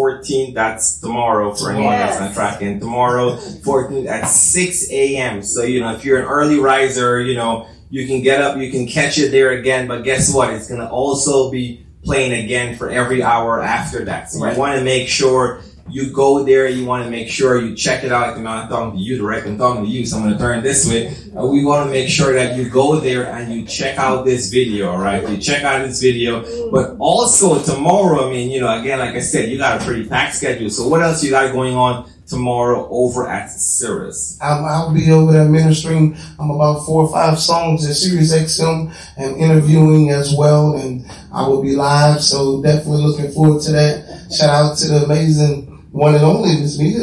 14th, 0.00 0.54
that's 0.54 0.98
tomorrow 1.00 1.54
for 1.54 1.70
anyone 1.72 1.96
that's 1.98 2.18
not 2.18 2.26
Yes. 2.26 2.34
tracking. 2.34 2.80
Tomorrow, 2.80 3.36
14th 3.62 4.06
at 4.08 4.26
6 4.28 4.90
a.m. 4.90 5.42
So, 5.42 5.62
you 5.62 5.80
know, 5.80 5.94
if 5.94 6.04
you're 6.04 6.18
an 6.18 6.26
early 6.26 6.58
riser, 6.58 7.20
you 7.20 7.36
know, 7.36 7.66
you 7.90 8.06
can 8.06 8.22
get 8.22 8.40
up, 8.40 8.56
you 8.56 8.70
can 8.70 8.86
catch 8.86 9.18
it 9.18 9.30
there 9.30 9.50
again, 9.50 9.86
but 9.88 10.04
guess 10.04 10.32
what? 10.32 10.52
It's 10.54 10.68
going 10.68 10.80
to 10.80 10.88
also 10.88 11.50
be 11.50 11.84
playing 12.04 12.44
again 12.44 12.76
for 12.76 12.88
every 12.88 13.22
hour 13.22 13.60
after 13.62 14.04
that. 14.06 14.30
So 14.30 14.40
Right. 14.40 14.54
you 14.54 14.58
want 14.58 14.78
to 14.78 14.84
make 14.84 15.08
sure 15.08 15.60
you 15.92 16.10
go 16.10 16.44
there, 16.44 16.68
you 16.68 16.84
want 16.84 17.04
to 17.04 17.10
make 17.10 17.28
sure 17.28 17.60
you 17.60 17.74
check 17.74 18.04
it 18.04 18.12
out. 18.12 18.28
Like, 18.28 18.36
I'm 18.36 18.42
not 18.42 18.68
talking 18.68 18.98
to 18.98 19.02
you 19.02 19.18
directly, 19.18 19.52
I'm 19.52 19.58
talking 19.58 19.84
to 19.84 19.90
you, 19.90 20.06
so 20.06 20.16
I'm 20.16 20.22
going 20.22 20.34
to 20.34 20.38
turn 20.38 20.62
this 20.62 20.88
way. 20.88 21.14
We 21.32 21.64
want 21.64 21.86
to 21.86 21.90
make 21.90 22.08
sure 22.08 22.32
that 22.32 22.56
you 22.56 22.68
go 22.68 23.00
there 23.00 23.26
and 23.26 23.52
you 23.52 23.64
check 23.66 23.98
out 23.98 24.24
this 24.24 24.50
video, 24.50 24.96
right? 24.96 25.28
You 25.28 25.36
check 25.36 25.64
out 25.64 25.86
this 25.86 26.00
video, 26.00 26.70
but 26.70 26.96
also 26.98 27.62
tomorrow, 27.62 28.28
I 28.28 28.30
mean, 28.30 28.50
you 28.50 28.60
know, 28.60 28.80
again, 28.80 28.98
like 28.98 29.14
I 29.14 29.20
said, 29.20 29.48
you 29.50 29.58
got 29.58 29.80
a 29.80 29.84
pretty 29.84 30.08
packed 30.08 30.36
schedule. 30.36 30.70
So 30.70 30.88
what 30.88 31.02
else 31.02 31.22
you 31.22 31.30
got 31.30 31.52
going 31.52 31.74
on 31.74 32.10
tomorrow 32.26 32.88
over 32.90 33.28
at 33.28 33.50
Sirius? 33.50 34.38
I'll, 34.40 34.64
I'll 34.64 34.94
be 34.94 35.10
over 35.10 35.32
there 35.32 35.48
ministering. 35.48 36.16
I'm 36.38 36.50
about 36.50 36.86
four 36.86 37.04
or 37.04 37.12
five 37.12 37.38
songs 37.38 37.88
at 37.88 37.96
Sirius 37.96 38.32
XM 38.32 38.94
and 39.16 39.36
interviewing 39.36 40.10
as 40.10 40.34
well. 40.34 40.76
And 40.76 41.04
I 41.32 41.46
will 41.46 41.62
be 41.62 41.76
live. 41.76 42.22
So 42.22 42.62
definitely 42.62 43.02
looking 43.02 43.32
forward 43.32 43.62
to 43.62 43.72
that. 43.72 44.32
Shout 44.32 44.50
out 44.50 44.78
to 44.78 44.88
the 44.88 45.04
amazing 45.04 45.69
one 45.90 46.14
and 46.14 46.24
only 46.24 46.60
Miss 46.60 46.78
Mita. 46.78 47.00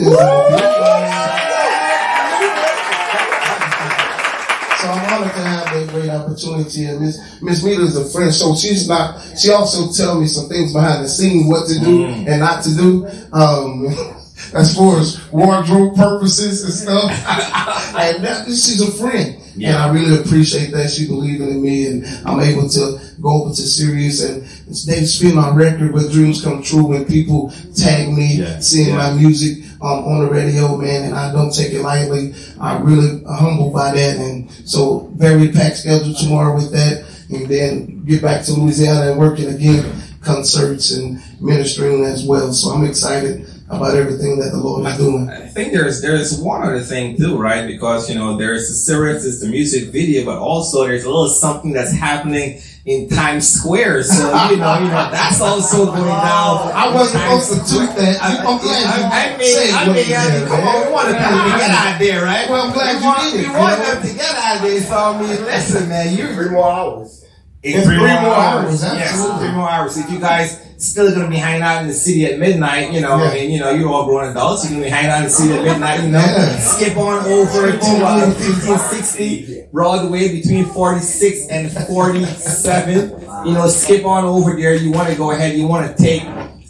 So 4.77 4.87
I'm 4.87 5.11
honored 5.11 5.33
to 5.33 5.41
have 5.41 5.65
that 5.73 5.87
great 5.89 6.09
opportunity. 6.09 6.85
And 6.85 7.01
Miss 7.01 7.41
Miss 7.41 7.63
Mita 7.63 7.81
is 7.81 7.97
a 7.97 8.05
friend, 8.05 8.33
so 8.33 8.55
she's 8.55 8.87
not. 8.87 9.19
She 9.37 9.51
also 9.51 9.91
tell 9.91 10.19
me 10.19 10.27
some 10.27 10.47
things 10.47 10.71
behind 10.73 11.03
the 11.03 11.09
scenes, 11.09 11.47
what 11.47 11.67
to 11.67 11.79
do 11.79 12.05
and 12.05 12.39
not 12.39 12.63
to 12.63 12.75
do. 12.75 13.07
Um, 13.33 13.87
as 14.53 14.75
far 14.75 14.99
as 14.99 15.19
wardrobe 15.31 15.95
purposes 15.95 16.63
and 16.63 16.73
stuff. 16.73 17.11
and 17.97 18.23
that, 18.23 18.45
she's 18.47 18.81
a 18.81 18.91
friend. 18.91 19.35
Yeah. 19.55 19.69
And 19.69 19.77
I 19.77 19.91
really 19.93 20.21
appreciate 20.21 20.71
that. 20.71 20.91
She 20.91 21.07
believing 21.07 21.49
in 21.49 21.61
me 21.63 21.87
and 21.87 22.05
I'm 22.27 22.39
able 22.39 22.69
to 22.69 22.99
go 23.19 23.41
over 23.43 23.49
to 23.49 23.61
Sirius 23.61 24.23
and 24.23 24.43
they 24.85 25.03
spin 25.05 25.35
my 25.35 25.49
record 25.49 25.93
with 25.93 26.11
dreams 26.11 26.43
come 26.43 26.61
true 26.61 26.85
when 26.85 27.05
people 27.05 27.51
tag 27.75 28.09
me, 28.13 28.35
Yeah. 28.35 28.59
seeing 28.59 28.89
Yeah. 28.89 28.97
my 28.97 29.13
music 29.13 29.63
um, 29.81 30.05
on 30.05 30.25
the 30.25 30.31
radio, 30.31 30.75
man, 30.77 31.05
and 31.05 31.15
I 31.15 31.31
don't 31.31 31.53
take 31.53 31.71
it 31.73 31.81
lightly. 31.81 32.33
I'm 32.59 32.83
really 32.83 33.23
humbled 33.25 33.73
by 33.73 33.91
that. 33.93 34.17
And 34.17 34.49
so 34.65 35.11
very 35.15 35.49
packed 35.51 35.77
schedule 35.77 36.13
tomorrow 36.13 36.55
with 36.55 36.71
that. 36.73 37.03
And 37.29 37.47
then 37.47 38.03
get 38.05 38.21
back 38.21 38.43
to 38.45 38.53
Louisiana 38.53 39.11
and 39.11 39.19
working 39.19 39.47
again, 39.49 39.85
concerts 40.27 40.91
and 40.91 41.19
ministering 41.41 42.03
as 42.03 42.25
well. 42.25 42.53
So 42.53 42.69
I'm 42.69 42.85
excited 42.85 43.47
about 43.69 43.95
everything 43.95 44.39
that 44.39 44.51
the 44.51 44.57
Lord 44.57 44.85
is 44.85 44.97
doing. 44.97 45.29
I 45.29 45.47
think 45.47 45.73
there's 45.73 46.01
there's 46.01 46.39
one 46.39 46.63
other 46.63 46.79
thing 46.79 47.17
too, 47.17 47.37
right? 47.37 47.67
Because 47.67 48.09
you 48.09 48.15
know 48.15 48.37
there's 48.37 48.69
the 48.69 48.75
Sirius, 48.75 49.23
there's 49.23 49.41
the 49.41 49.47
music 49.47 49.89
video, 49.91 50.23
but 50.25 50.37
also 50.37 50.85
there's 50.87 51.03
a 51.03 51.07
little 51.07 51.27
something 51.27 51.73
that's 51.73 51.91
happening 51.91 52.61
in 52.85 53.09
Times 53.09 53.47
Square. 53.47 54.03
So 54.03 54.23
you 54.49 54.55
know, 54.55 54.79
you 54.79 54.87
know 54.87 55.11
that's 55.11 55.41
also 55.41 55.85
going 55.91 56.07
down. 56.07 56.63
Oh, 56.63 56.71
I 56.73 56.93
wasn't 56.93 57.21
supposed 57.23 57.49
to 57.51 57.67
Square. 57.67 57.87
toot 57.87 57.95
that. 57.97 58.23
I, 58.23 58.37
I'm 58.37 58.57
glad 58.59 58.83
you 58.87 59.03
I, 59.03 59.35
I 59.35 59.37
mean, 59.37 59.73
I 59.75 59.93
mean, 59.93 60.15
I 60.15 60.39
mean, 60.39 60.47
come 60.47 60.63
on, 60.63 60.87
we 60.87 60.93
want 60.93 61.07
to 61.09 61.15
people 61.19 61.43
to 61.43 61.57
get 61.59 61.71
out 61.71 61.99
there, 61.99 62.23
right? 62.23 62.49
Well, 62.49 62.67
I'm 62.67 62.73
glad 62.73 62.95
we 62.95 63.01
you 63.01 63.07
want, 63.07 63.19
did 63.19 63.35
it, 63.35 63.47
We 63.47 63.51
want 63.51 63.77
you 63.77 63.83
know? 63.83 63.93
them 63.99 64.07
to 64.07 64.13
get 64.15 64.35
out 64.35 64.61
there. 64.61 64.81
So 64.81 64.95
I 64.95 65.21
mean, 65.21 65.43
listen, 65.43 65.89
man, 65.89 66.15
you 66.15 66.27
Three 66.33 66.49
more 66.51 66.71
hours. 66.71 67.26
In 67.75 67.83
three 67.83 67.97
more 67.97 68.07
hours, 68.07 68.81
Yes, 68.83 69.11
absolutely. 69.11 69.47
three 69.47 69.55
more 69.55 69.69
hours. 69.69 69.97
If 69.97 70.09
you 70.11 70.19
guys 70.19 70.61
still 70.77 71.13
gonna 71.13 71.29
be 71.29 71.37
hanging 71.37 71.63
out 71.63 71.81
in 71.81 71.87
the 71.87 71.93
city 71.93 72.25
at 72.27 72.37
midnight, 72.39 72.93
you 72.93 73.01
know, 73.01 73.17
Yeah. 73.17 73.29
I 73.29 73.33
mean, 73.33 73.51
you 73.51 73.59
know, 73.59 73.71
you're 73.71 73.89
all 73.89 74.05
grown 74.05 74.29
adults. 74.29 74.63
You're 74.63 74.73
gonna 74.73 74.83
be 74.85 74.89
hanging 74.91 75.09
out 75.11 75.17
in 75.19 75.23
the 75.25 75.29
city 75.31 75.53
at 75.57 75.63
midnight, 75.63 76.03
you 76.03 76.09
know. 76.09 76.19
Yeah. 76.19 76.59
Skip 76.59 76.97
on 76.97 77.25
over 77.25 77.71
to 77.71 77.77
uh, 78.05 78.29
1560 78.29 79.63
Broadway 79.73 80.39
between 80.41 80.65
46 80.65 81.47
and 81.49 81.71
47. 81.71 83.09
You 83.45 83.53
know, 83.53 83.67
skip 83.67 84.05
on 84.05 84.23
over 84.25 84.55
there. 84.55 84.75
You 84.75 84.91
want 84.91 85.09
to 85.09 85.15
go 85.15 85.31
ahead. 85.31 85.57
You 85.57 85.67
want 85.67 85.95
to 85.95 86.03
take 86.03 86.23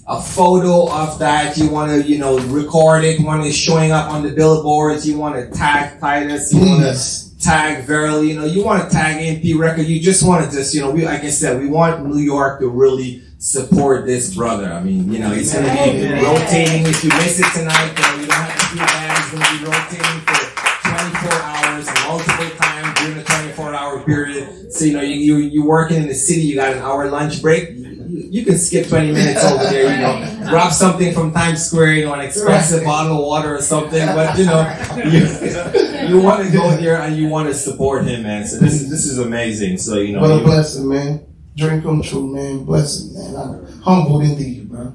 a 0.07 0.21
photo 0.21 0.89
of 0.89 1.19
that. 1.19 1.57
You 1.57 1.69
want 1.69 1.91
to, 1.91 2.09
you 2.09 2.17
know, 2.17 2.39
record 2.47 3.03
it. 3.03 3.19
When 3.21 3.41
it's 3.41 3.55
showing 3.57 3.91
up 3.91 4.09
on 4.11 4.23
the 4.23 4.29
billboards, 4.31 5.07
you 5.07 5.17
want 5.17 5.35
to 5.35 5.57
tag 5.57 5.99
Titus. 5.99 6.53
You 6.53 6.61
want 6.61 6.81
to. 6.83 7.26
Tag 7.39 7.85
Verily, 7.85 8.29
you 8.29 8.35
know, 8.35 8.45
you 8.45 8.63
want 8.63 8.83
to 8.83 8.89
tag 8.89 9.17
MP 9.17 9.57
Record, 9.57 9.85
you 9.85 9.99
just 9.99 10.25
want 10.25 10.45
to 10.45 10.55
just, 10.55 10.73
you 10.73 10.81
know, 10.81 10.91
we, 10.91 11.05
like 11.05 11.23
I 11.23 11.29
said, 11.29 11.59
we 11.59 11.67
want 11.67 12.05
New 12.05 12.19
York 12.19 12.59
to 12.59 12.69
really 12.69 13.21
support 13.39 14.05
this 14.05 14.35
brother. 14.35 14.71
I 14.71 14.81
mean, 14.81 15.11
you 15.11 15.19
know, 15.19 15.29
he's 15.29 15.53
going 15.53 15.65
to 15.65 15.71
be 15.71 16.13
rotating. 16.23 16.85
If 16.85 17.03
you 17.03 17.09
miss 17.09 17.39
it 17.39 17.51
tonight, 17.57 17.93
you 17.97 18.21
you 18.21 18.27
don't 18.27 18.35
have 18.35 18.59
to 18.59 18.65
feel 18.65 18.85
bad. 18.85 19.17
He's 19.17 19.31
going 19.31 19.43
to 19.43 19.51
be 19.51 19.65
rotating 19.65 20.21
for 20.21 20.57
24 20.89 21.41
hours, 21.41 21.85
multiple 22.07 22.57
times 22.57 22.99
during 22.99 23.17
the 23.17 23.23
24 23.23 23.75
hour 23.75 24.03
period. 24.03 24.73
So, 24.73 24.85
you 24.85 24.93
know, 24.93 25.01
you, 25.01 25.15
you, 25.15 25.35
you 25.37 25.65
working 25.65 25.97
in 25.97 26.07
the 26.07 26.15
city, 26.15 26.41
you 26.41 26.55
got 26.55 26.73
an 26.73 26.79
hour 26.79 27.09
lunch 27.09 27.41
break. 27.41 27.69
You, 28.07 28.17
you- 28.17 28.27
you 28.37 28.45
can 28.45 28.57
skip 28.57 28.87
20 28.87 29.11
minutes 29.11 29.43
over 29.43 29.63
there, 29.63 29.95
you 29.95 30.01
know, 30.01 30.49
grab 30.49 30.71
something 30.73 31.13
from 31.13 31.31
Times 31.33 31.65
Square, 31.65 31.93
you 31.93 32.05
know, 32.05 32.13
an 32.13 32.21
expensive 32.21 32.83
bottle 32.83 33.17
of 33.19 33.25
water 33.25 33.55
or 33.55 33.61
something, 33.61 34.05
but 34.07 34.37
you 34.37 34.45
know, 34.45 34.61
you, 34.97 36.07
you 36.09 36.21
want 36.21 36.45
to 36.45 36.51
go 36.51 36.75
there 36.77 37.01
and 37.01 37.15
you 37.17 37.27
want 37.27 37.47
to 37.47 37.53
support 37.53 38.05
him, 38.05 38.23
man. 38.23 38.45
So 38.45 38.57
this 38.57 38.73
is 38.81 38.89
this 38.89 39.05
is 39.05 39.17
amazing. 39.19 39.77
So 39.77 39.95
you 39.95 40.13
know, 40.13 40.21
What 40.21 40.31
a 40.31 40.35
you- 40.37 40.43
blessing, 40.43 40.87
man. 40.89 41.25
Dream 41.55 41.81
come 41.81 42.01
true, 42.03 42.27
man. 42.33 42.65
Blessing, 42.65 43.13
man. 43.15 43.35
I'm 43.35 43.81
humbled 43.81 44.23
indeed, 44.23 44.69
bro. 44.69 44.93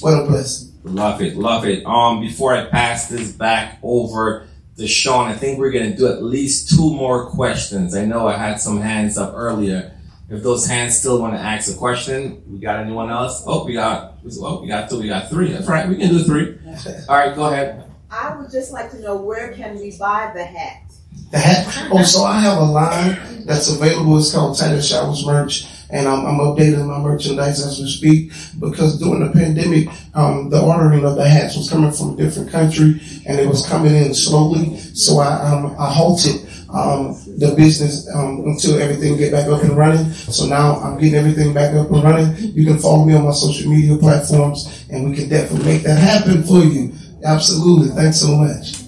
What 0.00 0.14
a 0.22 0.26
blessing. 0.26 0.72
love 0.84 1.20
it, 1.20 1.36
love 1.36 1.64
it. 1.66 1.84
Um, 1.84 2.20
before 2.20 2.54
I 2.54 2.66
pass 2.66 3.08
this 3.08 3.32
back 3.32 3.78
over 3.82 4.46
to 4.76 4.86
Sean, 4.86 5.26
I 5.28 5.32
think 5.34 5.58
we're 5.58 5.72
gonna 5.72 5.96
do 5.96 6.06
at 6.06 6.22
least 6.22 6.70
two 6.70 6.90
more 6.94 7.26
questions. 7.30 7.96
I 7.96 8.04
know 8.04 8.28
I 8.28 8.36
had 8.36 8.60
some 8.60 8.80
hands 8.80 9.18
up 9.18 9.32
earlier. 9.34 9.95
If 10.28 10.42
those 10.42 10.66
hands 10.66 10.98
still 10.98 11.20
want 11.20 11.34
to 11.34 11.40
ask 11.40 11.72
a 11.72 11.76
question, 11.76 12.42
we 12.50 12.58
got 12.58 12.80
anyone 12.80 13.10
else? 13.10 13.44
Oh, 13.46 13.64
we 13.64 13.74
got. 13.74 14.18
Oh, 14.40 14.60
we 14.60 14.66
got 14.66 14.90
two. 14.90 14.98
We 14.98 15.06
got 15.06 15.30
three. 15.30 15.52
That's 15.52 15.68
right. 15.68 15.88
We 15.88 15.96
can 15.96 16.08
do 16.08 16.24
three. 16.24 16.58
All 17.08 17.16
right, 17.16 17.34
go 17.34 17.46
ahead. 17.46 17.84
I 18.10 18.36
would 18.36 18.50
just 18.50 18.72
like 18.72 18.90
to 18.90 19.00
know 19.00 19.16
where 19.16 19.52
can 19.52 19.78
we 19.78 19.96
buy 19.96 20.32
the 20.34 20.44
hat? 20.44 20.82
The 21.30 21.38
hat. 21.38 21.88
Oh, 21.92 22.02
so 22.02 22.24
I 22.24 22.40
have 22.40 22.58
a 22.58 22.64
line 22.64 23.44
that's 23.46 23.72
available. 23.72 24.18
It's 24.18 24.32
called 24.32 24.58
Titus 24.58 24.88
Showers 24.88 25.24
merch, 25.24 25.66
and 25.90 26.08
I'm, 26.08 26.26
I'm 26.26 26.38
updating 26.38 26.86
my 26.86 26.98
merchandise 26.98 27.64
as 27.64 27.78
we 27.78 27.88
speak 27.88 28.32
because 28.58 28.98
during 28.98 29.24
the 29.24 29.32
pandemic, 29.32 29.88
um, 30.14 30.50
the 30.50 30.60
ordering 30.60 31.04
of 31.04 31.14
the 31.16 31.28
hats 31.28 31.56
was 31.56 31.70
coming 31.70 31.92
from 31.92 32.14
a 32.14 32.16
different 32.16 32.50
country, 32.50 33.00
and 33.26 33.38
it 33.38 33.48
was 33.48 33.64
coming 33.66 33.94
in 33.94 34.12
slowly. 34.12 34.76
So 34.78 35.18
I 35.18 35.52
um, 35.52 35.76
I 35.78 35.92
halted 35.92 36.45
um, 36.76 37.16
the 37.38 37.54
business 37.56 38.08
um, 38.14 38.42
until 38.46 38.78
everything 38.80 39.16
get 39.16 39.32
back 39.32 39.46
up 39.48 39.62
and 39.62 39.76
running. 39.76 40.10
So 40.12 40.46
now 40.46 40.76
I'm 40.80 40.98
getting 40.98 41.14
everything 41.14 41.54
back 41.54 41.74
up 41.74 41.90
and 41.90 42.02
running. 42.04 42.36
You 42.54 42.64
can 42.66 42.78
follow 42.78 43.04
me 43.04 43.14
on 43.14 43.24
my 43.24 43.32
social 43.32 43.70
media 43.70 43.96
platforms, 43.96 44.84
and 44.90 45.08
we 45.10 45.16
can 45.16 45.28
definitely 45.28 45.64
make 45.64 45.82
that 45.84 45.98
happen 45.98 46.42
for 46.44 46.60
you. 46.64 46.92
Absolutely. 47.24 47.88
Thanks 47.96 48.20
so 48.20 48.36
much. 48.36 48.82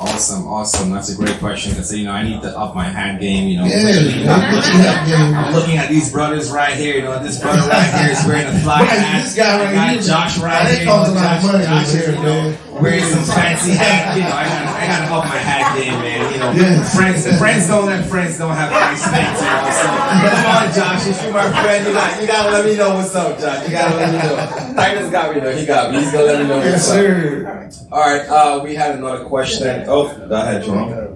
Awesome, 0.00 0.46
awesome. 0.46 0.90
That's 0.92 1.08
a 1.08 1.16
great 1.16 1.38
question. 1.38 1.70
Because 1.72 1.94
you 1.96 2.04
know, 2.04 2.10
I 2.12 2.22
need 2.22 2.42
to 2.42 2.50
up 2.58 2.74
my 2.74 2.84
hand 2.84 3.20
game. 3.20 3.48
You 3.48 3.58
know, 3.58 3.64
Yeah, 3.64 3.88
you 4.00 4.24
have. 4.26 5.46
I'm 5.46 5.54
looking 5.54 5.78
at 5.78 5.88
these 5.88 6.12
brothers 6.12 6.50
right 6.50 6.76
here. 6.76 6.96
You 6.96 7.02
know, 7.02 7.22
this 7.22 7.40
brother 7.40 7.66
right 7.68 7.94
here 8.02 8.10
is 8.12 8.20
wearing 8.26 8.46
a 8.46 8.58
fly 8.62 8.80
Right, 8.80 8.88
hat. 8.90 9.22
this 9.24 9.34
guy 9.36 9.56
right 9.58 9.68
I 9.68 9.74
got 9.74 9.90
here. 9.94 10.02
Josh 10.02 10.38
right 10.38 10.66
here. 10.68 10.80
You 10.80 10.86
know, 10.86 10.92
a 10.92 11.08
lot 11.08 11.08
of 11.08 11.14
Josh, 11.14 11.64
Josh 11.64 11.92
here, 11.94 12.10
you 12.14 12.22
know, 12.22 12.56
wearing 12.82 13.04
some 13.04 13.24
fancy 13.24 13.70
hat. 13.72 14.16
You 14.16 14.24
know, 14.24 14.28
I 14.34 14.44
got, 14.44 14.76
I 14.76 14.86
got 14.86 15.08
to 15.08 15.14
up 15.14 15.24
my 15.24 15.38
hat 15.38 15.78
game, 15.78 15.98
man. 16.00 16.13
You 16.52 16.60
know, 16.62 16.68
Yes. 16.68 16.94
friends, 16.96 17.38
friends 17.38 17.68
don't 17.68 17.86
let 17.86 18.04
friends 18.06 18.38
don't 18.38 18.54
have 18.54 18.70
nice 18.70 19.02
things. 19.02 19.40
You 19.40 19.48
know, 19.48 19.70
so 19.70 19.86
come 20.34 20.46
on, 20.52 20.74
Josh. 20.74 21.06
If 21.06 21.22
you're 21.22 21.32
my 21.32 21.62
friend, 21.62 21.86
you 21.86 21.92
got, 21.92 22.20
you 22.20 22.26
got 22.26 22.44
to 22.46 22.50
let 22.52 22.64
me 22.66 22.76
know 22.76 22.94
what's 22.94 23.14
up, 23.14 23.38
Josh. 23.38 23.64
You 23.66 23.72
got 23.72 23.90
to 23.90 23.96
let 23.96 24.12
me 24.12 24.18
know. 24.18 24.74
Titus 24.74 25.10
got 25.10 25.34
me 25.34 25.40
though. 25.40 25.56
He 25.56 25.66
got 25.66 25.90
me. 25.92 25.98
He's 26.00 26.12
gonna 26.12 26.24
let 26.24 26.42
me 26.42 26.48
know 26.48 26.56
what's 26.56 26.66
Yes, 26.66 26.88
up. 26.90 26.94
sir. 26.96 27.86
All 27.92 28.00
right. 28.00 28.28
Uh, 28.28 28.60
we 28.62 28.74
had 28.74 28.96
another 28.98 29.24
question. 29.24 29.84
Oh, 29.88 30.08
go 30.28 30.34
ahead, 30.34 30.62
Jerome. 30.64 31.10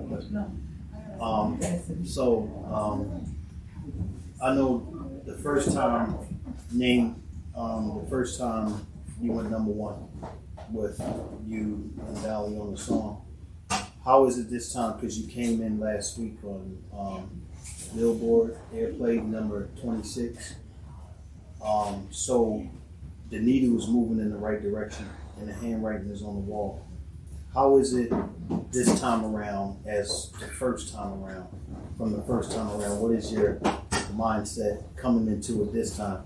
Um, 1.21 1.61
so, 2.07 2.49
um, 2.73 3.37
I 4.43 4.55
know 4.55 4.87
the 5.27 5.35
first 5.35 5.73
time, 5.73 6.17
name, 6.73 7.21
um, 7.57 8.01
the 8.05 8.09
first 8.09 8.39
time 8.39 8.87
you 9.21 9.33
went 9.33 9.51
number 9.51 9.73
one 9.73 9.97
with 10.71 11.01
you 11.47 11.91
and 12.07 12.19
Valley 12.19 12.57
on 12.57 12.71
the 12.71 12.79
song. 12.79 13.23
How 14.05 14.27
is 14.27 14.39
it 14.39 14.51
this 14.51 14.73
time? 14.73 14.97
Because 14.97 15.19
you 15.19 15.29
came 15.29 15.61
in 15.61 15.81
last 15.81 16.19
week 16.19 16.39
on 16.43 16.79
um, 16.97 17.43
Billboard 17.95 18.57
Airplay 18.75 19.25
number 19.25 19.69
26. 19.81 20.55
Um, 21.65 22.07
so 22.11 22.67
the 23.31 23.39
needle 23.39 23.77
is 23.77 23.89
moving 23.89 24.21
in 24.21 24.31
the 24.31 24.37
right 24.37 24.63
direction 24.63 25.09
and 25.39 25.49
the 25.49 25.53
handwriting 25.53 26.11
is 26.11 26.23
on 26.23 26.35
the 26.35 26.41
wall. 26.41 26.85
How 27.53 27.79
is 27.79 27.95
it 27.95 28.13
this 28.73 29.01
time 29.01 29.25
around 29.25 29.85
as 29.87 30.31
the 30.39 30.47
first 30.47 30.95
time 30.95 31.23
around? 31.23 31.49
From 31.97 32.13
the 32.13 32.23
first 32.23 32.53
time 32.53 32.69
around, 32.69 33.01
what 33.01 33.13
is 33.13 33.33
your 33.33 33.57
mindset 34.15 34.85
coming 34.97 35.27
into 35.27 35.63
it 35.65 35.73
this 35.73 35.97
time? 35.97 36.25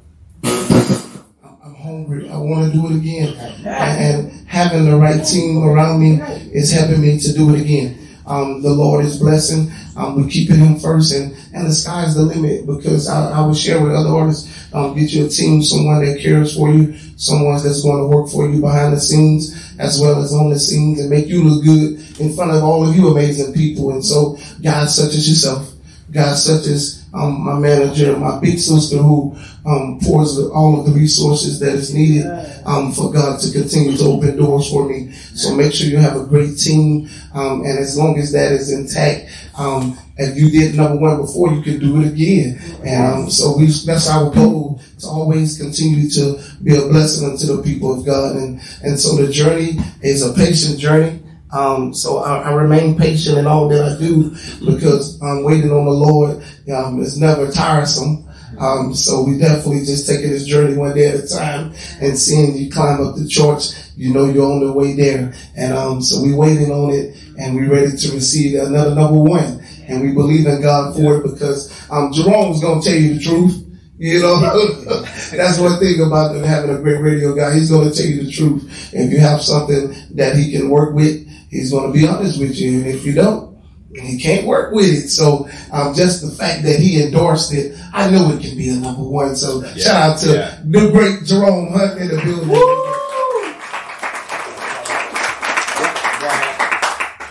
I'm 1.65 1.77
hungry. 1.77 2.29
I 2.29 2.37
want 2.39 2.73
to 2.73 2.77
do 2.77 2.87
it 2.91 2.97
again. 2.97 3.37
And 3.65 4.33
having 4.49 4.85
the 4.85 4.97
right 4.97 5.25
team 5.25 5.63
around 5.63 6.01
me 6.01 6.21
is 6.53 6.73
helping 6.73 7.01
me 7.01 7.21
to 7.21 7.33
do 7.33 7.55
it 7.55 7.61
again. 7.61 7.99
Um, 8.27 8.63
the 8.63 8.71
Lord 8.71 9.05
is 9.05 9.21
blessing. 9.21 9.71
Um, 9.97 10.17
we're 10.17 10.29
keeping 10.29 10.57
Him 10.57 10.81
first, 10.81 11.15
and, 11.15 11.37
and 11.55 11.69
the 11.69 11.73
sky's 11.73 12.17
the 12.17 12.23
limit 12.23 12.67
because 12.67 13.09
I, 13.09 13.31
I 13.31 13.47
will 13.47 13.55
share 13.55 13.81
with 13.81 13.95
other 13.95 14.11
artists. 14.11 14.75
Um, 14.75 14.97
get 14.97 15.13
you 15.13 15.27
a 15.27 15.29
team, 15.29 15.63
someone 15.63 16.05
that 16.05 16.21
cares 16.21 16.57
for 16.57 16.69
you, 16.73 16.97
someone 17.17 17.63
that's 17.63 17.83
going 17.83 17.99
to 17.99 18.17
work 18.17 18.29
for 18.29 18.49
you 18.49 18.61
behind 18.61 18.95
the 18.95 19.01
scenes 19.01 19.77
as 19.79 20.01
well 20.01 20.21
as 20.21 20.33
on 20.33 20.51
the 20.51 20.59
scenes 20.59 20.99
and 20.99 21.11
make 21.11 21.27
you 21.27 21.45
look 21.45 21.65
good 21.65 22.21
in 22.21 22.35
front 22.35 22.51
of 22.51 22.65
all 22.65 22.89
of 22.89 22.97
you 22.97 23.09
amazing 23.09 23.53
people. 23.55 23.93
And 23.93 24.05
so, 24.05 24.37
guys 24.63 24.97
such 24.97 25.15
as 25.15 25.29
yourself, 25.29 25.73
guys 26.11 26.45
such 26.45 26.67
as 26.67 27.02
um, 27.15 27.45
my 27.45 27.59
manager, 27.59 28.17
my 28.17 28.41
big 28.41 28.59
sister 28.59 28.97
who 28.97 29.37
um, 29.67 29.99
pours 30.03 30.37
the, 30.37 30.51
all 30.51 30.81
of 30.81 30.87
the 30.87 30.93
resources 30.93 31.61
that 31.61 31.75
is 31.75 31.95
needed 31.95 32.27
um, 32.65 32.93
for 32.93 33.13
God 33.13 33.39
to 33.41 33.53
continue 33.53 33.97
to 33.97 34.05
open 34.05 34.37
doors 34.37 34.71
for 34.71 34.89
me. 34.89 35.13
So 35.13 35.55
make 35.55 35.73
sure 35.73 35.89
you 35.89 35.99
have 35.99 36.17
a 36.17 36.25
great 36.25 36.57
team, 36.57 37.09
um, 37.35 37.61
and 37.61 37.79
as 37.79 37.97
long 37.99 38.19
as 38.19 38.33
that 38.33 38.53
is 38.53 38.73
intact, 38.73 39.31
um, 39.59 39.99
if 40.17 40.37
you 40.37 40.51
did 40.51 40.75
number 40.75 40.97
one 40.97 41.21
before, 41.21 41.53
you 41.53 41.63
can 41.63 41.79
do 41.79 42.01
it 42.01 42.13
again. 42.13 42.59
And 42.85 43.25
um, 43.25 43.31
so 43.31 43.57
we, 43.57 43.67
that's 43.67 44.09
our 44.09 44.31
goal 44.31 44.81
to 45.01 45.07
always 45.07 45.59
continue 45.59 46.09
to 46.11 46.43
be 46.63 46.77
a 46.77 46.83
blessing 46.89 47.29
unto 47.29 47.47
the 47.47 47.63
people 47.63 47.99
of 47.99 48.07
God. 48.07 48.37
And 48.37 48.61
and 48.83 48.99
so 48.99 49.17
the 49.17 49.33
journey 49.33 49.79
is 50.03 50.25
a 50.25 50.33
patient 50.35 50.79
journey. 50.79 51.22
Um, 51.53 51.93
so 51.93 52.19
I, 52.19 52.51
I 52.51 52.53
remain 52.55 52.97
patient 52.99 53.39
in 53.39 53.47
all 53.47 53.69
that 53.69 53.85
I 53.85 53.99
do 53.99 54.31
because 54.65 55.21
I'm 55.23 55.45
waiting 55.45 55.71
on 55.71 55.85
the 55.85 55.91
Lord. 55.91 56.43
Um, 56.75 57.03
it's 57.03 57.17
never 57.17 57.51
tiresome. 57.51 58.29
Um, 58.59 58.95
so 58.95 59.23
we 59.23 59.39
definitely 59.39 59.85
just 59.85 60.07
taking 60.07 60.31
this 60.31 60.45
journey 60.45 60.77
one 60.77 60.95
day 60.95 61.09
at 61.09 61.25
a 61.25 61.27
time 61.27 61.73
and 62.01 62.19
seeing 62.19 62.57
you 62.57 62.71
climb 62.71 63.05
up 63.05 63.17
the 63.17 63.27
charts, 63.27 63.93
you 63.97 64.13
know 64.13 64.27
you're 64.27 64.51
on 64.51 64.65
the 64.65 64.73
way 64.73 64.95
there. 64.95 65.35
And 65.57 65.73
um, 65.73 66.03
so 66.03 66.23
we 66.23 66.35
waiting 66.35 66.71
on 66.71 66.91
it 66.91 67.17
and 67.39 67.57
we're 67.57 67.71
ready 67.71 67.97
to 67.97 68.13
receive 68.13 68.61
another 68.61 68.95
number 68.95 69.19
one. 69.19 69.65
And 69.89 70.03
we 70.03 70.13
believe 70.13 70.47
in 70.47 70.63
God 70.63 70.95
for 70.95 71.17
it 71.17 71.23
because 71.25 71.91
um, 71.91 72.13
Jerome's 72.13 72.61
gonna 72.61 72.83
tell 72.83 72.95
you 72.95 73.15
the 73.15 73.21
truth. 73.21 73.59
You 73.99 74.21
know, 74.21 74.41
that's 75.33 75.59
one 75.61 75.79
thing 75.79 76.01
about 76.05 76.35
having 76.45 76.75
a 76.75 76.79
great 76.79 77.01
radio 77.01 77.37
guy. 77.37 77.55
He's 77.55 77.71
going 77.71 77.89
to 77.89 77.95
tell 77.97 78.11
you 78.11 78.25
the 78.25 78.33
truth. 78.33 78.91
If 78.93 79.13
you 79.13 79.21
have 79.21 79.41
something 79.41 79.95
that 80.17 80.35
he 80.35 80.51
can 80.51 80.71
work 80.71 80.97
with, 80.97 81.25
he's 81.53 81.71
going 81.71 81.93
to 81.93 81.97
be 81.97 82.09
honest 82.09 82.41
with 82.41 82.57
you. 82.57 82.79
And 82.79 82.87
if 82.87 83.05
you 83.05 83.13
don't, 83.13 83.53
he 83.95 84.19
can't 84.19 84.47
work 84.47 84.75
with 84.75 84.87
it. 84.87 85.09
So 85.09 85.49
um, 85.71 85.95
just 85.95 86.23
the 86.23 86.35
fact 86.35 86.65
that 86.65 86.81
he 86.81 87.03
endorsed 87.03 87.53
it, 87.53 87.79
I 87.93 88.11
know 88.11 88.33
it 88.33 88.41
can 88.41 88.57
be 88.57 88.71
a 88.71 88.75
number 88.75 89.03
one. 89.03 89.37
So 89.37 89.63
shout 89.77 90.13
out 90.13 90.19
to 90.21 90.33
yeah. 90.33 90.61
the 90.65 90.91
great 90.91 91.25
Jerome 91.25 91.71
Hunt 91.73 92.01
in 92.01 92.09
the 92.09 92.17
building. 92.25 92.49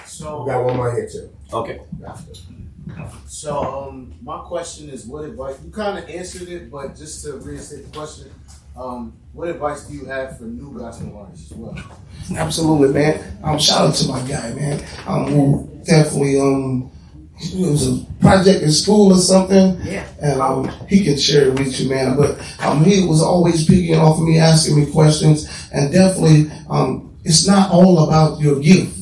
So 0.05 0.45
got 0.45 0.63
one 0.63 0.77
more 0.77 0.93
here 0.93 1.09
too. 1.09 1.29
Okay. 1.51 1.81
So, 3.27 3.87
um, 3.87 4.13
my 4.21 4.37
question 4.41 4.89
is, 4.89 5.07
what 5.07 5.25
advice? 5.25 5.57
You 5.65 5.71
kind 5.71 5.97
of 5.97 6.07
answered 6.07 6.47
it, 6.47 6.69
but 6.69 6.95
just 6.95 7.25
to 7.25 7.37
reinstate 7.37 7.85
the 7.85 7.97
question, 7.97 8.29
um, 8.75 9.13
what 9.33 9.49
advice 9.49 9.85
do 9.85 9.95
you 9.95 10.05
have 10.05 10.37
for 10.37 10.43
new 10.43 10.77
gospel 10.77 11.17
artists 11.17 11.51
as 11.51 11.57
well? 11.57 11.77
Absolutely, 12.35 12.93
man. 12.93 13.37
Um, 13.43 13.59
shout 13.59 13.89
out 13.89 13.95
to 13.95 14.07
my 14.07 14.19
guy, 14.21 14.53
man. 14.53 14.83
Um, 15.07 15.25
who 15.25 15.81
definitely 15.85 16.39
um, 16.39 16.91
it 17.39 17.69
was 17.69 17.87
a 17.87 18.05
project 18.19 18.61
in 18.61 18.71
school 18.71 19.11
or 19.13 19.17
something. 19.17 19.79
Yeah. 19.83 20.07
And 20.21 20.41
um, 20.41 20.69
he 20.87 21.03
can 21.03 21.17
share 21.17 21.47
it 21.47 21.57
with 21.57 21.79
you, 21.79 21.89
man. 21.89 22.15
But 22.15 22.39
um, 22.63 22.83
he 22.83 23.05
was 23.05 23.21
always 23.21 23.65
picking 23.65 23.95
off 23.95 24.17
of 24.17 24.23
me, 24.23 24.37
asking 24.37 24.79
me 24.79 24.91
questions, 24.91 25.49
and 25.73 25.91
definitely 25.91 26.51
um, 26.69 27.17
it's 27.23 27.47
not 27.47 27.71
all 27.71 28.07
about 28.07 28.39
your 28.39 28.59
gift. 28.59 28.97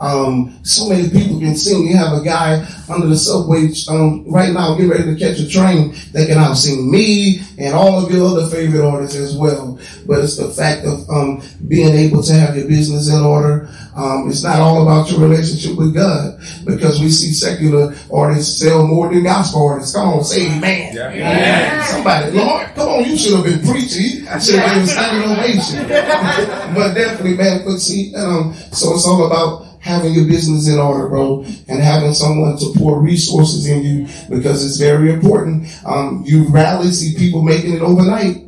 Um, 0.00 0.58
so 0.62 0.88
many 0.88 1.08
people 1.10 1.40
can 1.40 1.56
sing. 1.56 1.86
You 1.86 1.96
have 1.96 2.12
a 2.12 2.24
guy 2.24 2.64
under 2.88 3.06
the 3.06 3.16
subway 3.16 3.68
um, 3.88 4.24
right 4.30 4.52
now 4.52 4.74
getting 4.74 4.90
ready 4.90 5.04
to 5.04 5.16
catch 5.16 5.38
a 5.40 5.48
train 5.48 5.94
that 6.12 6.28
can 6.28 6.38
out 6.38 6.54
sing 6.54 6.90
me 6.90 7.40
and 7.58 7.74
all 7.74 8.04
of 8.04 8.10
your 8.10 8.26
other 8.26 8.46
favorite 8.46 8.86
artists 8.86 9.16
as 9.16 9.36
well. 9.36 9.78
But 10.06 10.24
it's 10.24 10.36
the 10.36 10.48
fact 10.50 10.86
of 10.86 11.08
um, 11.10 11.42
being 11.66 11.94
able 11.94 12.22
to 12.22 12.32
have 12.32 12.56
your 12.56 12.68
business 12.68 13.08
in 13.12 13.20
order. 13.20 13.68
Um, 13.96 14.28
it's 14.30 14.44
not 14.44 14.60
all 14.60 14.82
about 14.82 15.10
your 15.10 15.20
relationship 15.20 15.76
with 15.76 15.94
God 15.94 16.38
because 16.64 17.00
we 17.00 17.10
see 17.10 17.32
secular 17.32 17.94
artists 18.12 18.60
sell 18.60 18.86
more 18.86 19.12
than 19.12 19.24
gospel 19.24 19.66
artists. 19.66 19.94
Come 19.94 20.08
on, 20.08 20.24
say 20.24 20.46
amen. 20.46 20.94
Yeah. 20.94 21.84
Somebody, 21.84 22.30
Lord, 22.30 22.66
come 22.76 22.88
on, 22.88 23.04
you 23.04 23.16
should 23.16 23.34
have 23.34 23.44
been 23.44 23.66
preaching. 23.66 24.28
I 24.28 24.38
should 24.38 24.60
have 24.60 24.76
been 24.76 24.86
standing 24.86 25.30
ovation. 25.30 25.88
but 26.74 26.94
definitely, 26.94 27.36
man, 27.36 27.64
but 27.64 27.78
see, 27.78 28.14
um, 28.14 28.54
so 28.70 28.94
it's 28.94 29.06
all 29.06 29.26
about 29.26 29.67
having 29.88 30.12
your 30.12 30.26
business 30.26 30.68
in 30.68 30.78
order, 30.78 31.08
bro, 31.08 31.42
and 31.66 31.80
having 31.80 32.12
someone 32.12 32.58
to 32.58 32.72
pour 32.76 33.00
resources 33.00 33.66
in 33.66 33.82
you 33.82 34.06
because 34.28 34.64
it's 34.64 34.76
very 34.76 35.10
important. 35.10 35.66
Um, 35.86 36.22
you 36.26 36.46
rarely 36.48 36.92
see 36.92 37.16
people 37.16 37.42
making 37.42 37.72
it 37.72 37.80
overnight. 37.80 38.44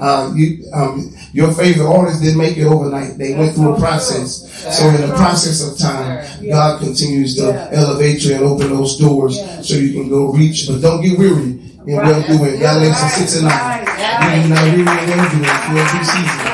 Uh, 0.00 0.32
you, 0.34 0.64
um, 0.72 1.12
your 1.32 1.52
favorite 1.52 1.86
artist 1.86 2.22
didn't 2.22 2.38
make 2.38 2.56
it 2.56 2.64
overnight. 2.64 3.18
They 3.18 3.34
went 3.34 3.54
through 3.54 3.74
a 3.74 3.78
process. 3.78 4.48
So 4.78 4.88
in 4.88 5.02
the 5.02 5.14
process 5.14 5.60
of 5.60 5.76
time, 5.76 6.24
God 6.48 6.80
continues 6.80 7.36
to 7.36 7.52
elevate 7.74 8.24
you 8.24 8.34
and 8.36 8.44
open 8.44 8.70
those 8.70 8.96
doors 8.96 9.36
so 9.66 9.74
you 9.74 9.92
can 9.92 10.08
go 10.08 10.32
reach. 10.32 10.68
But 10.68 10.80
don't 10.80 11.02
get 11.02 11.18
weary 11.18 11.60
in 11.84 11.96
well 11.96 12.22
doing. 12.26 12.58
Galatians 12.60 13.12
six 13.12 13.36
and 13.36 13.48
nine. 13.48 13.84
You 13.84 14.42
do 14.42 14.48
not 14.48 14.64
weary 14.64 14.80
in 14.80 14.86
well 14.86 15.30
doing. 15.36 15.52
For 15.68 15.76
every 15.76 16.04
season 16.04 16.48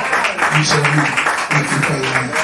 you 0.58 0.64
shall 0.64 0.82
reap 0.90 1.24
if 1.54 1.70
you 1.70 1.78
faint 1.86 2.02
not. 2.02 2.24
Great, 2.24 2.32
great 2.32 2.43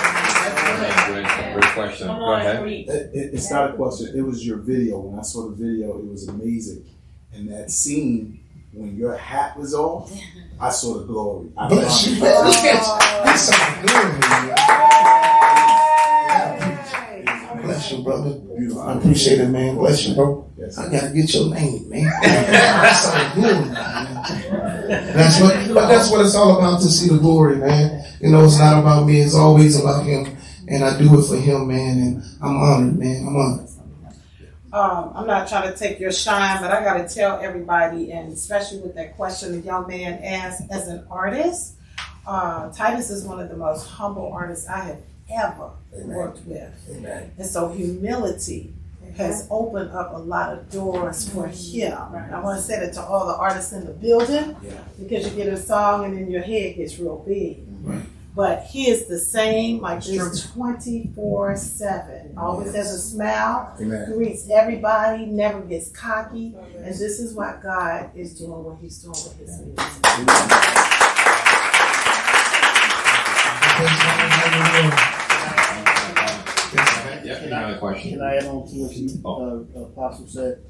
question. 2.35 2.57
Go 2.63 2.67
ahead. 2.67 2.89
It, 2.89 3.11
it- 3.15 3.35
it's 3.35 3.51
not 3.51 3.71
a 3.71 3.73
question. 3.75 4.13
It 4.17 4.23
was 4.23 4.47
your 4.47 4.59
video. 4.59 4.99
When 5.01 5.19
I 5.19 5.23
saw 5.23 5.49
the 5.49 5.55
video, 5.57 5.99
it 5.99 6.07
was 6.07 6.29
amazing. 6.29 6.85
And 7.33 7.49
that 7.53 7.71
scene 7.71 8.41
when 8.73 8.97
your 8.97 9.17
hat 9.17 9.59
was 9.59 9.75
off, 9.75 10.13
I 10.61 10.71
saw 10.71 10.99
the 10.99 11.05
glory. 11.05 11.49
I 11.57 11.69
Bless 11.69 12.07
you, 12.07 12.21
man. 12.23 12.45
Look 12.47 12.57
at 12.57 13.25
That's 13.25 13.43
something 13.43 13.87
good, 13.87 14.21
man. 14.21 14.57
Bless 17.63 17.93
you, 17.93 18.03
brother. 18.03 18.31
Beautiful. 18.57 18.83
I 18.83 18.95
appreciate 18.95 19.41
it, 19.41 19.49
man. 19.49 19.77
Bless 19.77 20.07
you, 20.07 20.15
bro. 20.15 20.51
Yes. 20.57 20.79
I 20.79 20.91
gotta 20.91 21.11
get 21.13 21.33
your 21.35 21.51
name, 21.55 21.89
man. 21.89 22.05
That's 22.23 23.01
something 23.03 23.43
good, 23.43 23.67
man. 23.73 25.15
That's 25.15 25.41
what, 25.41 25.75
but 25.75 25.89
that's 25.89 26.11
what 26.11 26.25
it's 26.25 26.35
all 26.35 26.59
about 26.59 26.81
to 26.83 26.89
see 26.89 27.09
the 27.09 27.19
glory, 27.19 27.57
man. 27.57 28.05
You 28.21 28.31
know, 28.31 28.45
it's 28.45 28.59
not 28.59 28.79
about 28.81 29.07
me. 29.07 29.21
It's 29.21 29.35
always 29.35 29.81
about 29.81 30.05
Him, 30.05 30.37
and 30.71 30.85
I 30.85 30.99
do 30.99 31.19
it 31.19 31.25
for 31.27 31.37
Him, 31.37 31.69
man. 31.69 31.99
And 31.99 32.23
I'm 32.43 32.57
honored, 32.57 32.99
man. 32.99 33.27
I'm 33.27 33.37
honored. 33.37 33.67
Um, 34.73 35.13
I'm 35.17 35.27
not 35.27 35.49
trying 35.49 35.73
to 35.73 35.77
take 35.77 35.99
your 35.99 36.13
shine, 36.13 36.61
but 36.63 36.71
I 36.71 36.85
got 36.85 37.07
to 37.07 37.13
tell 37.13 37.41
everybody, 37.41 38.13
and 38.13 38.33
especially 38.33 38.79
with 38.79 38.95
that 38.95 39.17
question 39.17 39.53
the 39.53 39.59
young 39.67 39.89
man 39.89 40.23
asked, 40.23 40.63
as 40.71 40.87
an 40.87 41.05
artist, 41.11 41.75
uh, 42.25 42.71
Titus 42.73 43.11
is 43.11 43.25
one 43.25 43.41
of 43.41 43.49
the 43.49 43.57
most 43.57 43.89
humble 43.89 44.33
artists 44.33 44.69
I 44.69 44.79
have 44.85 44.99
ever 45.33 45.71
worked 45.93 46.47
with. 46.47 46.73
Amen. 46.89 47.33
And 47.37 47.47
so 47.47 47.69
humility 47.71 48.73
has 49.17 49.49
opened 49.51 49.91
up 49.91 50.15
a 50.15 50.19
lot 50.19 50.53
of 50.53 50.71
doors 50.71 51.29
for 51.29 51.49
him. 51.49 51.99
And 52.15 52.33
I 52.35 52.41
want 52.41 52.59
to 52.61 52.65
say 52.65 52.79
that 52.79 52.93
to 52.95 53.03
all 53.03 53.27
the 53.27 53.35
artists 53.35 53.73
in 53.73 53.85
the 53.85 53.93
building 53.93 54.57
Yeah. 54.63 54.71
because 55.01 55.29
you 55.29 55.35
get 55.37 55.53
a 55.53 55.57
song 55.57 56.05
and 56.05 56.17
then 56.17 56.31
your 56.31 56.43
head 56.43 56.77
gets 56.77 56.97
real 56.99 57.25
big. 57.27 57.59
But 58.41 58.65
he 58.65 58.89
is 58.89 59.05
the 59.05 59.19
same, 59.19 59.83
like 59.83 60.03
this 60.03 60.51
24 60.55 61.57
7. 61.57 62.35
Always 62.39 62.75
has 62.75 62.91
a 62.91 62.99
smile, 62.99 63.77
Amen. 63.79 64.11
greets 64.15 64.49
everybody, 64.49 65.27
never 65.27 65.61
gets 65.61 65.91
cocky. 65.91 66.55
And 66.79 66.87
this 66.87 67.21
is 67.21 67.35
why 67.35 67.59
God 67.63 68.13
is 68.15 68.39
doing 68.39 68.65
what 68.65 68.79
he's 68.81 69.03
doing 69.03 69.13
with 69.13 69.39
his 69.41 69.59
music. 69.61 69.77
Yeah, 77.23 77.45
another. 77.45 77.95
Can 78.01 78.23
I 78.23 78.37
add 78.37 78.47
on 78.47 78.67
to 78.69 78.75
what 78.77 78.97
you, 78.97 79.21
Oh. 79.23 79.67
uh, 79.77 79.81
Apostle 79.81 80.27
said? 80.27 80.63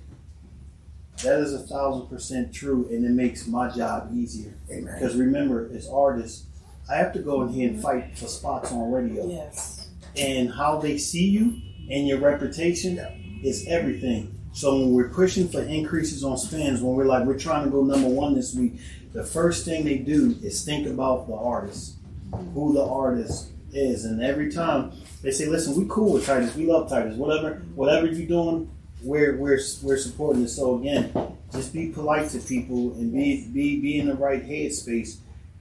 That 1.22 1.38
is 1.38 1.52
a 1.52 1.60
thousand 1.60 2.08
percent 2.08 2.52
true, 2.52 2.88
and 2.90 3.04
it 3.04 3.10
makes 3.10 3.46
my 3.46 3.70
job 3.70 4.10
easier. 4.12 4.54
Because 4.68 5.14
remember, 5.16 5.70
as 5.72 5.86
artists, 5.88 6.46
I 6.90 6.96
have 6.96 7.12
to 7.12 7.20
go 7.20 7.42
in 7.42 7.50
here 7.50 7.68
and 7.68 7.80
fight 7.80 8.18
for 8.18 8.26
spots 8.26 8.72
on 8.72 8.90
radio. 8.90 9.28
Yes. 9.28 9.88
And 10.16 10.52
how 10.52 10.78
they 10.78 10.98
see 10.98 11.26
you 11.26 11.60
and 11.90 12.08
your 12.08 12.18
reputation 12.18 12.98
is 13.44 13.66
everything. 13.68 14.34
So 14.52 14.76
when 14.76 14.92
we're 14.92 15.10
pushing 15.10 15.48
for 15.48 15.62
increases 15.62 16.24
on 16.24 16.36
spins, 16.36 16.82
when 16.82 16.94
we're 16.94 17.04
like 17.04 17.24
we're 17.24 17.38
trying 17.38 17.64
to 17.64 17.70
go 17.70 17.84
number 17.84 18.08
one 18.08 18.34
this 18.34 18.54
week, 18.54 18.80
the 19.12 19.24
first 19.24 19.64
thing 19.64 19.84
they 19.84 19.98
do 19.98 20.36
is 20.42 20.64
think 20.64 20.88
about 20.88 21.28
the 21.28 21.34
artist, 21.34 21.96
who 22.54 22.72
the 22.72 22.84
artist 22.84 23.50
is, 23.72 24.04
and 24.04 24.22
every 24.22 24.50
time 24.50 24.92
they 25.22 25.30
say, 25.30 25.46
"Listen, 25.46 25.76
we 25.76 25.86
cool 25.88 26.14
with 26.14 26.26
Titus, 26.26 26.56
we 26.56 26.66
love 26.66 26.88
Titus, 26.88 27.16
whatever, 27.16 27.62
whatever 27.76 28.06
you're 28.06 28.26
doing, 28.26 28.68
we're 29.02 29.36
we're 29.36 29.60
we're 29.82 29.96
supporting 29.96 30.42
it." 30.42 30.48
So 30.48 30.78
again, 30.78 31.12
just 31.52 31.72
be 31.72 31.90
polite 31.90 32.30
to 32.30 32.40
people 32.40 32.92
and 32.94 33.12
be 33.12 33.48
be 33.52 33.80
be 33.80 33.98
in 34.00 34.06
the 34.06 34.14
right 34.14 34.44
headspace. 34.44 35.18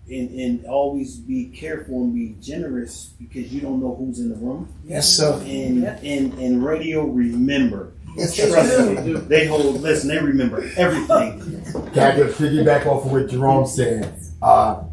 And, 0.10 0.40
and 0.40 0.66
always 0.66 1.18
be 1.18 1.46
careful 1.46 2.04
and 2.04 2.14
be 2.16 2.36
generous 2.42 3.12
because 3.20 3.54
you 3.54 3.62
don't 3.62 3.80
know 3.80 3.94
who's 3.94 4.20
in 4.20 4.30
the 4.30 4.36
room. 4.36 4.68
Yes, 4.84 5.08
sir. 5.08 5.34
And 5.46 5.86
and 5.86 6.34
and 6.34 6.66
radio 6.66 7.06
remember. 7.06 7.94
Yes, 8.16 8.36
Trust 8.36 8.80
me, 8.80 9.14
they 9.14 9.46
hold. 9.46 9.82
Listen, 9.82 10.10
they 10.10 10.18
remember 10.18 10.68
everything. 10.78 11.64
Can 11.94 12.00
I 12.00 12.16
just 12.16 12.40
piggyback 12.40 12.88
off 12.88 13.06
of 13.06 13.12
what 13.12 13.28
Jerome 13.28 13.68
said? 13.68 14.20
Uh, 14.42 14.84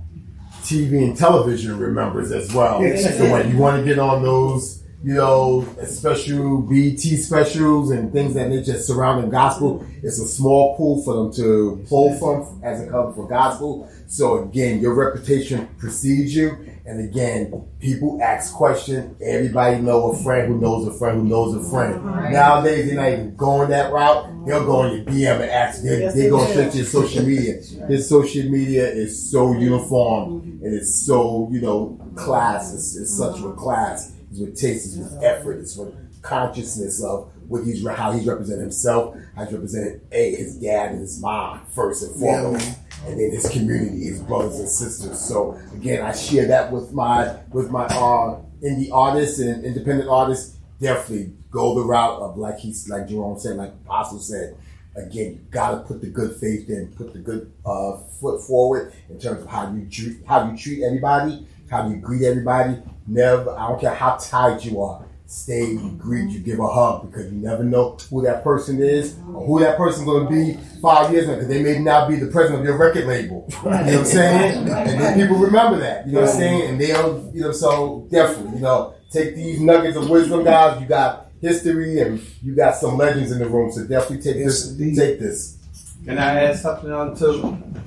TV 0.62 1.02
and 1.02 1.16
television 1.16 1.78
remembers 1.78 2.32
as 2.32 2.52
well. 2.52 2.80
So 2.98 3.30
when 3.30 3.50
you 3.50 3.56
want 3.56 3.78
to 3.78 3.84
get 3.84 3.98
on 3.98 4.22
those, 4.22 4.76
you 5.07 5.14
know, 5.14 5.64
special 5.84 6.62
BET 6.62 6.98
specials 6.98 7.92
and 7.92 8.12
things 8.12 8.34
that 8.34 8.48
nature 8.48 8.76
surrounding 8.76 9.30
gospel, 9.30 9.86
it's 10.02 10.18
a 10.18 10.26
small 10.26 10.76
pool 10.76 11.00
for 11.04 11.14
them 11.14 11.32
to 11.34 11.84
pull 11.88 12.12
from 12.18 12.61
as 12.64 12.80
it 12.80 12.90
comes 12.90 13.14
for 13.14 13.28
gospel. 13.28 13.88
So 14.09 14.42
again, 14.42 14.80
your 14.80 14.94
reputation 14.94 15.68
precedes 15.78 16.34
you. 16.34 16.59
And 16.84 17.09
again, 17.09 17.68
people 17.78 18.18
ask 18.20 18.52
questions. 18.52 19.14
Everybody 19.22 19.80
know 19.80 20.11
a 20.11 20.16
friend 20.24 20.48
who 20.48 20.59
knows 20.61 20.88
a 20.88 20.92
friend 20.98 21.20
who 21.22 21.28
knows 21.28 21.54
a 21.54 21.70
friend. 21.70 22.04
Nowadays, 22.32 22.86
they're 22.86 22.96
not 22.96 23.09
even 23.12 23.36
going 23.36 23.70
that 23.70 23.92
route. 23.92 24.26
They'll 24.44 24.64
go 24.66 24.76
on 24.82 24.92
your 24.96 25.04
DM 25.04 25.40
and 25.40 25.50
ask. 25.50 25.82
They, 25.82 26.00
Yes, 26.00 26.14
they 26.14 26.22
they 26.22 26.30
go 26.30 26.44
do. 26.44 26.50
straight 26.52 26.70
to 26.72 26.76
your 26.78 26.86
social 26.86 27.24
media. 27.24 27.54
His 27.88 28.09
social 28.09 28.42
media 28.50 28.88
is 28.88 29.30
so 29.30 29.52
uniform 29.57 30.61
and 30.64 30.74
it's 30.74 31.07
so, 31.07 31.48
you 31.52 31.61
know, 31.61 31.96
class. 32.16 32.74
It's, 32.74 32.96
it's 32.96 33.16
such 33.16 33.38
a 33.40 33.52
class. 33.52 34.12
It's 34.37 34.41
with 34.41 34.61
taste. 34.61 34.87
It's 34.87 34.97
with 34.97 35.22
effort. 35.22 35.59
It's 35.61 35.76
with 35.76 36.22
consciousness 36.22 37.03
of 37.03 37.30
what 37.49 37.64
he's 37.64 37.87
how 37.87 38.12
he's 38.12 38.26
represented 38.26 38.62
himself, 38.62 39.16
how 39.34 39.45
he's 39.45 39.53
represented 39.55 40.03
a 40.12 40.34
his 40.34 40.57
dad 40.57 40.93
and 40.93 41.01
his 41.01 41.20
mom 41.20 41.61
first 41.74 42.03
and 42.03 42.20
Yeah, 42.20 42.43
foremost, 42.43 42.78
and 43.07 43.20
then 43.20 43.30
his 43.30 43.49
community, 43.49 44.05
his 44.05 44.20
brothers 44.20 44.59
and 44.59 44.68
sisters. 44.68 45.18
So 45.18 45.59
again, 45.74 46.03
I 46.05 46.12
share 46.12 46.47
that 46.49 46.70
with 46.70 46.93
my 46.93 47.39
with 47.51 47.70
my 47.70 47.84
uh, 47.84 48.41
indie 48.62 48.91
artists 48.93 49.39
and 49.39 49.64
independent 49.64 50.09
artists. 50.11 50.57
Definitely 50.80 51.32
go 51.51 51.74
the 51.74 51.87
route 51.87 52.20
of 52.20 52.37
like 52.37 52.59
he's 52.59 52.89
like 52.89 53.09
Jerome 53.09 53.39
said, 53.39 53.57
like 53.57 53.72
Apostle 53.84 54.18
said. 54.18 54.57
Again, 54.97 55.32
you 55.32 55.41
gotta 55.51 55.76
put 55.82 56.01
the 56.01 56.07
good 56.07 56.37
faith 56.37 56.70
in, 56.70 56.89
put 56.97 57.12
the 57.12 57.18
good 57.18 57.53
uh, 57.66 57.99
foot 58.18 58.41
forward 58.41 58.95
in 59.11 59.20
terms 59.20 59.43
of 59.43 59.47
how 59.47 59.70
you 59.70 59.87
treat 59.91 60.24
how 60.26 60.51
you 60.51 60.57
treat 60.57 60.82
everybody, 60.82 61.47
how 61.70 61.82
do 61.82 61.94
you 61.94 62.00
greet 62.00 62.22
everybody. 62.22 62.78
Never, 63.06 63.50
I 63.50 63.68
don't 63.68 63.80
care 63.80 63.94
how 63.94 64.16
tired 64.16 64.64
you 64.64 64.82
are, 64.82 65.04
stay, 65.26 65.70
you 65.70 65.90
greet, 65.98 66.30
you 66.30 66.40
give 66.40 66.58
a 66.58 66.66
hug 66.66 67.10
because 67.10 67.32
you 67.32 67.38
never 67.38 67.62
know 67.62 67.96
who 68.10 68.22
that 68.22 68.42
person 68.42 68.82
is 68.82 69.16
or 69.32 69.46
who 69.46 69.60
that 69.60 69.76
person's 69.76 70.06
going 70.06 70.26
to 70.26 70.30
be 70.30 70.60
five 70.80 71.12
years 71.12 71.24
ago 71.24 71.34
because 71.34 71.48
they 71.48 71.62
may 71.62 71.78
not 71.78 72.08
be 72.08 72.16
the 72.16 72.26
president 72.26 72.60
of 72.60 72.66
your 72.66 72.76
record 72.76 73.06
label. 73.06 73.46
You 73.48 73.70
know 73.70 73.76
what 73.76 73.88
I'm 73.88 74.04
saying? 74.04 74.68
And 74.68 75.00
then 75.00 75.20
people 75.20 75.36
remember 75.36 75.78
that. 75.78 76.06
You 76.06 76.14
know 76.14 76.22
what 76.22 76.30
I'm 76.30 76.36
saying? 76.36 76.70
And 76.70 76.80
they'll, 76.80 77.30
you 77.32 77.42
know, 77.42 77.52
so 77.52 78.06
definitely, 78.10 78.56
you 78.56 78.62
know, 78.62 78.94
take 79.10 79.34
these 79.34 79.60
nuggets 79.60 79.96
of 79.96 80.08
wisdom, 80.08 80.44
guys. 80.44 80.80
You 80.80 80.86
got 80.86 81.30
history 81.40 82.00
and 82.00 82.20
you 82.42 82.54
got 82.56 82.76
some 82.76 82.96
legends 82.96 83.30
in 83.30 83.38
the 83.38 83.48
room, 83.48 83.70
so 83.70 83.86
definitely 83.86 84.22
take 84.22 84.42
this. 84.42 84.76
Take 84.76 85.18
this. 85.20 85.58
Can 86.04 86.18
I 86.18 86.44
add 86.44 86.58
something 86.58 86.90
on 86.90 87.16
to 87.16 87.32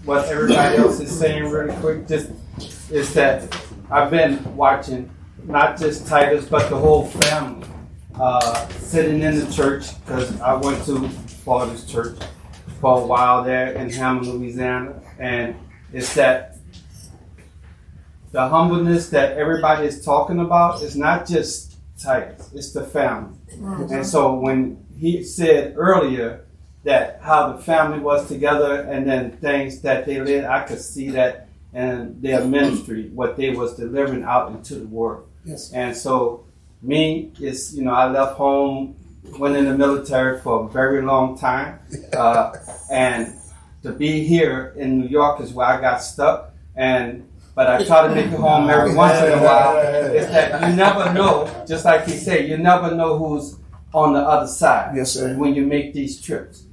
what 0.06 0.26
everybody 0.26 0.78
else 0.78 1.00
is 1.00 1.18
saying 1.18 1.50
really 1.50 1.74
quick? 1.80 2.08
Just 2.08 2.32
is 2.92 3.14
that 3.14 3.56
I've 3.92 4.12
been 4.12 4.56
watching 4.56 5.10
not 5.46 5.80
just 5.80 6.06
Titus 6.06 6.46
but 6.48 6.70
the 6.70 6.78
whole 6.78 7.08
family 7.08 7.68
uh, 8.20 8.68
sitting 8.68 9.22
in 9.22 9.40
the 9.40 9.52
church 9.52 10.00
because 10.06 10.40
I 10.42 10.54
went 10.54 10.86
to 10.86 11.10
Father's 11.10 11.86
church 11.86 12.20
for 12.80 13.02
a 13.02 13.06
while 13.06 13.44
there 13.44 13.74
in 13.74 13.90
Hammond, 13.90 14.28
Louisiana, 14.28 15.02
and 15.18 15.56
it's 15.92 16.14
that 16.14 16.58
the 18.32 18.48
humbleness 18.48 19.10
that 19.10 19.38
everybody 19.38 19.88
is 19.88 20.06
talking 20.06 20.40
about 20.40 20.84
is 20.84 20.96
not 20.96 21.28
just 21.28 21.78
Titus; 22.00 22.52
it's 22.54 22.72
the 22.72 22.84
family. 22.84 23.38
And 23.92 24.06
so 24.06 24.36
when 24.36 24.86
he 24.98 25.24
said 25.24 25.74
earlier 25.76 26.46
that 26.84 27.20
how 27.22 27.54
the 27.54 27.64
family 27.64 28.00
was 28.00 28.28
together 28.28 28.82
and 28.82 29.10
then 29.10 29.32
things 29.38 29.82
that 29.82 30.06
they 30.06 30.24
did, 30.24 30.46
I 30.46 30.64
could 30.64 30.80
see 30.80 31.10
that 31.12 31.49
in 31.74 32.20
their 32.22 32.44
ministry, 32.46 33.10
what 33.14 33.38
they 33.38 33.52
was 33.52 33.76
delivering 33.76 34.24
out 34.24 34.52
into 34.52 34.76
the 34.76 34.88
world. 34.88 35.28
Yes. 35.46 35.72
And 35.74 35.96
so 35.96 36.46
me 36.82 37.32
is, 37.40 37.76
you 37.76 37.84
know, 37.84 37.92
I 37.94 38.10
left 38.10 38.38
home, 38.38 38.96
went 39.38 39.56
in 39.56 39.66
the 39.66 39.78
military 39.78 40.40
for 40.42 40.66
a 40.66 40.70
very 40.70 41.02
long 41.02 41.38
time. 41.38 41.80
Uh, 42.14 42.52
and 42.92 43.34
to 43.84 43.92
be 43.92 44.26
here 44.26 44.74
in 44.76 45.00
New 45.00 45.08
York 45.08 45.40
is 45.42 45.54
where 45.54 45.68
I 45.68 45.80
got 45.80 46.02
stuck. 46.02 46.54
And 46.76 47.30
but 47.56 47.68
I 47.68 47.84
try 47.84 48.08
to 48.08 48.16
make 48.16 48.28
it 48.28 48.40
home 48.40 48.70
every 48.70 48.96
once 48.96 49.20
in 49.22 49.32
a 49.38 49.44
while. 49.44 49.78
Is 49.78 50.28
that 50.28 50.70
you 50.70 50.76
never 50.76 51.14
know, 51.14 51.66
just 51.68 51.86
like 51.86 52.06
he 52.06 52.14
said, 52.14 52.50
you 52.50 52.58
never 52.58 52.96
know 52.96 53.18
who's 53.18 53.58
on 53.94 54.14
the 54.14 54.20
other 54.20 54.48
side 54.48 54.96
Yes, 54.96 55.12
sir. 55.12 55.36
when 55.36 55.54
you 55.56 55.66
make 55.66 55.94
these 55.94 56.22
trips. 56.22 56.64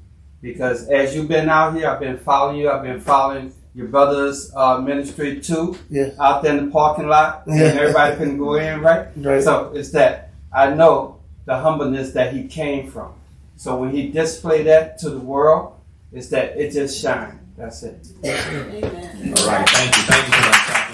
Because 0.41 0.89
as 0.89 1.15
you've 1.15 1.29
been 1.29 1.49
out 1.49 1.75
here, 1.75 1.89
I've 1.89 2.01
been 2.01 2.19
following 2.19 2.59
you. 2.59 2.71
I've 2.71 2.83
been 2.83 3.01
following 3.01 3.53
your 3.77 3.89
brother's 3.89 4.51
uh, 4.57 4.79
ministry 4.81 5.39
too. 5.41 5.77
Yeah. 5.91 6.11
Out 6.19 6.43
there 6.43 6.57
in 6.57 6.65
the 6.67 6.71
parking 6.73 7.09
lot, 7.09 7.43
Yeah. 7.47 7.55
and 7.67 7.79
everybody 7.79 8.17
can 8.17 8.39
go 8.39 8.55
in, 8.55 8.81
right? 8.81 9.09
Right. 9.17 9.43
So 9.43 9.73
it's 9.75 9.91
that 9.91 10.31
I 10.53 10.71
know 10.71 11.21
the 11.45 11.57
humbleness 11.59 12.13
that 12.13 12.33
he 12.33 12.45
came 12.49 12.91
from. 12.91 13.13
So 13.57 13.77
when 13.77 13.91
he 13.91 14.09
displayed 14.11 14.67
that 14.67 14.99
to 15.01 15.11
the 15.11 15.19
world, 15.21 15.75
it's 16.11 16.29
that 16.29 16.57
it 16.57 16.73
just 16.73 16.99
shine. 17.01 17.39
That's 17.57 17.83
it. 17.83 18.09
Amen. 18.25 19.35
All 19.39 19.47
right, 19.47 19.69
thank 19.69 19.97
you, 19.97 20.03
thank 20.03 20.27
you 20.27 20.33
for 20.33 20.51
that. 20.51 20.93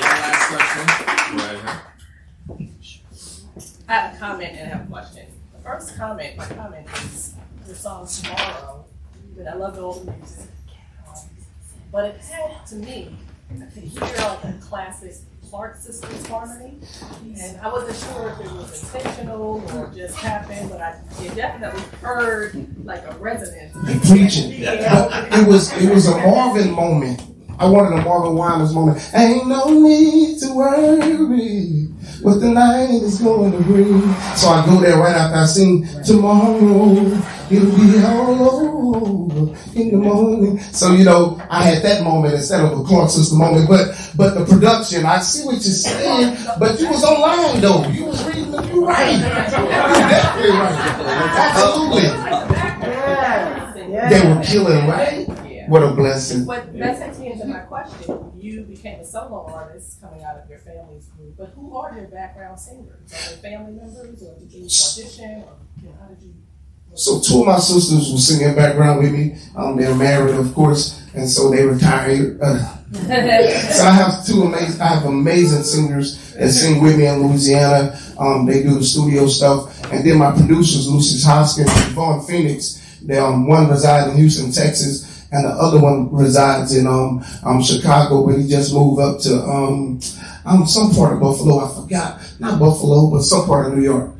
One 0.00 0.20
last 0.24 0.46
question. 0.50 1.36
Right 1.38 1.54
ahead. 1.56 1.80
I 3.88 3.92
have 3.92 4.14
a 4.14 4.18
comment 4.18 4.52
and 4.56 4.72
I 4.72 4.76
have 4.76 4.86
a 4.86 4.90
question. 4.90 5.26
The 5.52 5.58
first 5.62 5.96
comment, 5.96 6.36
my 6.36 6.46
comment 6.46 6.86
is 7.04 7.34
the 7.66 7.74
song 7.74 8.06
Tomorrow, 8.06 8.84
but 9.36 9.46
I 9.46 9.54
love 9.54 9.76
the 9.76 9.82
old 9.82 10.06
music. 10.06 10.46
But 11.92 12.04
it 12.06 12.20
had 12.20 12.66
to 12.68 12.76
me 12.76 13.16
to 13.74 13.80
hear 13.80 14.02
a 14.02 14.54
classic 14.60 15.14
Clark 15.50 15.76
Sisters 15.78 16.26
harmony. 16.28 16.78
And 17.40 17.60
I 17.60 17.72
wasn't 17.72 17.96
sure 17.96 18.30
if 18.30 18.46
it 18.46 18.52
was 18.52 18.94
intentional 18.94 19.62
or 19.74 19.90
just 19.92 20.16
happened, 20.16 20.70
but 20.70 20.80
I 20.80 21.00
it 21.20 21.34
definitely 21.34 21.82
heard 22.00 22.84
like 22.84 23.02
a 23.04 23.16
resonance. 23.18 24.08
preaching. 24.08 24.52
Yeah. 24.62 25.08
But 25.08 25.38
it 25.40 25.48
was 25.48 25.72
it 25.82 25.92
was 25.92 26.06
a 26.06 26.16
Marvin 26.18 26.70
moment. 26.70 27.22
I 27.58 27.68
wanted 27.68 27.98
a 27.98 28.02
Marvin 28.02 28.36
Winans 28.36 28.72
moment. 28.72 29.10
Ain't 29.12 29.48
no 29.48 29.68
need 29.68 30.38
to 30.40 30.54
worry 30.54 31.88
what 32.22 32.40
the 32.40 32.50
night 32.50 32.90
is 32.90 33.20
going 33.20 33.52
to 33.52 33.58
bring. 33.58 34.00
So 34.36 34.48
I 34.48 34.64
go 34.64 34.80
there 34.80 34.98
right 34.98 35.14
after 35.16 35.36
I 35.36 35.46
sing 35.46 35.86
tomorrow. 36.04 37.20
It'll 37.50 37.76
be 37.76 37.98
all 38.04 38.48
over 38.48 39.56
in 39.74 39.90
the 39.90 39.96
morning. 39.96 40.58
So 40.60 40.92
you 40.92 41.04
know, 41.04 41.40
I 41.50 41.64
had 41.64 41.82
that 41.82 42.04
moment 42.04 42.34
instead 42.34 42.60
of 42.64 42.78
a 42.78 42.84
Clark 42.84 43.10
sister 43.10 43.34
moment. 43.34 43.68
But 43.68 43.94
but 44.16 44.34
the 44.34 44.44
production, 44.44 45.04
I 45.04 45.18
see 45.20 45.44
what 45.44 45.54
you're 45.54 45.62
saying. 45.62 46.36
But 46.58 46.78
you 46.80 46.88
was 46.88 47.02
online 47.02 47.60
though. 47.60 47.88
You 47.88 48.04
was 48.06 48.24
reading 48.24 48.50
the 48.52 48.62
you 48.62 48.86
right. 48.86 49.14
You 49.14 49.20
definitely 49.20 50.50
right. 50.50 50.78
Absolutely. 51.36 52.06
They 54.08 54.20
were 54.28 54.42
killing, 54.42 54.86
right? 54.86 55.28
What 55.68 55.82
a 55.82 55.92
blessing. 55.92 56.46
But 56.46 56.72
that 56.78 56.98
takes 56.98 57.18
into 57.18 57.46
my 57.46 57.60
question. 57.60 58.32
You 58.36 58.62
became 58.62 59.00
a 59.00 59.04
solo 59.04 59.46
artist 59.52 60.00
coming 60.00 60.22
out 60.24 60.36
of 60.38 60.48
your 60.48 60.58
family's 60.58 61.06
group, 61.06 61.36
but 61.36 61.50
who 61.54 61.76
are 61.76 61.92
your 61.94 62.08
background 62.08 62.58
singers? 62.58 63.12
Are 63.12 63.36
they 63.36 63.50
family 63.50 63.72
members, 63.72 64.22
or 64.22 64.34
did 64.38 64.52
you 64.52 64.64
audition, 64.64 65.42
or 65.42 65.56
you 65.82 65.88
know, 65.88 65.94
how 66.00 66.08
did 66.08 66.22
you? 66.22 66.34
So 66.94 67.20
two 67.20 67.40
of 67.40 67.46
my 67.46 67.58
sisters 67.58 68.12
were 68.12 68.18
singing 68.18 68.54
background 68.54 69.00
with 69.00 69.12
me. 69.12 69.36
Um, 69.56 69.76
they're 69.76 69.94
married, 69.94 70.34
of 70.34 70.52
course, 70.54 71.00
and 71.14 71.28
so 71.28 71.50
they 71.50 71.64
retired. 71.64 72.40
So 72.92 73.84
I 73.84 73.92
have 73.92 74.26
two 74.26 74.42
amazing, 74.42 74.80
I 74.80 74.88
have 74.88 75.04
amazing 75.04 75.62
singers 75.62 76.34
that 76.34 76.50
sing 76.50 76.82
with 76.82 76.98
me 76.98 77.06
in 77.06 77.24
Louisiana. 77.24 77.96
Um, 78.18 78.46
they 78.46 78.64
do 78.64 78.74
the 78.74 78.82
studio 78.82 79.28
stuff, 79.28 79.80
and 79.92 80.04
then 80.04 80.18
my 80.18 80.32
producers, 80.32 80.88
Lucius 80.88 81.24
Hoskins 81.24 81.70
and 81.70 81.94
Vaughn 81.94 82.26
Phoenix. 82.26 82.80
They 83.02 83.16
um, 83.16 83.46
one 83.46 83.70
resides 83.70 84.10
in 84.10 84.16
Houston, 84.18 84.50
Texas, 84.50 85.24
and 85.30 85.44
the 85.44 85.50
other 85.50 85.78
one 85.78 86.12
resides 86.12 86.74
in 86.74 86.88
um, 86.88 87.24
um 87.44 87.62
Chicago, 87.62 88.26
but 88.26 88.38
he 88.38 88.48
just 88.48 88.74
moved 88.74 89.00
up 89.00 89.20
to 89.20 89.40
um, 89.40 90.00
um 90.44 90.66
some 90.66 90.90
part 90.90 91.12
of 91.12 91.20
Buffalo. 91.20 91.64
I 91.64 91.74
forgot, 91.74 92.20
not 92.40 92.58
Buffalo, 92.58 93.08
but 93.08 93.22
some 93.22 93.46
part 93.46 93.68
of 93.68 93.78
New 93.78 93.84
York. 93.84 94.10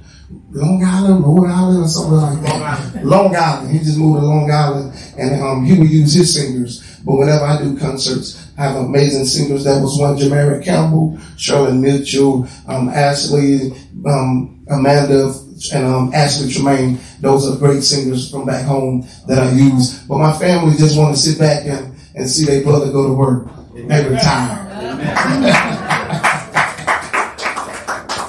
Long 0.52 0.82
Island, 0.84 1.24
Rhode 1.24 1.46
Island, 1.48 1.84
or 1.84 1.88
something 1.88 2.16
like 2.16 2.42
that. 2.42 3.04
Long 3.04 3.34
Island. 3.36 3.70
He 3.70 3.78
just 3.78 3.98
moved 3.98 4.20
to 4.20 4.26
Long 4.26 4.50
Island, 4.50 4.92
and 5.16 5.40
um, 5.40 5.64
he 5.64 5.78
would 5.78 5.88
use 5.90 6.12
his 6.12 6.34
singers. 6.34 6.98
But 7.04 7.16
whenever 7.16 7.44
I 7.44 7.58
do 7.62 7.78
concerts, 7.78 8.50
I 8.58 8.64
have 8.64 8.76
amazing 8.76 9.26
singers. 9.26 9.64
That 9.64 9.80
was 9.80 9.98
one, 9.98 10.16
Jamara 10.16 10.62
Campbell, 10.62 11.18
Charlotte 11.36 11.74
Mitchell, 11.74 12.48
um, 12.66 12.88
Ashley, 12.88 13.72
um, 14.06 14.64
Amanda, 14.68 15.32
and 15.72 15.86
um, 15.86 16.12
Ashley 16.14 16.52
Tremaine. 16.52 16.98
Those 17.20 17.48
are 17.48 17.56
great 17.56 17.82
singers 17.82 18.30
from 18.30 18.44
back 18.44 18.64
home 18.66 19.06
that 19.28 19.38
I 19.38 19.52
use. 19.52 20.00
But 20.00 20.18
my 20.18 20.36
family 20.36 20.76
just 20.76 20.98
want 20.98 21.14
to 21.14 21.20
sit 21.20 21.38
back 21.38 21.64
and, 21.64 21.94
and 22.16 22.28
see 22.28 22.44
their 22.44 22.62
brother 22.62 22.90
go 22.90 23.06
to 23.06 23.14
work 23.14 23.48
every 23.88 24.16
time. 24.18 24.66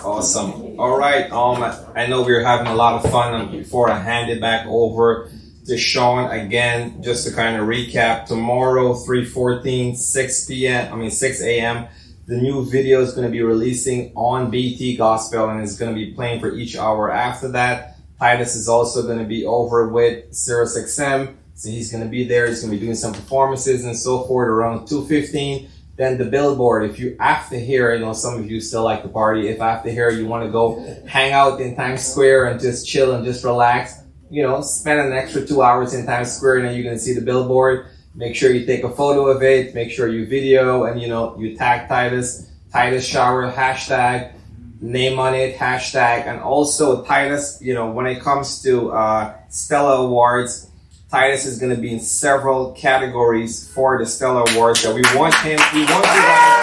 Awesome. 0.06 0.71
All 0.82 0.98
right. 0.98 1.32
Um, 1.32 1.62
I 1.96 2.08
know 2.08 2.24
we 2.24 2.34
are 2.34 2.44
having 2.44 2.66
a 2.66 2.74
lot 2.74 3.06
of 3.06 3.12
fun. 3.12 3.52
Before 3.52 3.92
I 3.92 4.00
hand 4.00 4.32
it 4.32 4.42
back 4.42 4.66
over 4.66 5.30
to 5.68 5.78
Sean 5.78 6.32
again, 6.32 7.04
just 7.04 7.24
to 7.28 7.32
kind 7.32 7.56
of 7.56 7.68
recap. 7.68 8.26
Tomorrow, 8.26 8.96
314, 8.96 9.96
6 9.96 10.46
p.m. 10.48 10.92
I 10.92 10.96
mean 10.96 11.12
6 11.12 11.42
a.m. 11.44 11.88
The 12.26 12.36
new 12.36 12.68
video 12.68 13.00
is 13.00 13.14
going 13.14 13.28
to 13.28 13.32
be 13.32 13.44
releasing 13.44 14.12
on 14.16 14.50
BET 14.50 14.98
Gospel 14.98 15.50
and 15.50 15.62
it's 15.62 15.78
going 15.78 15.94
to 15.94 15.96
be 15.96 16.16
playing 16.16 16.40
for 16.40 16.52
each 16.56 16.76
hour 16.76 17.12
after 17.12 17.50
that. 17.50 17.98
Titus 18.18 18.56
is 18.56 18.68
also 18.68 19.04
going 19.04 19.20
to 19.20 19.26
be 19.26 19.46
over 19.46 19.88
with 19.88 20.34
Sirius 20.34 20.76
XM. 20.76 21.36
So 21.54 21.70
he's 21.70 21.92
going 21.92 22.04
to 22.04 22.10
be 22.10 22.24
there. 22.24 22.48
He's 22.48 22.62
going 22.62 22.72
to 22.72 22.80
be 22.80 22.84
doing 22.84 22.96
some 22.96 23.14
performances 23.14 23.86
and 23.86 23.96
so 23.96 24.24
forth 24.24 24.48
around 24.48 24.88
215. 24.88 25.70
Then 26.02 26.18
the 26.18 26.26
billboard. 26.26 26.90
If 26.90 26.98
you 26.98 27.16
after 27.20 27.58
here, 27.58 27.94
you 27.94 28.00
know, 28.00 28.14
some 28.14 28.40
of 28.40 28.50
you 28.50 28.60
still 28.60 28.84
like 28.84 29.04
to 29.04 29.08
party. 29.08 29.50
If 29.50 29.62
after 29.62 29.92
here 29.92 30.10
you 30.10 30.26
want 30.26 30.44
to 30.44 30.50
go 30.50 30.84
hang 31.08 31.32
out 31.32 31.62
in 31.62 31.76
Times 31.76 32.02
Square 32.04 32.48
and 32.48 32.60
just 32.60 32.88
chill 32.88 33.14
and 33.14 33.24
just 33.24 33.44
relax, 33.44 34.02
you 34.32 34.42
know, 34.42 34.62
spend 34.62 35.00
an 35.00 35.14
extra 35.14 35.46
two 35.46 35.62
hours 35.62 35.94
in 35.94 36.08
Times 36.08 36.36
Square 36.36 36.58
and 36.58 36.66
then 36.66 36.74
you're 36.74 36.86
going 36.86 36.96
to 36.96 37.00
see 37.00 37.14
the 37.14 37.22
billboard. 37.22 37.86
Make 38.16 38.36
sure 38.36 38.52
you 38.52 38.66
take 38.66 38.84
a 38.84 38.90
photo 38.90 39.28
of 39.28 39.44
it. 39.44 39.76
Make 39.76 39.92
sure 39.92 40.08
you 40.08 40.26
video 40.26 40.86
and, 40.86 41.00
you 41.00 41.08
know, 41.08 41.38
you 41.38 41.56
tag 41.56 41.88
Titus, 41.88 42.50
Titus 42.74 43.06
shower, 43.06 43.52
hashtag, 43.52 44.34
name 44.82 45.20
on 45.20 45.36
it, 45.36 45.56
hashtag, 45.56 46.26
and 46.26 46.42
also 46.42 47.06
Titus, 47.06 47.60
you 47.62 47.76
know, 47.76 47.92
when 47.92 48.08
it 48.08 48.22
comes 48.22 48.64
to, 48.64 48.92
uh, 48.92 49.36
Stellar 49.50 50.08
Awards, 50.08 50.71
Titus 51.12 51.46
is 51.46 51.60
going 51.60 51.76
to 51.76 51.82
be 51.82 51.92
in 51.92 52.00
several 52.00 52.72
categories 52.72 53.68
for 53.68 54.00
the 54.00 54.06
Stellar 54.06 54.46
Awards 54.54 54.82
that 54.84 54.96
we 54.96 55.02
want 55.14 55.36
him, 55.36 55.60
we 55.74 55.84
want 55.84 56.06
you 56.06 56.24
guys, 56.24 56.56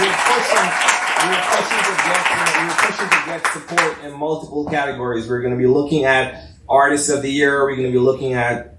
we're 0.00 0.12
pushing, 0.28 0.68
we're 1.24 1.40
pushing 1.48 3.08
to 3.08 3.20
get, 3.24 3.46
support 3.54 4.04
in 4.04 4.18
multiple 4.18 4.66
categories. 4.68 5.30
We're 5.30 5.40
going 5.40 5.54
to 5.54 5.58
be 5.58 5.66
looking 5.66 6.04
at 6.04 6.44
Artist 6.68 7.08
of 7.08 7.22
the 7.22 7.30
Year, 7.30 7.64
we're 7.64 7.76
going 7.76 7.90
to 7.90 7.92
be 7.92 7.98
looking 7.98 8.34
at 8.34 8.76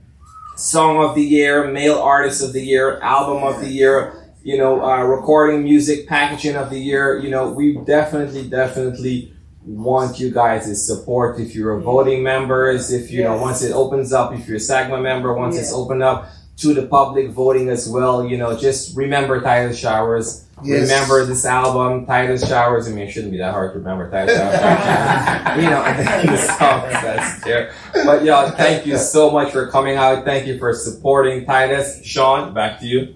Song 0.55 1.03
of 1.03 1.15
the 1.15 1.23
Year, 1.23 1.71
Male 1.71 1.97
Artist 1.97 2.43
of 2.43 2.53
the 2.53 2.61
Year, 2.61 2.99
Album 2.99 3.41
of 3.41 3.59
the 3.59 3.69
Year, 3.69 4.21
you 4.43 4.55
know, 4.55 4.85
uh, 4.85 5.01
recording 5.01 5.63
music, 5.63 6.07
packaging 6.07 6.55
of 6.55 6.69
the 6.69 6.79
year. 6.79 7.17
You 7.17 7.31
know, 7.31 7.51
we 7.51 7.77
definitely, 7.85 8.47
definitely 8.47 9.33
want 9.65 10.19
you 10.19 10.31
guys' 10.31 10.65
to 10.65 10.75
support. 10.75 11.39
If 11.39 11.53
you're 11.55 11.73
a 11.77 11.81
voting 11.81 12.23
members, 12.23 12.91
if 12.91 13.11
you 13.11 13.23
know, 13.23 13.37
once 13.37 13.61
it 13.63 13.71
opens 13.73 14.11
up, 14.13 14.33
if 14.33 14.47
you're 14.47 14.57
a 14.57 14.59
SAGMA 14.59 15.01
member, 15.01 15.33
once 15.33 15.57
it's 15.57 15.71
Yeah. 15.71 15.77
opened 15.77 16.03
up 16.03 16.29
to 16.57 16.73
the 16.73 16.83
public 16.83 17.29
voting 17.31 17.69
as 17.69 17.87
well, 17.89 18.25
you 18.25 18.37
know, 18.37 18.55
just 18.57 18.95
remember 18.95 19.39
Titus 19.41 19.77
Showers. 19.77 20.45
Yes. 20.63 20.81
Remember 20.91 21.25
this 21.25 21.43
album, 21.43 22.05
Titus 22.05 22.47
Showers. 22.47 22.87
I 22.87 22.91
mean, 22.91 23.07
it 23.07 23.11
shouldn't 23.11 23.31
be 23.31 23.39
that 23.39 23.51
hard 23.51 23.73
to 23.73 23.79
remember 23.79 24.11
Titus 24.11 24.37
Showers. 24.37 25.57
you 25.63 25.69
know, 25.69 25.81
and 25.81 26.07
then 26.07 26.25
the 26.27 26.37
songs 26.37 26.93
that's 27.01 27.43
there. 27.43 27.73
But 28.05 28.23
y'all, 28.23 28.51
thank 28.51 28.85
you 28.85 28.97
so 28.97 29.31
much 29.31 29.51
for 29.51 29.67
coming 29.67 29.95
out. 29.95 30.23
Thank 30.23 30.45
you 30.45 30.59
for 30.59 30.73
supporting 30.73 31.45
Titus. 31.45 32.03
Sean, 32.05 32.53
back 32.53 32.79
to 32.79 32.85
you. 32.85 33.15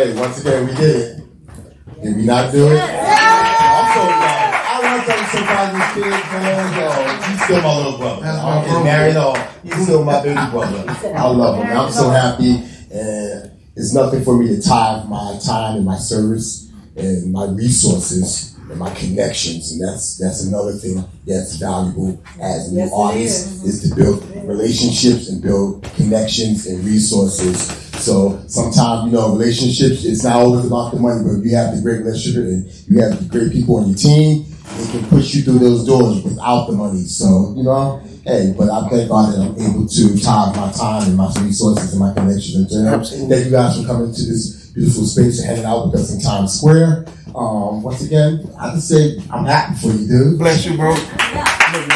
Hey, 0.00 0.18
once 0.18 0.40
again, 0.40 0.66
we 0.66 0.74
did 0.76 0.96
it. 0.96 2.02
Did 2.02 2.16
we 2.16 2.24
not 2.24 2.50
do 2.50 2.68
it? 2.68 2.80
I'm 2.80 3.92
so 3.92 4.00
glad. 4.00 4.54
I 4.64 4.80
want 4.82 5.04
to 5.04 5.06
tell 5.06 5.20
you 5.20 5.26
sometimes 5.26 5.72
these 5.76 6.04
kids, 6.04 6.32
man, 6.32 6.80
yo, 6.80 7.28
he's 7.28 7.44
still 7.44 7.60
my 7.60 7.76
little 7.76 7.98
brother. 7.98 8.22
That's 8.22 8.38
I 8.38 8.64
don't 8.64 8.64
get 8.64 8.84
married 8.84 9.10
at 9.10 9.16
all. 9.18 9.36
He's 9.62 9.82
still 9.82 10.02
my 10.02 10.22
baby 10.22 10.40
brother. 10.50 10.84
I 11.18 11.26
love 11.26 11.62
him. 11.62 11.76
I'm 11.76 11.92
so 11.92 12.08
happy. 12.08 12.64
And 12.90 13.50
it's 13.76 13.92
nothing 13.92 14.24
for 14.24 14.38
me 14.38 14.48
to 14.48 14.62
tie 14.62 15.04
my 15.04 15.38
time 15.44 15.76
and 15.76 15.84
my 15.84 15.98
service 15.98 16.72
and 16.96 17.30
my 17.30 17.44
resources 17.48 18.56
and 18.70 18.78
my 18.78 18.92
connections. 18.94 19.72
And 19.72 19.82
that's 19.82 20.16
that's 20.16 20.44
another 20.44 20.72
thing 20.72 21.04
that's 21.26 21.56
valuable 21.56 22.22
as 22.40 22.72
new 22.72 22.78
Yes, 22.78 22.90
it 22.90 22.94
artists 22.94 23.64
is 23.64 23.88
to 23.88 23.94
build 23.94 24.24
relationships 24.46 25.28
and 25.28 25.42
build 25.42 25.84
connections 25.96 26.66
and 26.66 26.84
resources. 26.84 27.60
So 28.00 28.42
sometimes, 28.46 29.06
you 29.06 29.18
know, 29.18 29.32
relationships, 29.32 30.04
it's 30.04 30.24
not 30.24 30.36
always 30.36 30.66
about 30.66 30.92
the 30.94 31.00
money, 31.00 31.22
but 31.22 31.38
if 31.38 31.44
you 31.44 31.54
have 31.56 31.76
the 31.76 31.82
great 31.82 31.98
relationship 31.98 32.44
and 32.44 32.64
you 32.88 33.02
have 33.02 33.18
the 33.18 33.28
great 33.28 33.52
people 33.52 33.76
on 33.76 33.88
your 33.88 33.96
team, 33.96 34.46
it 34.78 34.90
can 34.90 35.06
push 35.08 35.34
you 35.34 35.42
through 35.42 35.58
those 35.58 35.84
doors 35.84 36.22
without 36.24 36.66
the 36.66 36.72
money. 36.72 37.02
So, 37.02 37.52
you 37.56 37.62
know, 37.62 38.00
hey, 38.24 38.54
but 38.56 38.70
I 38.70 38.88
thank 38.88 39.10
God 39.10 39.34
that 39.34 39.40
I'm 39.40 39.58
able 39.60 39.86
to 39.86 40.20
tie 40.20 40.52
my 40.56 40.72
time 40.72 41.08
and 41.08 41.16
my 41.16 41.30
resources 41.42 41.92
and 41.92 42.00
my 42.00 42.14
connections 42.14 42.56
into 42.56 42.78
them. 42.78 43.04
Thank 43.04 43.44
you 43.46 43.50
guys 43.50 43.78
for 43.78 43.86
coming 43.86 44.14
to 44.14 44.22
this 44.22 44.70
beautiful 44.72 45.04
space 45.04 45.40
and 45.40 45.48
hanging 45.48 45.64
out 45.64 45.86
with 45.86 46.00
us 46.00 46.14
in 46.14 46.20
Times 46.20 46.56
Square. 46.56 47.06
Um, 47.34 47.82
once 47.82 48.02
again, 48.02 48.42
I 48.58 48.74
just 48.74 48.88
say 48.88 49.18
I'm 49.30 49.44
happy 49.44 49.74
for 49.76 49.86
you, 49.88 50.06
dude. 50.08 50.38
Bless 50.38 50.66
you, 50.66 50.76
bro. 50.76 50.90
I'm 50.92 50.98
happy. 50.98 51.92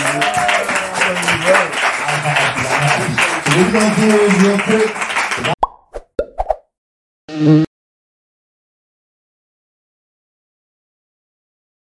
I'm 2.06 2.22
happy. 2.22 3.14
So 3.44 3.56
what 3.56 3.66
we're 3.66 3.72
gonna 3.72 3.94
do 3.96 4.06
is 4.22 4.34
real 4.42 4.58
quick. 4.58 5.03